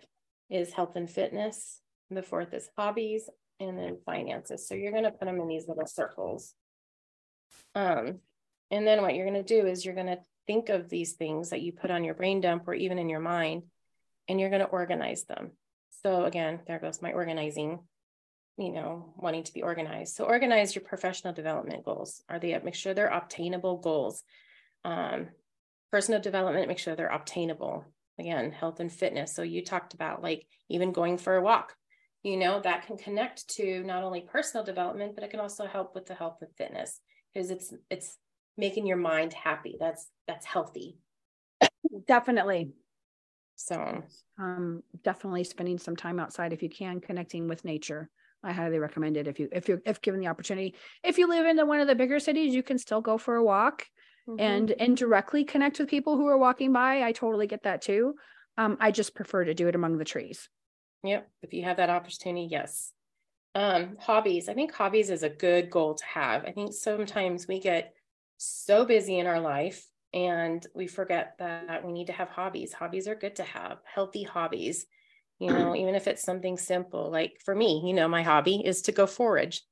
is 0.50 0.74
health 0.74 0.96
and 0.96 1.08
fitness. 1.08 1.80
The 2.10 2.22
fourth 2.22 2.52
is 2.52 2.68
hobbies 2.76 3.30
and 3.60 3.78
then 3.78 3.96
finances. 4.04 4.68
So 4.68 4.74
you're 4.74 4.92
going 4.92 5.04
to 5.04 5.10
put 5.12 5.24
them 5.24 5.40
in 5.40 5.48
these 5.48 5.66
little 5.66 5.86
circles. 5.86 6.52
Um, 7.74 8.18
and 8.70 8.86
then 8.86 9.00
what 9.00 9.14
you're 9.14 9.30
going 9.30 9.42
to 9.42 9.62
do 9.62 9.66
is 9.66 9.82
you're 9.82 9.94
going 9.94 10.08
to 10.08 10.20
think 10.46 10.68
of 10.68 10.90
these 10.90 11.14
things 11.14 11.50
that 11.50 11.62
you 11.62 11.72
put 11.72 11.90
on 11.90 12.04
your 12.04 12.14
brain 12.14 12.42
dump 12.42 12.68
or 12.68 12.74
even 12.74 12.98
in 12.98 13.08
your 13.08 13.20
mind, 13.20 13.62
and 14.28 14.40
you're 14.40 14.50
going 14.50 14.60
to 14.60 14.66
organize 14.66 15.24
them. 15.24 15.52
So 16.02 16.24
again, 16.24 16.60
there 16.66 16.78
goes 16.78 17.02
my 17.02 17.12
organizing, 17.12 17.80
you 18.58 18.72
know, 18.72 19.14
wanting 19.16 19.44
to 19.44 19.52
be 19.52 19.62
organized. 19.62 20.16
So 20.16 20.24
organize 20.24 20.74
your 20.74 20.84
professional 20.84 21.32
development 21.32 21.84
goals. 21.84 22.22
Are 22.28 22.38
they 22.38 22.58
make 22.62 22.74
sure 22.74 22.94
they're 22.94 23.08
obtainable 23.08 23.78
goals? 23.78 24.22
Um, 24.84 25.28
personal 25.90 26.20
development, 26.20 26.68
make 26.68 26.78
sure 26.78 26.94
they're 26.94 27.08
obtainable. 27.08 27.84
Again, 28.18 28.52
health 28.52 28.80
and 28.80 28.92
fitness. 28.92 29.34
So 29.34 29.42
you 29.42 29.64
talked 29.64 29.94
about 29.94 30.22
like 30.22 30.46
even 30.68 30.92
going 30.92 31.18
for 31.18 31.36
a 31.36 31.42
walk, 31.42 31.74
you 32.22 32.36
know, 32.36 32.60
that 32.60 32.86
can 32.86 32.96
connect 32.96 33.48
to 33.56 33.82
not 33.84 34.02
only 34.04 34.20
personal 34.20 34.64
development, 34.64 35.14
but 35.14 35.24
it 35.24 35.30
can 35.30 35.40
also 35.40 35.66
help 35.66 35.94
with 35.94 36.06
the 36.06 36.14
health 36.14 36.38
and 36.40 36.50
fitness 36.56 37.00
because 37.32 37.50
it's 37.50 37.72
it's 37.90 38.16
making 38.56 38.86
your 38.86 38.96
mind 38.96 39.32
happy. 39.32 39.76
That's 39.78 40.08
that's 40.26 40.46
healthy. 40.46 40.96
Definitely. 42.06 42.72
So 43.56 44.02
um 44.38 44.82
definitely 45.02 45.44
spending 45.44 45.78
some 45.78 45.96
time 45.96 46.18
outside 46.18 46.52
if 46.52 46.62
you 46.62 46.68
can, 46.68 47.00
connecting 47.00 47.48
with 47.48 47.64
nature. 47.64 48.10
I 48.42 48.52
highly 48.52 48.78
recommend 48.78 49.16
it 49.16 49.26
if 49.26 49.40
you 49.40 49.48
if 49.52 49.68
you 49.68 49.80
if 49.86 50.02
given 50.02 50.20
the 50.20 50.26
opportunity. 50.26 50.74
If 51.02 51.18
you 51.18 51.28
live 51.28 51.46
in 51.46 51.66
one 51.66 51.80
of 51.80 51.88
the 51.88 51.94
bigger 51.94 52.20
cities, 52.20 52.54
you 52.54 52.62
can 52.62 52.78
still 52.78 53.00
go 53.00 53.16
for 53.16 53.36
a 53.36 53.44
walk 53.44 53.86
mm-hmm. 54.28 54.40
and 54.40 54.70
and 54.72 54.96
directly 54.96 55.44
connect 55.44 55.78
with 55.78 55.88
people 55.88 56.16
who 56.16 56.26
are 56.26 56.38
walking 56.38 56.72
by. 56.72 57.02
I 57.02 57.12
totally 57.12 57.46
get 57.46 57.62
that 57.62 57.82
too. 57.82 58.14
Um, 58.56 58.76
I 58.80 58.90
just 58.90 59.14
prefer 59.14 59.44
to 59.44 59.54
do 59.54 59.68
it 59.68 59.74
among 59.74 59.98
the 59.98 60.04
trees. 60.04 60.48
Yep. 61.02 61.28
If 61.42 61.52
you 61.52 61.64
have 61.64 61.78
that 61.78 61.90
opportunity, 61.90 62.48
yes. 62.50 62.92
Um, 63.54 63.96
hobbies. 64.00 64.48
I 64.48 64.54
think 64.54 64.72
hobbies 64.72 65.10
is 65.10 65.22
a 65.22 65.28
good 65.28 65.70
goal 65.70 65.94
to 65.94 66.04
have. 66.06 66.44
I 66.44 66.52
think 66.52 66.72
sometimes 66.72 67.46
we 67.46 67.60
get 67.60 67.94
so 68.36 68.84
busy 68.84 69.18
in 69.18 69.26
our 69.26 69.40
life 69.40 69.86
and 70.14 70.64
we 70.74 70.86
forget 70.86 71.34
that 71.40 71.84
we 71.84 71.92
need 71.92 72.06
to 72.06 72.12
have 72.12 72.28
hobbies. 72.28 72.72
Hobbies 72.72 73.08
are 73.08 73.16
good 73.16 73.34
to 73.36 73.42
have, 73.42 73.78
healthy 73.84 74.22
hobbies. 74.22 74.86
You 75.40 75.48
know, 75.52 75.74
even 75.74 75.96
if 75.96 76.06
it's 76.06 76.22
something 76.22 76.56
simple, 76.56 77.10
like 77.10 77.40
for 77.44 77.54
me, 77.54 77.82
you 77.84 77.92
know, 77.92 78.06
my 78.06 78.22
hobby 78.22 78.62
is 78.64 78.82
to 78.82 78.92
go 78.92 79.06
forage. 79.06 79.62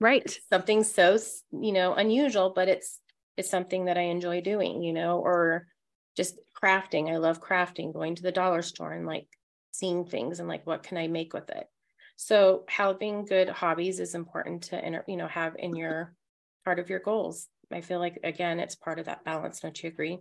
Right. 0.00 0.22
It's 0.22 0.40
something 0.52 0.84
so, 0.84 1.18
you 1.50 1.72
know, 1.72 1.94
unusual, 1.94 2.52
but 2.54 2.68
it's 2.68 3.00
it's 3.36 3.50
something 3.50 3.86
that 3.86 3.96
I 3.98 4.02
enjoy 4.02 4.42
doing, 4.42 4.82
you 4.82 4.92
know, 4.92 5.18
or 5.18 5.66
just 6.14 6.38
crafting. 6.62 7.10
I 7.10 7.16
love 7.16 7.40
crafting, 7.40 7.92
going 7.92 8.14
to 8.16 8.22
the 8.22 8.30
dollar 8.30 8.60
store 8.60 8.92
and 8.92 9.06
like 9.06 9.26
seeing 9.72 10.04
things 10.04 10.40
and 10.40 10.48
like 10.48 10.66
what 10.66 10.82
can 10.82 10.98
I 10.98 11.08
make 11.08 11.32
with 11.32 11.48
it. 11.48 11.66
So 12.16 12.64
having 12.68 13.24
good 13.24 13.48
hobbies 13.48 13.98
is 13.98 14.14
important 14.14 14.64
to 14.64 15.02
you 15.08 15.16
know, 15.16 15.26
have 15.26 15.56
in 15.58 15.74
your 15.76 16.14
part 16.66 16.78
of 16.78 16.90
your 16.90 17.00
goals. 17.00 17.48
I 17.72 17.80
feel 17.80 17.98
like 17.98 18.18
again, 18.24 18.60
it's 18.60 18.74
part 18.74 18.98
of 18.98 19.06
that 19.06 19.24
balance. 19.24 19.60
Don't 19.60 19.80
you 19.82 19.88
agree? 19.88 20.18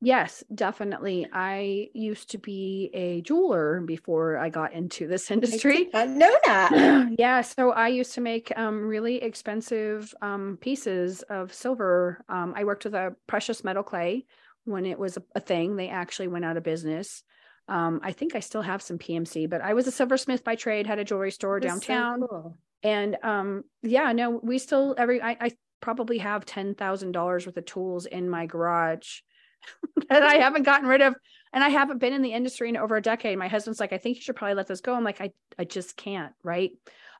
Yes, 0.00 0.44
definitely. 0.54 1.26
I 1.32 1.88
used 1.94 2.30
to 2.32 2.38
be 2.38 2.90
a 2.92 3.22
jeweler 3.22 3.80
before 3.80 4.36
I 4.36 4.50
got 4.50 4.74
into 4.74 5.06
this 5.06 5.30
industry. 5.30 5.88
I 5.94 6.04
know 6.04 6.36
that. 6.44 7.14
yeah, 7.18 7.40
so 7.40 7.70
I 7.70 7.88
used 7.88 8.12
to 8.14 8.20
make 8.20 8.52
um, 8.56 8.82
really 8.86 9.22
expensive 9.22 10.12
um, 10.20 10.58
pieces 10.60 11.22
of 11.22 11.54
silver. 11.54 12.22
Um, 12.28 12.52
I 12.54 12.64
worked 12.64 12.84
with 12.84 12.94
a 12.94 13.16
precious 13.26 13.64
metal 13.64 13.82
clay 13.82 14.26
when 14.64 14.84
it 14.84 14.98
was 14.98 15.16
a, 15.16 15.22
a 15.36 15.40
thing. 15.40 15.76
They 15.76 15.88
actually 15.88 16.28
went 16.28 16.44
out 16.44 16.58
of 16.58 16.64
business. 16.64 17.22
Um, 17.68 18.00
I 18.02 18.12
think 18.12 18.34
I 18.34 18.40
still 18.40 18.62
have 18.62 18.82
some 18.82 18.98
PMC, 18.98 19.48
but 19.48 19.62
I 19.62 19.72
was 19.72 19.86
a 19.86 19.92
silversmith 19.92 20.44
by 20.44 20.54
trade, 20.54 20.86
had 20.86 20.98
a 20.98 21.04
jewelry 21.04 21.30
store 21.30 21.60
downtown. 21.60 22.20
So 22.20 22.26
cool. 22.26 22.58
And 22.82 23.16
um, 23.22 23.64
yeah, 23.82 24.12
no, 24.12 24.38
we 24.42 24.58
still 24.58 24.94
every 24.98 25.22
I, 25.22 25.36
I 25.40 25.50
probably 25.84 26.16
have 26.16 26.46
ten 26.46 26.74
thousand 26.74 27.12
dollars 27.12 27.44
worth 27.44 27.58
of 27.58 27.66
tools 27.66 28.06
in 28.06 28.30
my 28.30 28.46
garage 28.46 29.20
that 30.08 30.22
I 30.22 30.36
haven't 30.36 30.62
gotten 30.62 30.88
rid 30.88 31.02
of. 31.02 31.14
And 31.52 31.62
I 31.62 31.68
haven't 31.68 31.98
been 31.98 32.14
in 32.14 32.22
the 32.22 32.32
industry 32.32 32.70
in 32.70 32.76
over 32.76 32.96
a 32.96 33.02
decade. 33.02 33.38
My 33.38 33.48
husband's 33.48 33.78
like, 33.78 33.92
I 33.92 33.98
think 33.98 34.16
you 34.16 34.22
should 34.22 34.34
probably 34.34 34.54
let 34.54 34.66
this 34.66 34.80
go. 34.80 34.94
I'm 34.94 35.04
like, 35.04 35.20
I 35.20 35.32
I 35.58 35.64
just 35.64 35.96
can't, 35.96 36.32
right? 36.42 36.70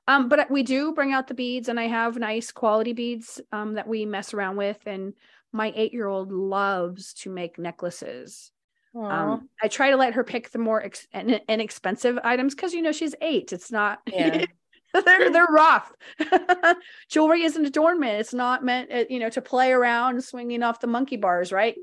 Um, 0.09 0.29
but 0.29 0.51
we 0.51 0.63
do 0.63 0.93
bring 0.93 1.13
out 1.13 1.29
the 1.29 1.35
beads 1.35 1.69
and 1.69 1.79
I 1.79 1.89
have 1.89 2.19
nice 2.19 2.53
quality 2.53 2.95
beads 2.95 3.41
um, 3.53 3.75
that 3.75 3.87
we 3.87 4.07
mess 4.07 4.35
around 4.35 4.57
with. 4.57 4.79
And 4.87 5.13
my 5.53 5.73
eight 5.77 5.93
year 5.93 6.07
old 6.07 6.33
loves 6.33 7.13
to 7.15 7.31
make 7.31 7.59
necklaces. 7.59 8.51
Um, 8.97 9.49
I 9.63 9.69
try 9.69 9.91
to 9.91 9.97
let 9.97 10.15
her 10.15 10.25
pick 10.25 10.51
the 10.51 10.59
more 10.59 10.83
ex- 10.83 11.09
inexpensive 11.49 12.19
items 12.23 12.55
because 12.55 12.73
you 12.73 12.81
know 12.81 12.93
she's 12.93 13.15
eight. 13.21 13.53
It's 13.53 13.73
not. 13.73 14.01
Yeah. 14.07 14.45
they're 15.05 15.31
they're 15.31 15.47
rough. 15.47 15.93
Jewelry 17.09 17.43
is 17.43 17.57
an 17.57 17.67
adornment. 17.67 18.21
It's 18.21 18.35
not 18.35 18.65
meant, 18.65 18.93
uh, 18.93 19.05
you 19.11 19.19
know, 19.19 19.31
to 19.31 19.43
play 19.43 19.73
around 19.73 20.23
swinging 20.23 20.63
off 20.63 20.81
the 20.81 20.87
monkey 20.87 21.17
bars, 21.17 21.53
right? 21.53 21.75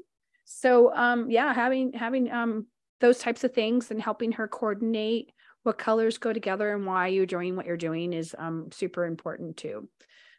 So, 0.45 0.93
um, 0.95 1.30
yeah, 1.30 1.54
having 1.54 1.93
having 1.93 2.32
um 2.32 2.67
those 3.02 3.19
types 3.19 3.43
of 3.43 3.54
things 3.54 3.91
and 3.91 4.02
helping 4.02 4.34
her 4.34 4.47
coordinate 4.47 5.34
what 5.63 5.78
colors 5.78 6.17
go 6.17 6.34
together 6.34 6.74
and 6.74 6.86
why 6.86 7.08
you're 7.08 7.26
doing 7.26 7.56
what 7.56 7.65
you're 7.65 7.78
doing 7.78 8.13
is 8.13 8.34
um 8.39 8.69
super 8.71 9.06
important 9.06 9.58
too. 9.58 9.89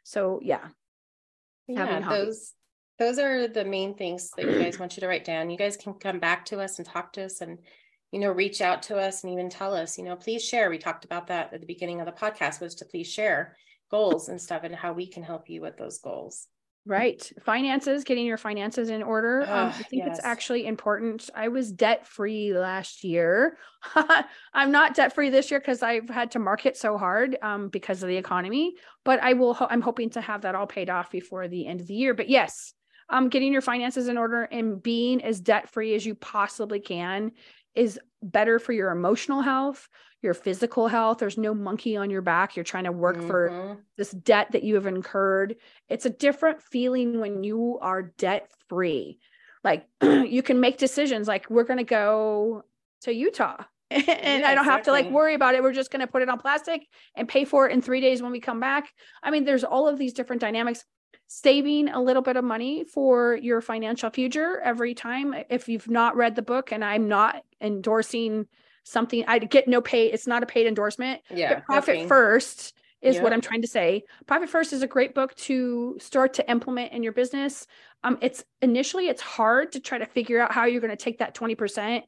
So, 0.04 0.40
yeah, 0.42 0.68
yeah, 1.66 2.00
those 2.08 2.54
those 2.98 3.18
are 3.18 3.48
the 3.48 3.64
main 3.64 3.94
things 3.94 4.30
that 4.36 4.46
you 4.46 4.58
guys 4.58 4.78
want 4.78 4.96
you 4.96 5.02
to 5.02 5.08
write 5.08 5.24
down. 5.24 5.50
You 5.50 5.58
guys 5.58 5.76
can 5.76 5.94
come 5.94 6.20
back 6.20 6.46
to 6.46 6.60
us 6.60 6.78
and 6.78 6.86
talk 6.88 7.12
to 7.14 7.24
us 7.24 7.40
and, 7.40 7.58
you 8.12 8.20
know, 8.20 8.30
reach 8.30 8.60
out 8.60 8.82
to 8.84 8.98
us 8.98 9.24
and 9.24 9.32
even 9.32 9.48
tell 9.48 9.74
us, 9.74 9.98
you 9.98 10.04
know, 10.04 10.14
please 10.14 10.44
share. 10.44 10.68
We 10.70 10.78
talked 10.78 11.04
about 11.04 11.26
that 11.28 11.52
at 11.52 11.60
the 11.60 11.66
beginning 11.66 12.00
of 12.00 12.06
the 12.06 12.12
podcast 12.12 12.60
was 12.60 12.74
to 12.76 12.84
please 12.84 13.10
share 13.10 13.56
goals 13.90 14.28
and 14.28 14.40
stuff 14.40 14.62
and 14.64 14.74
how 14.74 14.92
we 14.92 15.06
can 15.06 15.22
help 15.22 15.48
you 15.48 15.62
with 15.62 15.76
those 15.78 15.98
goals. 15.98 16.46
Right. 16.84 17.30
Finances, 17.44 18.02
getting 18.02 18.26
your 18.26 18.36
finances 18.36 18.90
in 18.90 19.02
order. 19.04 19.42
um, 19.42 19.68
I 19.68 19.72
think 19.72 20.04
yes. 20.04 20.18
it's 20.18 20.26
actually 20.26 20.66
important. 20.66 21.30
I 21.34 21.48
was 21.48 21.70
debt 21.70 22.06
free 22.06 22.52
last 22.52 23.04
year. 23.04 23.56
I'm 24.52 24.72
not 24.72 24.94
debt 24.94 25.14
free 25.14 25.30
this 25.30 25.50
year 25.50 25.60
because 25.60 25.82
I've 25.82 26.08
had 26.08 26.32
to 26.32 26.40
market 26.40 26.76
so 26.76 26.98
hard 26.98 27.38
um, 27.40 27.68
because 27.68 28.02
of 28.02 28.08
the 28.08 28.16
economy, 28.16 28.74
but 29.04 29.22
I 29.22 29.34
will, 29.34 29.54
ho- 29.54 29.68
I'm 29.70 29.80
hoping 29.80 30.10
to 30.10 30.20
have 30.20 30.42
that 30.42 30.56
all 30.56 30.66
paid 30.66 30.90
off 30.90 31.10
before 31.10 31.46
the 31.46 31.68
end 31.68 31.80
of 31.80 31.86
the 31.86 31.94
year. 31.94 32.14
But 32.14 32.28
yes, 32.28 32.74
um, 33.08 33.28
getting 33.28 33.52
your 33.52 33.62
finances 33.62 34.08
in 34.08 34.18
order 34.18 34.42
and 34.44 34.82
being 34.82 35.22
as 35.22 35.40
debt 35.40 35.68
free 35.68 35.94
as 35.94 36.04
you 36.04 36.14
possibly 36.16 36.80
can 36.80 37.32
is 37.74 37.98
better 38.22 38.58
for 38.58 38.72
your 38.72 38.90
emotional 38.90 39.42
health, 39.42 39.88
your 40.22 40.34
physical 40.34 40.88
health. 40.88 41.18
There's 41.18 41.38
no 41.38 41.54
monkey 41.54 41.96
on 41.96 42.10
your 42.10 42.22
back. 42.22 42.56
You're 42.56 42.64
trying 42.64 42.84
to 42.84 42.92
work 42.92 43.16
mm-hmm. 43.16 43.26
for 43.26 43.78
this 43.96 44.10
debt 44.10 44.52
that 44.52 44.62
you 44.62 44.76
have 44.76 44.86
incurred. 44.86 45.56
It's 45.88 46.06
a 46.06 46.10
different 46.10 46.62
feeling 46.62 47.20
when 47.20 47.42
you 47.44 47.78
are 47.80 48.02
debt 48.02 48.50
free. 48.68 49.18
Like 49.64 49.86
you 50.02 50.42
can 50.42 50.60
make 50.60 50.78
decisions 50.78 51.28
like 51.28 51.48
we're 51.50 51.64
going 51.64 51.78
to 51.78 51.84
go 51.84 52.64
to 53.02 53.12
Utah 53.12 53.64
and 53.92 54.40
yeah, 54.40 54.48
I 54.48 54.54
don't 54.54 54.64
have 54.64 54.84
to 54.84 54.90
like 54.90 55.10
worry 55.10 55.34
about 55.34 55.54
it. 55.54 55.62
We're 55.62 55.72
just 55.72 55.90
going 55.90 56.00
to 56.00 56.06
put 56.06 56.22
it 56.22 56.28
on 56.28 56.38
plastic 56.38 56.86
and 57.14 57.28
pay 57.28 57.44
for 57.44 57.68
it 57.68 57.72
in 57.72 57.82
3 57.82 58.00
days 58.00 58.22
when 58.22 58.32
we 58.32 58.40
come 58.40 58.58
back. 58.58 58.90
I 59.22 59.30
mean, 59.30 59.44
there's 59.44 59.64
all 59.64 59.86
of 59.86 59.98
these 59.98 60.14
different 60.14 60.40
dynamics 60.40 60.84
saving 61.34 61.88
a 61.88 62.00
little 62.00 62.20
bit 62.20 62.36
of 62.36 62.44
money 62.44 62.84
for 62.84 63.34
your 63.36 63.62
financial 63.62 64.10
future 64.10 64.60
every 64.62 64.94
time 64.94 65.34
if 65.48 65.66
you've 65.66 65.88
not 65.88 66.14
read 66.14 66.36
the 66.36 66.42
book 66.42 66.72
and 66.72 66.84
i'm 66.84 67.08
not 67.08 67.42
endorsing 67.62 68.46
something 68.84 69.24
i 69.26 69.38
get 69.38 69.66
no 69.66 69.80
pay 69.80 70.08
it's 70.12 70.26
not 70.26 70.42
a 70.42 70.46
paid 70.46 70.66
endorsement 70.66 71.22
yeah 71.30 71.60
profit 71.60 71.96
okay. 71.96 72.06
first 72.06 72.74
is 73.00 73.14
yep. 73.14 73.24
what 73.24 73.32
i'm 73.32 73.40
trying 73.40 73.62
to 73.62 73.66
say 73.66 74.02
profit 74.26 74.50
first 74.50 74.74
is 74.74 74.82
a 74.82 74.86
great 74.86 75.14
book 75.14 75.34
to 75.34 75.96
start 75.98 76.34
to 76.34 76.50
implement 76.50 76.92
in 76.92 77.02
your 77.02 77.14
business 77.14 77.66
um 78.04 78.18
it's 78.20 78.44
initially 78.60 79.08
it's 79.08 79.22
hard 79.22 79.72
to 79.72 79.80
try 79.80 79.96
to 79.96 80.04
figure 80.04 80.38
out 80.38 80.52
how 80.52 80.66
you're 80.66 80.82
going 80.82 80.90
to 80.90 81.02
take 81.02 81.18
that 81.18 81.34
20% 81.34 82.02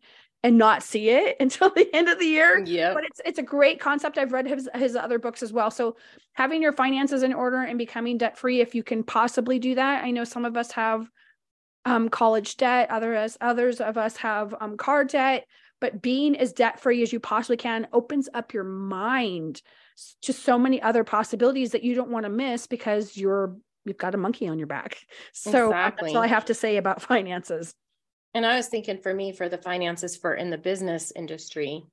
and 0.44 0.58
not 0.58 0.82
see 0.82 1.08
it 1.08 1.36
until 1.40 1.70
the 1.70 1.88
end 1.92 2.08
of 2.08 2.20
the 2.20 2.26
year. 2.26 2.62
Yeah. 2.64 2.94
But 2.94 3.04
it's 3.04 3.20
it's 3.24 3.38
a 3.40 3.42
great 3.42 3.80
concept. 3.80 4.18
I've 4.18 4.32
read 4.32 4.46
his 4.46 4.68
his 4.74 4.94
other 4.94 5.18
books 5.18 5.42
as 5.42 5.52
well. 5.52 5.72
So 5.72 5.96
having 6.34 6.62
your 6.62 6.72
finances 6.72 7.24
in 7.24 7.32
order 7.32 7.62
and 7.62 7.78
becoming 7.78 8.18
debt 8.18 8.38
free, 8.38 8.60
if 8.60 8.74
you 8.74 8.84
can 8.84 9.02
possibly 9.02 9.58
do 9.58 9.74
that. 9.74 10.04
I 10.04 10.12
know 10.12 10.24
some 10.24 10.44
of 10.44 10.56
us 10.56 10.70
have 10.72 11.10
um, 11.86 12.08
college 12.08 12.56
debt. 12.58 12.90
Others 12.90 13.38
others 13.40 13.80
of 13.80 13.98
us 13.98 14.16
have 14.18 14.54
um, 14.60 14.76
car 14.76 15.04
debt. 15.04 15.46
But 15.80 16.00
being 16.00 16.36
as 16.36 16.52
debt 16.52 16.80
free 16.80 17.02
as 17.02 17.12
you 17.12 17.20
possibly 17.20 17.56
can 17.56 17.88
opens 17.92 18.28
up 18.32 18.54
your 18.54 18.64
mind 18.64 19.60
to 20.22 20.32
so 20.32 20.58
many 20.58 20.80
other 20.80 21.04
possibilities 21.04 21.72
that 21.72 21.82
you 21.82 21.94
don't 21.94 22.10
want 22.10 22.24
to 22.24 22.30
miss 22.30 22.66
because 22.66 23.16
you're 23.16 23.56
you've 23.84 23.98
got 23.98 24.14
a 24.14 24.18
monkey 24.18 24.48
on 24.48 24.58
your 24.58 24.66
back. 24.66 24.98
So 25.32 25.68
exactly. 25.68 26.06
that's 26.06 26.16
all 26.16 26.22
I 26.22 26.28
have 26.28 26.46
to 26.46 26.54
say 26.54 26.76
about 26.76 27.02
finances. 27.12 27.74
And 28.34 28.44
I 28.44 28.56
was 28.56 28.68
thinking 28.68 28.98
for 28.98 29.14
me, 29.14 29.32
for 29.32 29.48
the 29.48 29.58
finances 29.58 30.16
for 30.16 30.34
in 30.34 30.50
the 30.50 30.58
business 30.58 31.12
industry, 31.14 31.84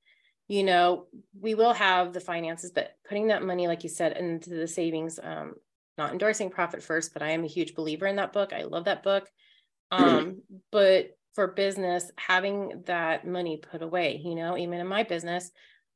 you 0.47 0.63
know, 0.63 1.05
we 1.39 1.55
will 1.55 1.73
have 1.73 2.13
the 2.13 2.19
finances, 2.19 2.71
but 2.71 2.95
putting 3.07 3.27
that 3.27 3.43
money, 3.43 3.67
like 3.67 3.83
you 3.83 3.89
said, 3.89 4.17
into 4.17 4.49
the 4.49 4.67
savings, 4.67 5.19
um, 5.21 5.53
not 5.97 6.11
endorsing 6.11 6.49
profit 6.49 6.81
first, 6.83 7.13
but 7.13 7.21
I 7.21 7.29
am 7.31 7.43
a 7.43 7.47
huge 7.47 7.75
believer 7.75 8.07
in 8.07 8.15
that 8.17 8.33
book. 8.33 8.51
I 8.53 8.63
love 8.63 8.85
that 8.85 9.03
book. 9.03 9.29
Um, 9.91 10.41
but 10.71 11.17
for 11.35 11.47
business 11.47 12.11
having 12.17 12.83
that 12.85 13.25
money 13.25 13.57
put 13.57 13.81
away 13.81 14.21
you 14.23 14.35
know 14.35 14.57
even 14.57 14.79
in 14.79 14.87
my 14.87 15.03
business 15.03 15.51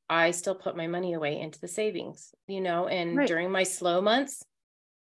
i 0.09 0.31
still 0.31 0.55
put 0.55 0.77
my 0.77 0.87
money 0.87 1.13
away 1.13 1.39
into 1.39 1.59
the 1.59 1.67
savings 1.67 2.33
you 2.47 2.61
know 2.61 2.87
and 2.87 3.17
Right. 3.17 3.27
during 3.27 3.51
my 3.51 3.63
slow 3.63 4.01
months 4.01 4.43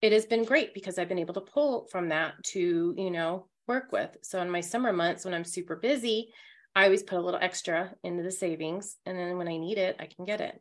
it 0.03 0.13
has 0.13 0.27
been 0.27 0.45
great 0.45 0.75
because 0.75 0.99
i've 0.99 1.09
been 1.09 1.19
able 1.19 1.35
to 1.35 1.41
pull 1.41 1.87
from 1.91 2.11
that 2.11 2.35
to 2.45 2.95
you 2.97 3.11
know 3.11 3.47
work 3.69 3.93
with. 3.93 4.17
So 4.23 4.41
in 4.41 4.51
my 4.51 4.61
summer 4.61 4.93
months 4.93 5.25
when 5.25 5.35
i'm 5.35 5.45
super 5.45 5.77
busy 5.77 6.33
i 6.75 6.85
always 6.85 7.03
put 7.03 7.19
a 7.19 7.23
little 7.23 7.41
extra 7.41 7.93
into 8.03 8.23
the 8.23 8.31
savings 8.31 8.97
and 9.07 9.19
then 9.19 9.37
when 9.39 9.49
i 9.49 9.57
need 9.57 9.79
it 9.79 9.97
i 10.01 10.07
can 10.07 10.25
get 10.25 10.41
it. 10.41 10.61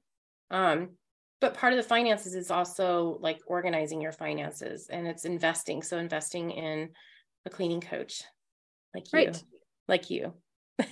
Um 0.51 0.89
but 1.39 1.53
part 1.53 1.74
of 1.74 1.78
the 1.78 1.84
finances 1.84 2.34
is 2.34 2.49
also 2.49 3.18
like 3.22 3.39
organizing 3.47 4.01
your 4.01 4.12
finances 4.12 4.88
and 4.89 5.08
it's 5.08 5.26
investing 5.26 5.82
so 5.82 5.97
investing 5.97 6.51
in 6.51 6.89
a 7.45 7.49
cleaning 7.49 7.82
coach 7.82 8.24
like 8.93 9.12
you 9.14 9.32
like 9.88 10.10
you. 10.10 10.34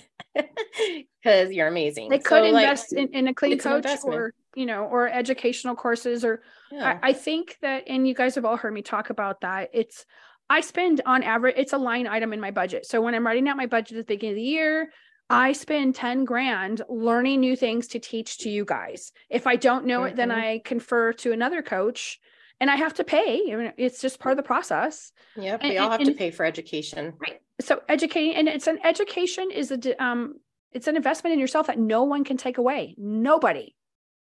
Because 1.22 1.50
you're 1.50 1.66
amazing. 1.66 2.08
They 2.08 2.20
So, 2.20 2.28
could 2.28 2.52
like, 2.52 2.62
invest 2.62 2.92
in, 2.92 3.08
in 3.08 3.26
a 3.26 3.34
clean 3.34 3.58
coach 3.58 3.86
or, 4.04 4.32
you 4.54 4.64
know, 4.64 4.84
or 4.84 5.08
educational 5.08 5.74
courses 5.74 6.24
or 6.24 6.42
yeah. 6.70 7.00
I, 7.02 7.08
I 7.08 7.12
think 7.14 7.56
that, 7.62 7.84
and 7.88 8.06
you 8.06 8.14
guys 8.14 8.36
have 8.36 8.44
all 8.44 8.56
heard 8.56 8.72
me 8.72 8.82
talk 8.82 9.10
about 9.10 9.40
that. 9.40 9.70
It's, 9.72 10.04
I 10.48 10.60
spend 10.60 11.00
on 11.06 11.22
average, 11.22 11.54
it's 11.58 11.72
a 11.72 11.78
line 11.78 12.06
item 12.06 12.32
in 12.32 12.40
my 12.40 12.50
budget. 12.50 12.86
So 12.86 13.00
when 13.00 13.14
I'm 13.14 13.26
writing 13.26 13.48
out 13.48 13.56
my 13.56 13.66
budget 13.66 13.98
at 13.98 14.06
the 14.06 14.14
beginning 14.14 14.34
of 14.34 14.36
the 14.36 14.42
year, 14.42 14.90
I 15.28 15.52
spend 15.52 15.96
10 15.96 16.24
grand 16.24 16.82
learning 16.88 17.40
new 17.40 17.56
things 17.56 17.88
to 17.88 17.98
teach 17.98 18.38
to 18.38 18.50
you 18.50 18.64
guys. 18.64 19.10
If 19.28 19.46
I 19.48 19.56
don't 19.56 19.86
know 19.86 20.04
it, 20.04 20.14
then 20.14 20.28
Mhm. 20.28 20.34
I 20.34 20.62
confer 20.64 21.12
to 21.14 21.32
another 21.32 21.62
coach 21.62 22.20
and 22.60 22.70
I 22.70 22.76
have 22.76 22.94
to 22.94 23.04
pay. 23.04 23.52
I 23.52 23.56
mean, 23.56 23.72
It's 23.76 24.00
just 24.00 24.20
part 24.20 24.32
of 24.32 24.36
the 24.36 24.44
process. 24.44 25.12
Yep, 25.36 25.60
and- 25.62 25.70
we 25.72 25.78
all 25.78 25.90
and- 25.90 26.00
have 26.00 26.08
to 26.08 26.16
pay 26.16 26.30
for 26.30 26.44
education. 26.46 27.14
Right. 27.18 27.40
So 27.60 27.82
educating, 27.88 28.34
and 28.36 28.48
it's 28.48 28.68
an 28.68 28.78
education 28.84 29.50
is 29.50 29.72
a, 29.72 30.02
um, 30.02 30.40
it's 30.72 30.86
an 30.86 30.94
investment 30.96 31.32
in 31.34 31.40
yourself 31.40 31.66
that 31.66 31.78
no 31.78 32.04
one 32.04 32.22
can 32.22 32.36
take 32.36 32.58
away. 32.58 32.94
Nobody. 32.96 33.74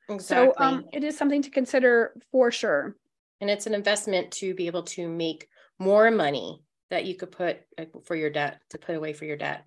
Exactly. 0.09 0.53
So 0.59 0.65
um, 0.65 0.85
it 0.93 1.05
is 1.05 1.17
something 1.17 1.43
to 1.43 1.51
consider 1.51 2.15
for 2.33 2.51
sure. 2.51 2.97
and 3.41 3.49
it's 3.49 3.69
an 3.69 3.75
investment 3.75 4.33
to 4.33 4.53
be 4.53 4.67
able 4.67 4.83
to 4.83 5.09
make 5.09 5.49
more 5.79 6.11
money 6.11 6.63
that 6.91 7.05
you 7.05 7.15
could 7.15 7.31
put 7.31 7.59
for 8.05 8.17
your 8.17 8.31
debt 8.31 8.61
to 8.71 8.79
put 8.79 8.97
away 8.97 9.13
for 9.13 9.25
your 9.25 9.37
debt 9.37 9.65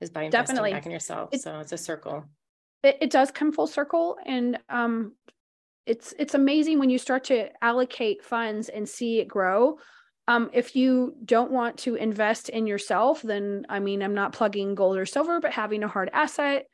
is 0.00 0.10
by 0.10 0.22
investing 0.22 0.46
Definitely. 0.56 0.72
back 0.72 0.86
in 0.86 0.92
yourself. 0.92 1.30
It- 1.32 1.40
so 1.42 1.58
it's 1.60 1.72
a 1.72 1.78
circle. 1.78 2.24
it, 2.82 2.98
it 3.00 3.10
does 3.10 3.30
come 3.30 3.52
full 3.52 3.66
circle 3.66 4.16
and 4.24 4.58
um 4.68 5.12
it's 5.86 6.12
it's 6.18 6.34
amazing 6.34 6.78
when 6.78 6.90
you 6.90 6.98
start 6.98 7.24
to 7.24 7.48
allocate 7.62 8.22
funds 8.24 8.68
and 8.68 8.88
see 8.88 9.18
it 9.18 9.26
grow 9.28 9.78
um 10.28 10.50
if 10.52 10.76
you 10.76 11.14
don't 11.24 11.50
want 11.50 11.78
to 11.78 11.94
invest 11.94 12.48
in 12.50 12.66
yourself 12.66 13.22
then 13.22 13.64
i 13.68 13.80
mean 13.80 14.02
i'm 14.02 14.14
not 14.14 14.32
plugging 14.32 14.74
gold 14.74 14.96
or 14.98 15.06
silver 15.06 15.40
but 15.40 15.52
having 15.52 15.82
a 15.82 15.88
hard 15.88 16.10
asset 16.12 16.66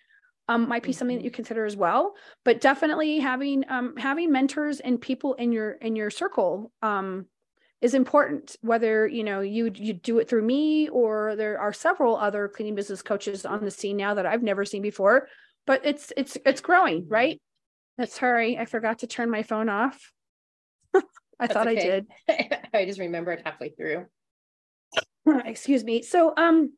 um 0.48 0.68
might 0.68 0.82
be 0.82 0.92
something 0.92 1.16
that 1.16 1.24
you 1.24 1.30
consider 1.30 1.64
as 1.64 1.76
well 1.76 2.14
but 2.44 2.60
definitely 2.60 3.18
having 3.20 3.64
um 3.68 3.96
having 3.96 4.32
mentors 4.32 4.80
and 4.80 5.00
people 5.00 5.34
in 5.34 5.52
your 5.52 5.70
in 5.72 5.94
your 5.96 6.10
circle 6.10 6.72
um 6.82 7.26
is 7.86 7.94
important 7.94 8.56
whether 8.62 9.06
you 9.06 9.22
know 9.22 9.40
you 9.40 9.70
you 9.72 9.92
do 9.92 10.18
it 10.18 10.28
through 10.28 10.42
me 10.42 10.88
or 10.88 11.36
there 11.36 11.56
are 11.60 11.72
several 11.72 12.16
other 12.16 12.48
cleaning 12.48 12.74
business 12.74 13.00
coaches 13.00 13.46
on 13.46 13.64
the 13.64 13.70
scene 13.70 13.96
now 13.96 14.12
that 14.14 14.26
I've 14.26 14.42
never 14.42 14.64
seen 14.64 14.82
before. 14.82 15.28
But 15.68 15.82
it's 15.84 16.12
it's 16.16 16.36
it's 16.44 16.60
growing 16.60 17.06
right? 17.08 17.40
That's 17.96 18.18
sorry 18.18 18.58
i 18.58 18.64
forgot 18.64 18.98
to 18.98 19.06
turn 19.06 19.30
my 19.30 19.44
phone 19.44 19.68
off. 19.68 20.12
I 20.94 21.00
That's 21.38 21.52
thought 21.52 21.68
okay. 21.68 21.78
i 21.78 21.84
did. 21.84 22.06
I 22.74 22.84
just 22.86 22.98
remembered 22.98 23.42
halfway 23.44 23.68
through. 23.68 24.06
excuse 25.44 25.84
me. 25.84 26.02
So 26.02 26.34
um 26.36 26.72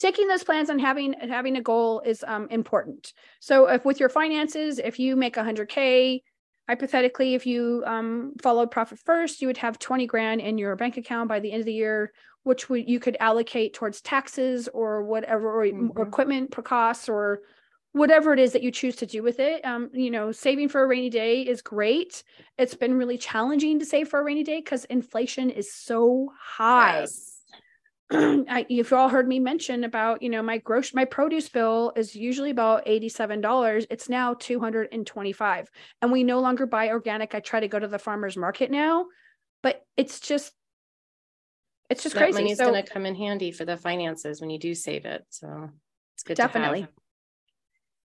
taking 0.00 0.28
those 0.28 0.44
plans 0.44 0.68
and 0.68 0.82
having 0.82 1.14
having 1.14 1.56
a 1.56 1.62
goal 1.62 2.02
is 2.04 2.22
um 2.28 2.46
important. 2.50 3.14
So 3.40 3.68
if 3.68 3.86
with 3.86 4.00
your 4.00 4.10
finances 4.10 4.78
if 4.78 4.98
you 4.98 5.16
make 5.16 5.36
100k 5.36 6.20
hypothetically 6.68 7.34
if 7.34 7.46
you 7.46 7.82
um 7.86 8.32
followed 8.42 8.70
profit 8.70 8.98
first 8.98 9.40
you 9.42 9.46
would 9.48 9.56
have 9.58 9.78
20 9.78 10.06
grand 10.06 10.40
in 10.40 10.58
your 10.58 10.76
bank 10.76 10.96
account 10.96 11.28
by 11.28 11.40
the 11.40 11.52
end 11.52 11.60
of 11.60 11.66
the 11.66 11.74
year 11.74 12.12
which 12.44 12.68
would 12.68 12.88
you 12.88 13.00
could 13.00 13.16
allocate 13.20 13.74
towards 13.74 14.00
taxes 14.02 14.68
or 14.68 15.02
whatever 15.04 15.50
or, 15.50 15.64
Mhm. 15.66 15.92
equipment 15.98 16.50
per 16.50 16.62
costs 16.62 17.08
or 17.08 17.40
whatever 17.92 18.32
it 18.32 18.40
is 18.40 18.52
that 18.52 18.62
you 18.62 18.70
choose 18.72 18.96
to 18.96 19.06
do 19.06 19.22
with 19.22 19.38
it 19.38 19.64
um 19.64 19.90
you 19.92 20.10
know 20.10 20.32
saving 20.32 20.68
for 20.68 20.82
a 20.82 20.86
rainy 20.86 21.10
day 21.10 21.42
is 21.42 21.62
great 21.62 22.22
it's 22.58 22.74
been 22.74 22.94
really 22.98 23.18
challenging 23.18 23.78
to 23.78 23.84
save 23.86 24.08
for 24.08 24.20
a 24.20 24.24
rainy 24.24 24.42
day 24.42 24.58
because 24.58 24.84
inflation 24.86 25.50
is 25.50 25.72
so 25.72 26.32
high 26.38 27.08
Yes. 27.08 27.33
I, 28.48 28.66
you've 28.68 28.92
all 28.92 29.08
heard 29.08 29.26
me 29.26 29.38
mention 29.38 29.84
about, 29.84 30.22
you 30.22 30.28
know, 30.28 30.42
my 30.42 30.58
gross, 30.58 30.94
my 30.94 31.04
produce 31.04 31.48
bill 31.48 31.92
is 31.96 32.14
usually 32.14 32.50
about 32.50 32.86
$87. 32.86 33.86
It's 33.90 34.08
now 34.08 34.34
225 34.34 35.70
and 36.02 36.12
we 36.12 36.24
no 36.24 36.40
longer 36.40 36.66
buy 36.66 36.88
organic. 36.90 37.34
I 37.34 37.40
try 37.40 37.60
to 37.60 37.68
go 37.68 37.78
to 37.78 37.88
the 37.88 37.98
farmer's 37.98 38.36
market 38.36 38.70
now, 38.70 39.06
but 39.62 39.84
it's 39.96 40.20
just, 40.20 40.52
it's 41.90 42.02
just 42.02 42.14
That 42.14 42.22
crazy. 42.22 42.42
money's 42.42 42.58
So 42.58 42.70
going 42.70 42.82
to 42.84 42.90
come 42.90 43.06
in 43.06 43.14
handy 43.14 43.50
for 43.52 43.64
the 43.64 43.76
finances 43.76 44.40
when 44.40 44.50
you 44.50 44.58
do 44.58 44.74
save 44.74 45.04
it. 45.04 45.24
So 45.30 45.70
it's 46.14 46.22
good 46.22 46.36
definitely. 46.36 46.80
to 46.80 46.86
have. 46.86 46.90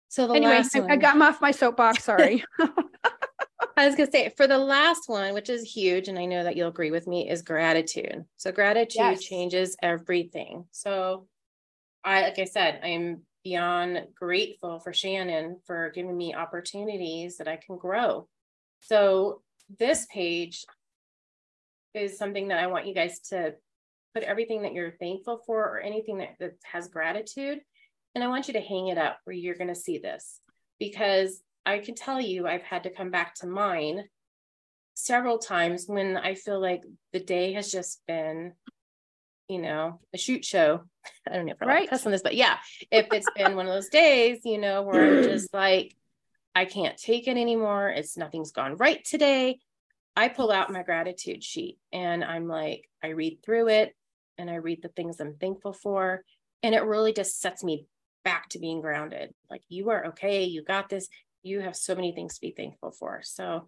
So 0.09 0.27
the 0.27 0.33
Anyway, 0.35 0.51
last 0.53 0.75
I, 0.75 0.79
one, 0.79 0.91
I 0.91 0.95
got 0.95 1.15
him 1.15 1.21
off 1.21 1.41
my 1.41 1.51
soapbox. 1.51 2.03
Sorry. 2.03 2.43
I 3.77 3.85
was 3.85 3.95
going 3.95 4.07
to 4.07 4.11
say 4.11 4.33
for 4.35 4.47
the 4.47 4.57
last 4.57 5.07
one, 5.07 5.35
which 5.35 5.49
is 5.49 5.61
huge, 5.61 6.07
and 6.07 6.17
I 6.17 6.25
know 6.25 6.43
that 6.43 6.57
you'll 6.57 6.69
agree 6.69 6.89
with 6.89 7.05
me, 7.05 7.29
is 7.29 7.43
gratitude. 7.43 8.25
So 8.35 8.51
gratitude 8.51 8.95
Yes. 8.95 9.23
changes 9.23 9.77
everything. 9.83 10.65
So 10.71 11.27
I, 12.03 12.21
like 12.23 12.39
I 12.39 12.45
said, 12.45 12.79
I 12.83 12.87
am 12.87 13.21
beyond 13.43 14.07
grateful 14.15 14.79
for 14.79 14.93
Shannon 14.93 15.59
for 15.67 15.91
giving 15.93 16.17
me 16.17 16.33
opportunities 16.33 17.37
that 17.37 17.47
I 17.47 17.57
can 17.57 17.77
grow. 17.77 18.27
So 18.79 19.43
this 19.77 20.07
page 20.11 20.65
is 21.93 22.17
something 22.17 22.47
that 22.47 22.59
I 22.59 22.67
want 22.67 22.87
you 22.87 22.95
guys 22.95 23.19
to 23.29 23.53
put 24.15 24.23
everything 24.23 24.63
that 24.63 24.73
you're 24.73 24.91
thankful 24.91 25.43
for 25.45 25.61
or 25.61 25.79
anything 25.79 26.17
that, 26.17 26.35
that 26.39 26.53
has 26.63 26.87
gratitude. 26.87 27.59
And 28.15 28.23
I 28.23 28.27
want 28.27 28.47
you 28.47 28.55
to 28.55 28.59
hang 28.59 28.87
it 28.87 28.97
up 28.97 29.19
where 29.23 29.35
you're 29.35 29.55
going 29.55 29.67
to 29.67 29.75
see 29.75 29.99
this 29.99 30.39
because 30.79 31.41
I 31.67 31.79
can 31.79 31.95
tell 31.95 32.21
you 32.21 32.47
I've 32.47 32.63
had 32.63 32.83
to 32.83 32.89
come 32.89 33.11
back 33.11 33.35
to 33.35 33.47
mine 33.47 34.05
several 34.93 35.37
times 35.37 35.83
when 35.85 36.15
I 36.15 36.33
feel 36.33 36.61
like 36.61 36.81
the 37.11 37.19
day 37.19 37.53
has 37.53 37.69
just 37.69 38.01
been, 38.07 38.53
you 39.49 39.61
know, 39.61 39.99
a 40.13 40.17
shoot 40.17 40.45
show. 40.45 40.85
I 41.27 41.35
don't 41.35 41.45
know 41.45 41.51
if 41.51 41.61
I'm 41.61 41.67
Right. 41.67 41.91
on 41.91 42.11
this, 42.11 42.21
but 42.21 42.35
yeah, 42.35 42.57
if 42.89 43.07
it's 43.11 43.27
been 43.35 43.57
one 43.57 43.67
of 43.67 43.73
those 43.73 43.89
days, 43.89 44.39
you 44.45 44.57
know, 44.57 44.81
where 44.83 45.03
I'm 45.03 45.21
just 45.23 45.53
like, 45.53 45.93
I 46.55 46.63
can't 46.63 46.97
take 46.97 47.27
it 47.27 47.35
anymore. 47.37 47.89
It's 47.89 48.15
nothing's 48.15 48.51
gone 48.51 48.77
right 48.77 49.03
today. 49.03 49.59
I 50.15 50.29
pull 50.29 50.51
out 50.51 50.71
my 50.71 50.83
gratitude 50.83 51.43
sheet 51.43 51.77
and 51.91 52.23
I'm 52.23 52.47
like, 52.47 52.89
I 53.03 53.09
read 53.09 53.39
through 53.43 53.67
it 53.67 53.93
and 54.37 54.49
I 54.49 54.55
read 54.55 54.81
the 54.81 54.87
things 54.87 55.19
I'm 55.19 55.35
thankful 55.35 55.73
for. 55.73 56.23
And 56.63 56.73
it 56.73 56.85
really 56.85 57.11
just 57.11 57.41
sets 57.41 57.61
me 57.61 57.85
back 58.23 58.49
to 58.49 58.59
being 58.59 58.81
grounded. 58.81 59.33
Like, 59.49 59.61
you 59.69 59.89
are 59.89 60.07
okay. 60.07 60.45
You 60.45 60.63
got 60.63 60.89
this. 60.89 61.09
You 61.47 61.61
have 61.61 61.75
so 61.75 61.95
many 61.95 62.11
things 62.11 62.35
to 62.35 62.41
be 62.41 62.53
thankful 62.55 62.91
for. 62.91 63.21
So 63.23 63.65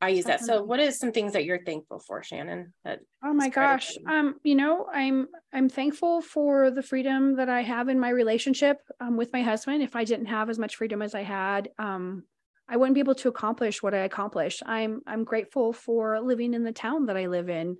I 0.00 0.10
use 0.10 0.26
that. 0.26 0.40
So, 0.40 0.62
what 0.62 0.80
is 0.80 0.98
some 0.98 1.12
things 1.12 1.32
that 1.32 1.44
you're 1.44 1.64
thankful 1.64 1.98
for, 1.98 2.22
Shannon? 2.22 2.72
That 2.84 3.00
Oh 3.24 3.34
my 3.34 3.48
gosh. 3.48 3.96
Um, 4.06 4.36
you 4.44 4.54
know, 4.54 4.86
I'm 4.92 5.26
I'm 5.52 5.68
thankful 5.68 6.22
for 6.22 6.70
the 6.70 6.82
freedom 6.82 7.34
that 7.36 7.48
I 7.48 7.62
have 7.62 7.88
in 7.88 7.98
my 7.98 8.10
relationship 8.10 8.78
um, 9.00 9.16
with 9.16 9.32
my 9.32 9.42
husband. 9.42 9.82
If 9.82 9.96
I 9.96 10.04
didn't 10.04 10.26
have 10.26 10.50
as 10.50 10.58
much 10.58 10.76
freedom 10.76 11.02
as 11.02 11.16
I 11.16 11.22
had, 11.22 11.70
um, 11.78 12.22
I 12.68 12.76
wouldn't 12.76 12.94
be 12.94 13.00
able 13.00 13.16
to 13.16 13.28
accomplish 13.28 13.82
what 13.82 13.94
I 13.94 13.98
accomplished. 13.98 14.62
I'm 14.66 15.00
I'm 15.06 15.24
grateful 15.24 15.72
for 15.72 16.20
living 16.20 16.54
in 16.54 16.62
the 16.62 16.72
town 16.72 17.06
that 17.06 17.16
I 17.16 17.26
live 17.26 17.48
in. 17.48 17.78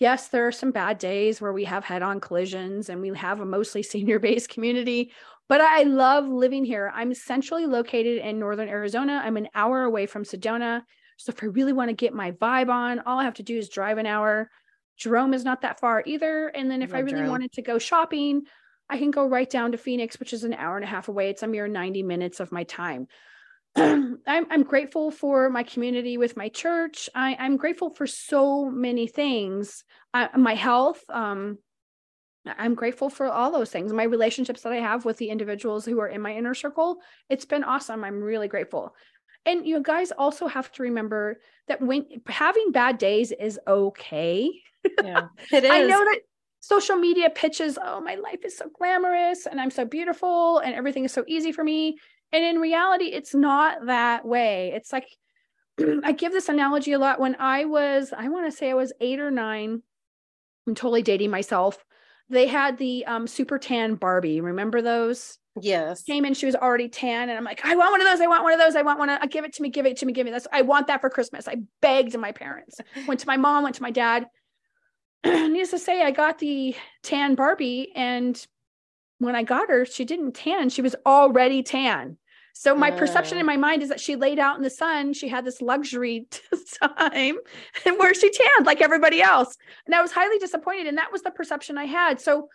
Yes, 0.00 0.28
there 0.28 0.46
are 0.46 0.52
some 0.52 0.70
bad 0.70 0.96
days 0.96 1.42
where 1.42 1.52
we 1.52 1.64
have 1.64 1.84
head-on 1.84 2.20
collisions 2.20 2.88
and 2.88 3.02
we 3.02 3.10
have 3.10 3.40
a 3.40 3.44
mostly 3.44 3.82
senior-based 3.92 4.48
community, 4.48 5.12
but 5.46 5.60
I 5.60 5.82
love 5.82 6.26
living 6.26 6.64
here. 6.64 6.90
I'm 6.94 7.12
centrally 7.14 7.66
located 7.66 8.18
in 8.18 8.38
northern 8.38 8.68
Arizona. 8.68 9.20
I'm 9.22 9.36
an 9.36 9.48
hour 9.54 9.82
away 9.82 10.06
from 10.06 10.24
Sedona. 10.24 10.82
So 11.18 11.30
if 11.30 11.42
I 11.42 11.46
really 11.46 11.74
want 11.74 11.90
to 11.90 11.94
get 11.94 12.14
my 12.14 12.32
vibe 12.32 12.70
on, 12.70 13.00
all 13.00 13.18
I 13.18 13.24
have 13.24 13.34
to 13.34 13.42
do 13.42 13.58
is 13.58 13.68
drive 13.68 13.98
an 13.98 14.06
hour. 14.06 14.50
Jerome 14.96 15.34
is 15.34 15.44
not 15.44 15.60
that 15.62 15.80
far 15.80 16.02
either. 16.06 16.48
And 16.48 16.70
then 16.70 16.80
if 16.80 16.94
I 16.94 17.00
really 17.00 17.18
Jerome. 17.18 17.30
wanted 17.30 17.52
to 17.52 17.62
go 17.62 17.78
shopping, 17.78 18.42
I 18.88 18.96
can 18.96 19.10
go 19.10 19.26
right 19.26 19.48
down 19.48 19.72
to 19.72 19.78
Phoenix, 19.78 20.18
which 20.18 20.32
is 20.32 20.44
an 20.44 20.54
hour 20.54 20.76
and 20.76 20.84
a 20.84 20.88
half 20.88 21.08
away. 21.08 21.28
It's 21.28 21.42
a 21.42 21.46
mere 21.46 21.68
90 21.68 22.02
minutes 22.04 22.40
of 22.40 22.52
my 22.52 22.64
time. 22.64 23.06
I'm, 23.76 24.18
I'm 24.26 24.62
grateful 24.62 25.10
for 25.10 25.48
my 25.50 25.62
community 25.62 26.18
with 26.18 26.36
my 26.36 26.48
church. 26.48 27.08
I, 27.14 27.36
I'm 27.38 27.56
grateful 27.56 27.90
for 27.90 28.06
so 28.06 28.70
many 28.70 29.06
things. 29.06 29.84
Uh, 30.12 30.28
my 30.36 30.54
health. 30.54 31.02
Um, 31.08 31.58
I'm 32.46 32.74
grateful 32.74 33.10
for 33.10 33.26
all 33.26 33.52
those 33.52 33.70
things. 33.70 33.92
My 33.92 34.04
relationships 34.04 34.62
that 34.62 34.72
I 34.72 34.76
have 34.76 35.04
with 35.04 35.18
the 35.18 35.28
individuals 35.28 35.84
who 35.84 36.00
are 36.00 36.08
in 36.08 36.22
my 36.22 36.34
inner 36.34 36.54
circle. 36.54 36.98
It's 37.28 37.44
been 37.44 37.64
awesome. 37.64 38.02
I'm 38.02 38.20
really 38.20 38.48
grateful. 38.48 38.94
And 39.46 39.66
you 39.66 39.82
guys 39.82 40.10
also 40.10 40.46
have 40.46 40.70
to 40.72 40.82
remember 40.82 41.40
that 41.68 41.80
when 41.80 42.06
having 42.26 42.72
bad 42.72 42.98
days 42.98 43.32
is 43.32 43.58
okay. 43.66 44.50
yeah, 45.02 45.26
it 45.52 45.64
is. 45.64 45.70
I 45.70 45.82
know 45.82 46.04
that 46.04 46.20
social 46.60 46.96
media 46.96 47.30
pitches, 47.30 47.78
oh, 47.82 48.00
my 48.00 48.16
life 48.16 48.44
is 48.44 48.56
so 48.56 48.70
glamorous 48.78 49.46
and 49.46 49.60
I'm 49.60 49.70
so 49.70 49.84
beautiful 49.84 50.58
and 50.58 50.74
everything 50.74 51.04
is 51.04 51.12
so 51.12 51.24
easy 51.26 51.52
for 51.52 51.64
me. 51.64 51.96
And 52.32 52.44
in 52.44 52.58
reality, 52.58 53.06
it's 53.06 53.34
not 53.34 53.86
that 53.86 54.24
way. 54.24 54.72
It's 54.74 54.92
like, 54.92 55.06
I 56.04 56.12
give 56.12 56.32
this 56.32 56.48
analogy 56.48 56.92
a 56.92 56.98
lot. 56.98 57.20
When 57.20 57.36
I 57.38 57.64
was, 57.64 58.12
I 58.16 58.28
want 58.28 58.50
to 58.50 58.56
say 58.56 58.70
I 58.70 58.74
was 58.74 58.92
eight 59.00 59.20
or 59.20 59.30
nine, 59.30 59.82
I'm 60.66 60.74
totally 60.74 61.02
dating 61.02 61.30
myself. 61.30 61.84
They 62.28 62.46
had 62.46 62.78
the 62.78 63.04
um, 63.06 63.26
super 63.26 63.58
tan 63.58 63.96
Barbie. 63.96 64.40
Remember 64.40 64.82
those? 64.82 65.38
Yes. 65.60 66.04
Came 66.04 66.24
in, 66.24 66.34
she 66.34 66.46
was 66.46 66.54
already 66.54 66.88
tan, 66.88 67.28
and 67.28 67.36
I'm 67.36 67.44
like, 67.44 67.64
I 67.64 67.74
want 67.74 67.90
one 67.90 68.00
of 68.00 68.06
those. 68.06 68.20
I 68.20 68.28
want 68.28 68.44
one 68.44 68.52
of 68.52 68.60
those. 68.60 68.76
I 68.76 68.82
want 68.82 69.00
one. 69.00 69.10
Of, 69.10 69.28
give 69.30 69.44
it 69.44 69.52
to 69.54 69.62
me. 69.62 69.68
Give 69.68 69.84
it 69.84 69.96
to 69.98 70.06
me. 70.06 70.12
Give 70.12 70.24
me 70.24 70.30
this. 70.30 70.46
I 70.52 70.62
want 70.62 70.86
that 70.86 71.00
for 71.00 71.10
Christmas. 71.10 71.48
I 71.48 71.56
begged 71.82 72.16
my 72.16 72.30
parents. 72.30 72.80
went 73.08 73.20
to 73.20 73.26
my 73.26 73.36
mom. 73.36 73.64
Went 73.64 73.74
to 73.76 73.82
my 73.82 73.90
dad. 73.90 74.26
Needless 75.24 75.70
to 75.70 75.78
say, 75.78 76.02
I 76.02 76.12
got 76.12 76.38
the 76.38 76.76
tan 77.02 77.34
Barbie, 77.34 77.90
and 77.96 78.42
when 79.18 79.34
I 79.34 79.42
got 79.42 79.68
her, 79.68 79.84
she 79.84 80.04
didn't 80.04 80.32
tan. 80.32 80.70
She 80.70 80.82
was 80.82 80.94
already 81.04 81.64
tan. 81.64 82.16
So 82.52 82.74
my 82.74 82.90
uh, 82.90 82.98
perception 82.98 83.38
in 83.38 83.46
my 83.46 83.56
mind 83.56 83.82
is 83.82 83.88
that 83.88 84.00
she 84.00 84.16
laid 84.16 84.38
out 84.38 84.56
in 84.56 84.62
the 84.62 84.70
sun. 84.70 85.12
She 85.12 85.28
had 85.28 85.44
this 85.44 85.60
luxury 85.60 86.26
time 86.82 87.36
and 87.86 87.98
where 87.98 88.14
she 88.14 88.30
tanned 88.30 88.66
like 88.66 88.80
everybody 88.80 89.22
else. 89.22 89.56
And 89.86 89.94
I 89.94 90.02
was 90.02 90.12
highly 90.12 90.38
disappointed. 90.38 90.86
And 90.86 90.98
that 90.98 91.12
was 91.12 91.22
the 91.22 91.30
perception 91.30 91.78
I 91.78 91.86
had. 91.86 92.20
So 92.20 92.48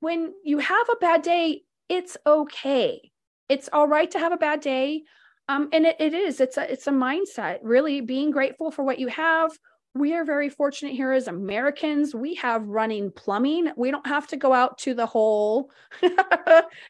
when 0.00 0.32
you 0.44 0.58
have 0.58 0.88
a 0.90 0.96
bad 0.96 1.22
day, 1.22 1.62
it's 1.88 2.16
okay. 2.26 3.10
It's 3.48 3.68
all 3.72 3.88
right 3.88 4.10
to 4.10 4.18
have 4.18 4.32
a 4.32 4.36
bad 4.36 4.60
day. 4.60 5.02
Um, 5.48 5.68
and 5.72 5.86
it, 5.86 5.96
it 6.00 6.12
is, 6.12 6.40
it's 6.40 6.56
a, 6.56 6.70
it's 6.70 6.88
a 6.88 6.92
mindset, 6.92 7.58
really 7.62 8.00
being 8.00 8.30
grateful 8.32 8.70
for 8.70 8.82
what 8.82 8.98
you 8.98 9.06
have. 9.08 9.56
We 9.94 10.12
are 10.14 10.24
very 10.24 10.50
fortunate 10.50 10.92
here 10.92 11.12
as 11.12 11.28
Americans. 11.28 12.14
We 12.14 12.34
have 12.34 12.66
running 12.66 13.10
plumbing. 13.12 13.70
We 13.76 13.90
don't 13.90 14.06
have 14.06 14.26
to 14.28 14.36
go 14.36 14.52
out 14.52 14.76
to 14.78 14.92
the 14.92 15.06
hole. 15.06 15.70
if, 16.02 16.12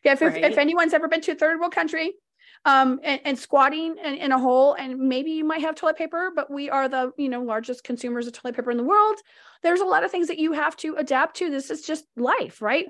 right. 0.04 0.22
if, 0.22 0.36
if 0.36 0.59
anyone's 0.59 0.92
ever 0.92 1.07
been 1.07 1.20
to 1.20 1.32
a 1.32 1.34
third 1.36 1.61
world 1.61 1.72
country, 1.72 2.14
um, 2.66 3.00
and, 3.04 3.20
and 3.24 3.38
squatting 3.38 3.96
in, 4.04 4.14
in, 4.16 4.32
a 4.32 4.38
hole 4.38 4.74
and 4.74 4.98
maybe 4.98 5.30
you 5.30 5.44
might 5.44 5.60
have 5.60 5.76
toilet 5.76 5.96
paper 5.96 6.32
but 6.34 6.50
we 6.50 6.68
are 6.68 6.88
the 6.88 7.12
you 7.16 7.28
know 7.28 7.40
largest 7.40 7.84
consumers 7.84 8.26
of 8.26 8.32
toilet 8.32 8.56
paper 8.56 8.70
in 8.70 8.76
the 8.76 8.82
world. 8.82 9.16
There's 9.62 9.80
a 9.80 9.86
lot 9.86 10.04
of 10.04 10.10
things 10.10 10.26
that 10.28 10.38
you 10.38 10.52
have 10.52 10.76
to 10.78 10.96
adapt 10.96 11.36
to. 11.36 11.48
This 11.48 11.70
is 11.70 11.82
just 11.82 12.04
life 12.16 12.60
right? 12.60 12.86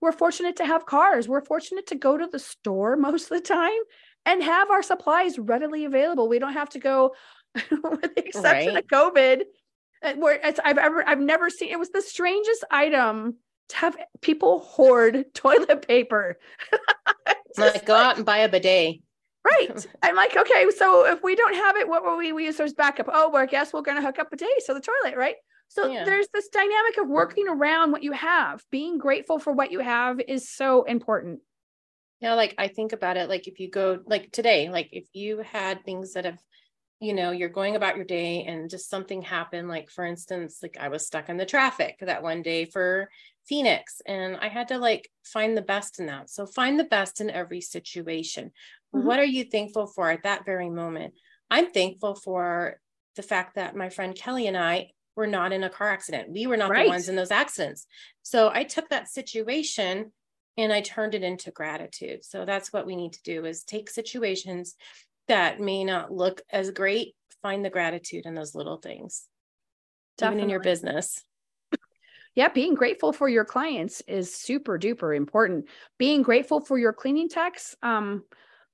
We're 0.00 0.12
fortunate 0.12 0.56
to 0.56 0.66
have 0.66 0.84
cars. 0.84 1.28
We're 1.28 1.44
fortunate 1.44 1.86
to 1.88 1.94
go 1.94 2.18
to 2.18 2.26
the 2.26 2.38
store 2.38 2.96
most 3.08 3.30
of 3.30 3.38
the 3.38 3.40
time 3.40 3.80
and 4.26 4.42
have 4.42 4.70
our 4.70 4.82
supplies 4.82 5.38
readily 5.38 5.84
available. 5.84 6.28
We 6.28 6.40
don't 6.40 6.52
have 6.52 6.70
to 6.70 6.78
go 6.78 7.14
with 7.54 8.14
the 8.14 8.26
exception 8.26 8.74
right. 8.74 8.84
of 8.84 8.86
covid 8.86 9.42
uh, 10.04 10.14
where 10.14 10.40
i've 10.64 10.78
ever 10.78 11.06
i've 11.08 11.18
never 11.18 11.50
seen 11.50 11.68
it 11.70 11.80
was 11.80 11.90
the 11.90 12.00
strangest 12.00 12.64
item 12.70 13.34
to 13.70 13.76
have 13.76 13.96
people 14.20 14.58
hoard 14.64 15.24
toilet 15.34 15.86
paper. 15.86 16.38
Like 17.56 17.84
go 17.84 17.96
out 17.96 18.16
and 18.16 18.24
buy 18.24 18.38
a 18.38 18.48
bidet 18.48 19.00
Right. 19.44 19.86
I'm 20.02 20.16
like, 20.16 20.36
okay, 20.36 20.66
so 20.76 21.06
if 21.06 21.22
we 21.22 21.34
don't 21.34 21.54
have 21.54 21.76
it, 21.76 21.88
what 21.88 22.04
will 22.04 22.16
we, 22.16 22.32
we 22.32 22.46
use 22.46 22.60
as 22.60 22.74
backup? 22.74 23.08
Oh, 23.12 23.30
well, 23.30 23.42
I 23.42 23.46
guess 23.46 23.72
we're 23.72 23.82
going 23.82 23.96
to 23.96 24.02
hook 24.02 24.18
up 24.18 24.32
a 24.32 24.36
day. 24.36 24.46
So 24.64 24.74
the 24.74 24.80
toilet, 24.80 25.16
right? 25.16 25.36
So 25.68 25.86
yeah. 25.86 26.04
there's 26.04 26.26
this 26.34 26.48
dynamic 26.48 26.98
of 26.98 27.08
working 27.08 27.48
around 27.48 27.92
what 27.92 28.02
you 28.02 28.12
have. 28.12 28.62
Being 28.70 28.98
grateful 28.98 29.38
for 29.38 29.52
what 29.52 29.70
you 29.70 29.78
have 29.78 30.20
is 30.20 30.50
so 30.50 30.82
important. 30.82 31.40
Yeah, 32.20 32.34
like 32.34 32.54
I 32.58 32.68
think 32.68 32.92
about 32.92 33.16
it, 33.16 33.28
like 33.28 33.46
if 33.46 33.60
you 33.60 33.70
go 33.70 34.00
like 34.04 34.30
today, 34.30 34.68
like 34.68 34.88
if 34.92 35.06
you 35.14 35.38
had 35.38 35.84
things 35.84 36.12
that 36.14 36.26
have, 36.26 36.38
you 37.00 37.14
know, 37.14 37.30
you're 37.30 37.48
going 37.48 37.76
about 37.76 37.96
your 37.96 38.04
day 38.04 38.44
and 38.44 38.68
just 38.68 38.90
something 38.90 39.22
happened, 39.22 39.68
like 39.68 39.90
for 39.90 40.04
instance, 40.04 40.58
like 40.60 40.76
I 40.78 40.88
was 40.88 41.06
stuck 41.06 41.28
in 41.30 41.38
the 41.38 41.46
traffic 41.46 41.96
that 42.00 42.22
one 42.22 42.42
day 42.42 42.66
for 42.66 43.08
Phoenix 43.46 44.02
and 44.06 44.36
I 44.36 44.48
had 44.48 44.68
to 44.68 44.78
like 44.78 45.08
find 45.24 45.56
the 45.56 45.62
best 45.62 45.98
in 45.98 46.06
that. 46.06 46.28
So 46.28 46.46
find 46.46 46.78
the 46.78 46.84
best 46.84 47.20
in 47.20 47.30
every 47.30 47.60
situation. 47.60 48.50
Mm-hmm. 48.94 49.06
What 49.06 49.18
are 49.18 49.24
you 49.24 49.44
thankful 49.44 49.86
for 49.86 50.10
at 50.10 50.24
that 50.24 50.44
very 50.44 50.70
moment? 50.70 51.14
I'm 51.50 51.70
thankful 51.70 52.14
for 52.14 52.80
the 53.16 53.22
fact 53.22 53.56
that 53.56 53.76
my 53.76 53.88
friend 53.88 54.14
Kelly 54.14 54.46
and 54.46 54.56
I 54.56 54.90
were 55.16 55.26
not 55.26 55.52
in 55.52 55.64
a 55.64 55.70
car 55.70 55.88
accident. 55.88 56.30
We 56.30 56.46
were 56.46 56.56
not 56.56 56.70
right. 56.70 56.84
the 56.84 56.90
ones 56.90 57.08
in 57.08 57.16
those 57.16 57.30
accidents. 57.30 57.86
So 58.22 58.50
I 58.52 58.64
took 58.64 58.88
that 58.90 59.08
situation 59.08 60.12
and 60.56 60.72
I 60.72 60.80
turned 60.80 61.14
it 61.14 61.22
into 61.22 61.50
gratitude. 61.50 62.24
So 62.24 62.44
that's 62.44 62.72
what 62.72 62.86
we 62.86 62.96
need 62.96 63.12
to 63.14 63.22
do 63.22 63.44
is 63.44 63.64
take 63.64 63.90
situations 63.90 64.76
that 65.28 65.60
may 65.60 65.84
not 65.84 66.12
look 66.12 66.42
as 66.50 66.70
great, 66.70 67.14
find 67.42 67.64
the 67.64 67.70
gratitude 67.70 68.26
in 68.26 68.34
those 68.34 68.54
little 68.54 68.78
things. 68.78 69.26
Definitely. 70.18 70.38
Even 70.38 70.44
in 70.44 70.50
your 70.50 70.60
business 70.60 71.24
yeah, 72.34 72.48
being 72.48 72.74
grateful 72.74 73.12
for 73.12 73.28
your 73.28 73.44
clients 73.44 74.02
is 74.02 74.34
super 74.34 74.78
duper 74.78 75.16
important. 75.16 75.66
Being 75.98 76.22
grateful 76.22 76.60
for 76.60 76.78
your 76.78 76.92
cleaning 76.92 77.28
techs. 77.28 77.74
Um, 77.82 78.24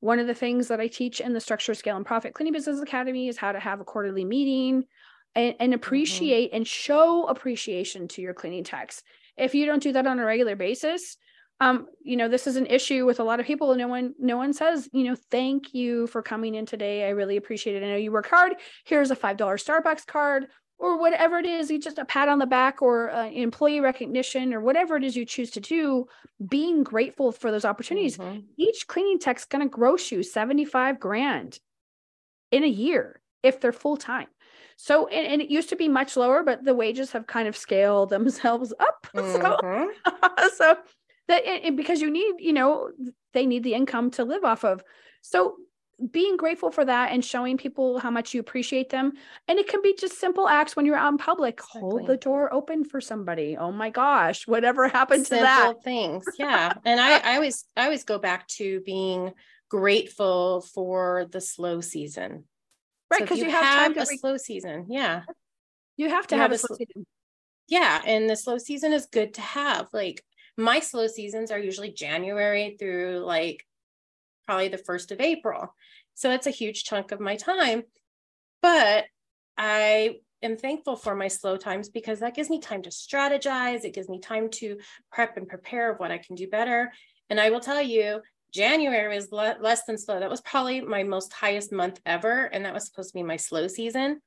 one 0.01 0.19
of 0.19 0.27
the 0.27 0.35
things 0.35 0.69
that 0.69 0.81
I 0.81 0.89
teach 0.89 1.21
in 1.21 1.33
the 1.33 1.41
Structure, 1.41 1.75
Scale, 1.75 1.97
and 1.97 2.07
Profit 2.07 2.35
Cleaning 2.35 2.53
Business 2.53 2.81
Academy 2.81 3.29
is 3.29 3.37
how 3.37 3.53
to 3.53 3.61
have 3.61 3.81
a 3.81 3.85
quarterly 3.85 4.25
meeting 4.25 4.85
and, 5.35 5.55
and 5.59 5.73
mm-hmm. 5.73 5.75
appreciate 5.75 6.49
mm-hmm. 6.49 6.57
and 6.57 6.67
show 6.67 7.27
appreciation 7.27 8.09
to 8.09 8.23
your 8.23 8.35
cleaning 8.35 8.65
techs. 8.65 9.03
If 9.37 9.55
you 9.55 9.67
don't 9.67 9.83
do 9.83 9.93
that 9.93 10.07
on 10.07 10.19
a 10.19 10.25
regular 10.25 10.57
basis, 10.57 11.17
um, 11.61 11.87
you 12.03 12.17
know, 12.17 12.29
this 12.29 12.47
is 12.47 12.57
an 12.57 12.67
issue 12.67 13.07
with 13.07 13.19
a 13.19 13.25
lot 13.25 13.41
of 13.41 13.47
people. 13.47 13.75
No 13.75 13.89
one, 13.89 14.15
no 14.19 14.37
one 14.37 14.53
says, 14.53 14.89
you 14.93 15.05
know, 15.05 15.17
thank 15.31 15.73
you 15.73 16.07
for 16.07 16.23
coming 16.23 16.55
in 16.55 16.67
today. 16.67 17.07
I 17.07 17.11
really 17.11 17.39
appreciate 17.39 17.77
it. 17.77 17.85
I 17.85 17.91
know 17.91 17.97
you 17.97 18.13
work 18.13 18.29
hard. 18.29 18.55
Here's 18.85 19.11
a 19.11 19.17
$5 19.17 19.37
Starbucks 19.37 20.07
card 20.07 20.49
or 20.79 20.99
whatever 20.99 21.39
it 21.39 21.47
is, 21.47 21.73
just 21.83 21.99
a 21.99 22.05
pat 22.05 22.29
on 22.29 22.39
the 22.39 22.47
back 22.47 22.83
or 22.83 23.11
uh, 23.11 23.29
employee 23.29 23.81
recognition 23.81 24.53
or 24.53 24.61
whatever 24.61 24.97
it 24.97 25.05
is 25.05 25.17
you 25.17 25.25
choose 25.25 25.51
to 25.53 25.61
do, 25.61 26.07
being 26.49 26.83
grateful 26.83 27.33
for 27.33 27.51
those 27.51 27.65
opportunities. 27.65 28.19
Mm-hmm. 28.19 28.41
Each 28.57 28.87
cleaning 28.87 29.19
tech's 29.19 29.47
going 29.47 29.63
to 29.63 29.69
gross 29.69 30.13
you 30.13 30.23
75 30.23 31.01
grand 31.01 31.61
in 32.53 32.63
a 32.63 32.69
year 32.69 33.21
if 33.43 33.61
they're 33.61 33.73
full 33.73 33.97
time. 33.97 34.29
So, 34.77 35.07
and, 35.07 35.27
and, 35.27 35.41
it 35.41 35.49
used 35.49 35.71
to 35.71 35.77
be 35.77 35.89
much 35.89 36.19
lower, 36.19 36.43
but 36.43 36.63
the 36.63 36.75
wages 36.75 37.13
have 37.13 37.27
kind 37.27 37.49
of 37.49 37.57
scaled 37.57 38.11
themselves 38.11 38.73
up. 38.79 39.07
Mm-hmm. 39.17 39.87
So, 40.05 40.49
so 40.57 40.77
that 41.29 41.77
because 41.77 42.03
you 42.03 42.11
need, 42.11 42.35
you 42.39 42.53
know, 42.53 42.91
they 43.33 43.47
need 43.47 43.63
the 43.63 43.73
income 43.73 44.11
to 44.13 44.25
live 44.25 44.45
off 44.45 44.65
of. 44.65 44.83
So 45.23 45.57
being 46.11 46.37
grateful 46.37 46.71
for 46.71 46.85
that 46.85 47.13
and 47.13 47.25
showing 47.25 47.57
people 47.57 47.99
how 47.99 48.11
much 48.11 48.35
you 48.35 48.41
appreciate 48.41 48.91
them. 48.91 49.13
And 49.49 49.59
it 49.59 49.67
can 49.67 49.81
be 49.83 49.95
just 49.99 50.21
simple 50.21 50.47
acts 50.47 50.77
when 50.77 50.85
you're 50.85 50.97
out 50.97 51.13
in 51.13 51.19
public. 51.19 51.55
Exactly. 51.55 51.81
Hold 51.81 52.07
the 52.07 52.17
door 52.17 52.53
open 52.53 52.85
for 52.85 53.01
somebody. 53.01 53.57
Oh 53.57 53.73
my 53.73 53.91
gosh, 53.91 54.47
whatever 54.47 54.89
happened 54.89 55.27
simple 55.27 55.47
to 55.47 55.75
that? 55.75 55.85
things. 55.85 56.25
Yeah. 56.39 56.75
and 56.85 57.01
I, 57.01 57.19
I 57.19 57.35
always 57.37 57.65
I 57.77 57.85
always 57.85 58.05
go 58.05 58.19
back 58.19 58.47
to 58.49 58.81
being 58.81 59.33
grateful 59.71 60.61
for 60.61 61.27
the 61.31 61.41
slow 61.41 61.81
season. 61.81 62.45
Right. 63.11 63.23
Because 63.23 63.39
so 63.39 63.45
you, 63.45 63.51
you, 63.51 63.57
have, 63.57 63.65
have 63.65 63.95
time 63.95 63.99
a 63.99 64.07
re- 64.07 64.19
slow 64.19 64.37
season. 64.37 64.87
Yeah. 64.91 65.23
You 65.97 66.11
have 66.11 66.27
to 66.27 66.35
you 66.35 66.41
have, 66.43 66.51
have, 66.51 66.61
a 66.61 66.63
slow 66.63 66.77
season. 66.77 67.07
Yeah. 67.69 68.03
And 68.05 68.29
the 68.29 68.37
slow 68.37 68.59
season 68.59 68.93
is 68.93 69.07
good 69.07 69.35
to 69.35 69.41
have. 69.41 69.89
Like 69.93 70.23
my 70.59 70.81
slow 70.81 71.07
seasons 71.07 71.51
are 71.51 71.59
usually 71.59 71.91
January 71.91 72.77
through 72.79 73.23
like 73.25 73.66
probably 74.47 74.69
the 74.69 74.79
1st 74.79 75.13
of 75.13 75.21
April. 75.21 75.75
So 76.15 76.31
it's 76.31 76.47
a 76.47 76.51
huge 76.51 76.85
chunk 76.85 77.13
of 77.13 77.21
my 77.21 77.37
time. 77.37 77.83
But 78.63 79.05
I 79.59 80.17
am 80.43 80.57
thankful 80.57 80.97
for 80.97 81.15
my 81.15 81.29
slow 81.29 81.57
times 81.57 81.89
because 81.89 82.21
that 82.21 82.35
gives 82.35 82.51
me 82.51 82.61
time 82.61 82.83
to 82.83 82.91
strategize. 82.91 83.85
It 83.85 83.95
gives 83.95 84.09
me 84.09 84.21
time 84.21 84.49
to 84.51 84.79
prep 85.13 85.37
and 85.37 85.49
prepare 85.49 85.93
of 85.93 85.99
what 85.99 86.11
I 86.11 86.19
can 86.19 86.37
do 86.37 86.49
better. 86.49 86.93
And 87.29 87.41
I 87.41 87.51
will 87.51 87.61
tell 87.61 87.83
you, 87.83 88.21
January 88.53 89.15
was 89.15 89.31
le- 89.33 89.57
less 89.61 89.85
than 89.85 89.99
slow. 89.99 90.21
That 90.21 90.31
was 90.31 90.41
probably 90.41 90.81
my 90.81 91.03
most 91.03 91.33
highest 91.33 91.73
month 91.73 92.01
ever. 92.07 92.45
And 92.45 92.65
that 92.65 92.73
was 92.73 92.87
supposed 92.87 93.11
to 93.11 93.15
be 93.15 93.23
my 93.23 93.37
slow 93.37 93.67
season. 93.69 94.21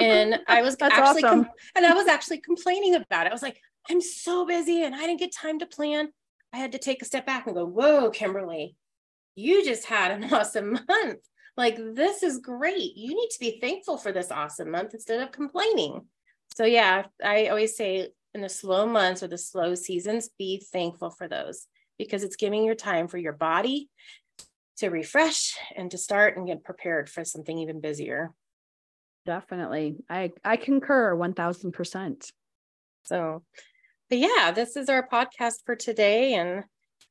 And 0.00 0.40
I 0.48 0.62
was 0.62 0.76
actually, 0.80 1.24
awesome. 1.24 1.44
com- 1.44 1.50
and 1.76 1.86
I 1.86 1.94
was 1.94 2.08
actually 2.08 2.40
complaining 2.40 2.94
about 2.94 3.26
it. 3.26 3.30
I 3.30 3.32
was 3.32 3.42
like, 3.42 3.58
I'm 3.90 4.00
so 4.00 4.46
busy 4.46 4.82
and 4.82 4.94
I 4.94 5.00
didn't 5.00 5.20
get 5.20 5.32
time 5.32 5.58
to 5.60 5.66
plan. 5.66 6.10
I 6.52 6.58
had 6.58 6.72
to 6.72 6.78
take 6.78 7.02
a 7.02 7.06
step 7.06 7.24
back 7.26 7.46
and 7.46 7.56
go, 7.56 7.64
whoa, 7.64 8.10
Kimberly, 8.10 8.76
you 9.34 9.64
just 9.64 9.86
had 9.86 10.10
an 10.10 10.24
awesome 10.32 10.78
month. 10.88 11.20
Like, 11.56 11.76
this 11.94 12.22
is 12.22 12.38
great. 12.38 12.96
You 12.96 13.14
need 13.14 13.28
to 13.30 13.40
be 13.40 13.58
thankful 13.60 13.98
for 13.98 14.10
this 14.10 14.30
awesome 14.30 14.70
month 14.70 14.94
instead 14.94 15.20
of 15.20 15.32
complaining. 15.32 16.06
So, 16.56 16.64
yeah, 16.64 17.04
I 17.22 17.48
always 17.48 17.76
say 17.76 18.08
in 18.34 18.40
the 18.40 18.48
slow 18.48 18.86
months 18.86 19.22
or 19.22 19.28
the 19.28 19.38
slow 19.38 19.74
seasons, 19.74 20.30
be 20.38 20.62
thankful 20.72 21.10
for 21.10 21.28
those 21.28 21.66
because 21.98 22.24
it's 22.24 22.36
giving 22.36 22.64
your 22.64 22.74
time 22.74 23.06
for 23.06 23.18
your 23.18 23.34
body 23.34 23.90
to 24.78 24.88
refresh 24.88 25.54
and 25.76 25.90
to 25.90 25.98
start 25.98 26.36
and 26.36 26.46
get 26.46 26.64
prepared 26.64 27.08
for 27.10 27.24
something 27.24 27.58
even 27.58 27.80
busier. 27.80 28.32
Definitely. 29.26 29.96
I 30.08 30.32
I 30.44 30.56
concur 30.56 31.14
1000%. 31.14 32.32
So, 33.04 33.44
but 34.08 34.18
yeah, 34.18 34.52
this 34.52 34.76
is 34.76 34.88
our 34.88 35.06
podcast 35.06 35.64
for 35.64 35.76
today 35.76 36.34
and 36.34 36.64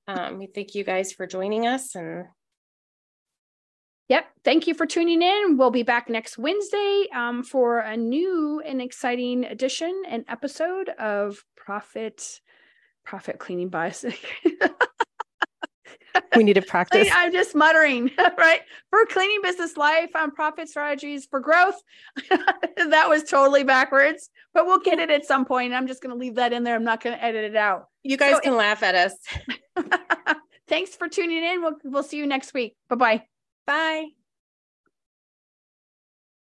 um, 0.08 0.40
we 0.40 0.48
thank 0.48 0.76
you 0.76 0.84
guys 0.84 1.12
for 1.12 1.28
joining 1.28 1.68
us 1.68 1.96
and 1.96 2.26
Yep. 4.10 4.26
Thank 4.44 4.68
you 4.68 4.74
for 4.74 4.86
tuning 4.86 5.22
in. 5.22 5.56
We'll 5.58 5.72
be 5.72 5.84
back 5.84 6.10
next 6.10 6.38
Wednesday 6.38 7.06
um, 7.16 7.44
for 7.44 7.80
a 7.80 7.96
new 7.96 8.62
and 8.66 8.82
exciting 8.82 9.46
edition 9.46 10.04
and 10.06 10.26
episode 10.28 10.90
of 10.90 11.46
Profit 11.56 12.42
profit 13.06 13.40
cleaning 13.40 13.70
bus. 13.70 14.04
We 16.36 16.44
need 16.44 16.54
to 16.54 16.62
practice. 16.62 17.10
I'm 17.14 17.32
just 17.32 17.56
muttering, 17.56 18.12
right? 18.38 18.62
For 18.90 19.06
cleaning 19.06 19.40
business 19.44 19.76
life 19.76 20.12
on 20.16 20.32
profit 20.32 20.70
strategies 20.70 21.26
for 21.26 21.40
growth. 21.40 21.76
that 22.30 23.10
was 23.10 23.24
totally 23.24 23.64
backwards, 23.64 24.30
but 24.54 24.66
we'll 24.66 24.80
get 24.80 25.00
it 25.00 25.10
at 25.10 25.26
some 25.26 25.46
point. 25.46 25.74
I'm 25.74 25.88
just 25.88 26.02
going 26.02 26.14
to 26.14 26.20
leave 26.20 26.36
that 26.36 26.54
in 26.54 26.64
there. 26.64 26.76
I'm 26.76 26.84
not 26.84 27.04
going 27.04 27.18
to 27.18 27.24
edit 27.24 27.44
it 27.44 27.56
out. 27.56 27.88
You 28.04 28.18
guys 28.18 28.36
So- 28.36 28.42
can 28.42 28.56
laugh 28.56 28.84
at 28.84 28.96
us. 28.96 29.14
Thanks 30.68 30.96
for 30.96 31.10
tuning 31.10 31.44
in. 31.44 31.62
We'll, 31.62 31.76
we'll 31.84 32.04
see 32.04 32.18
you 32.18 32.26
next 32.28 32.54
week. 32.54 32.76
Bye 32.90 32.96
bye. 32.96 33.24
Bye. 33.68 34.06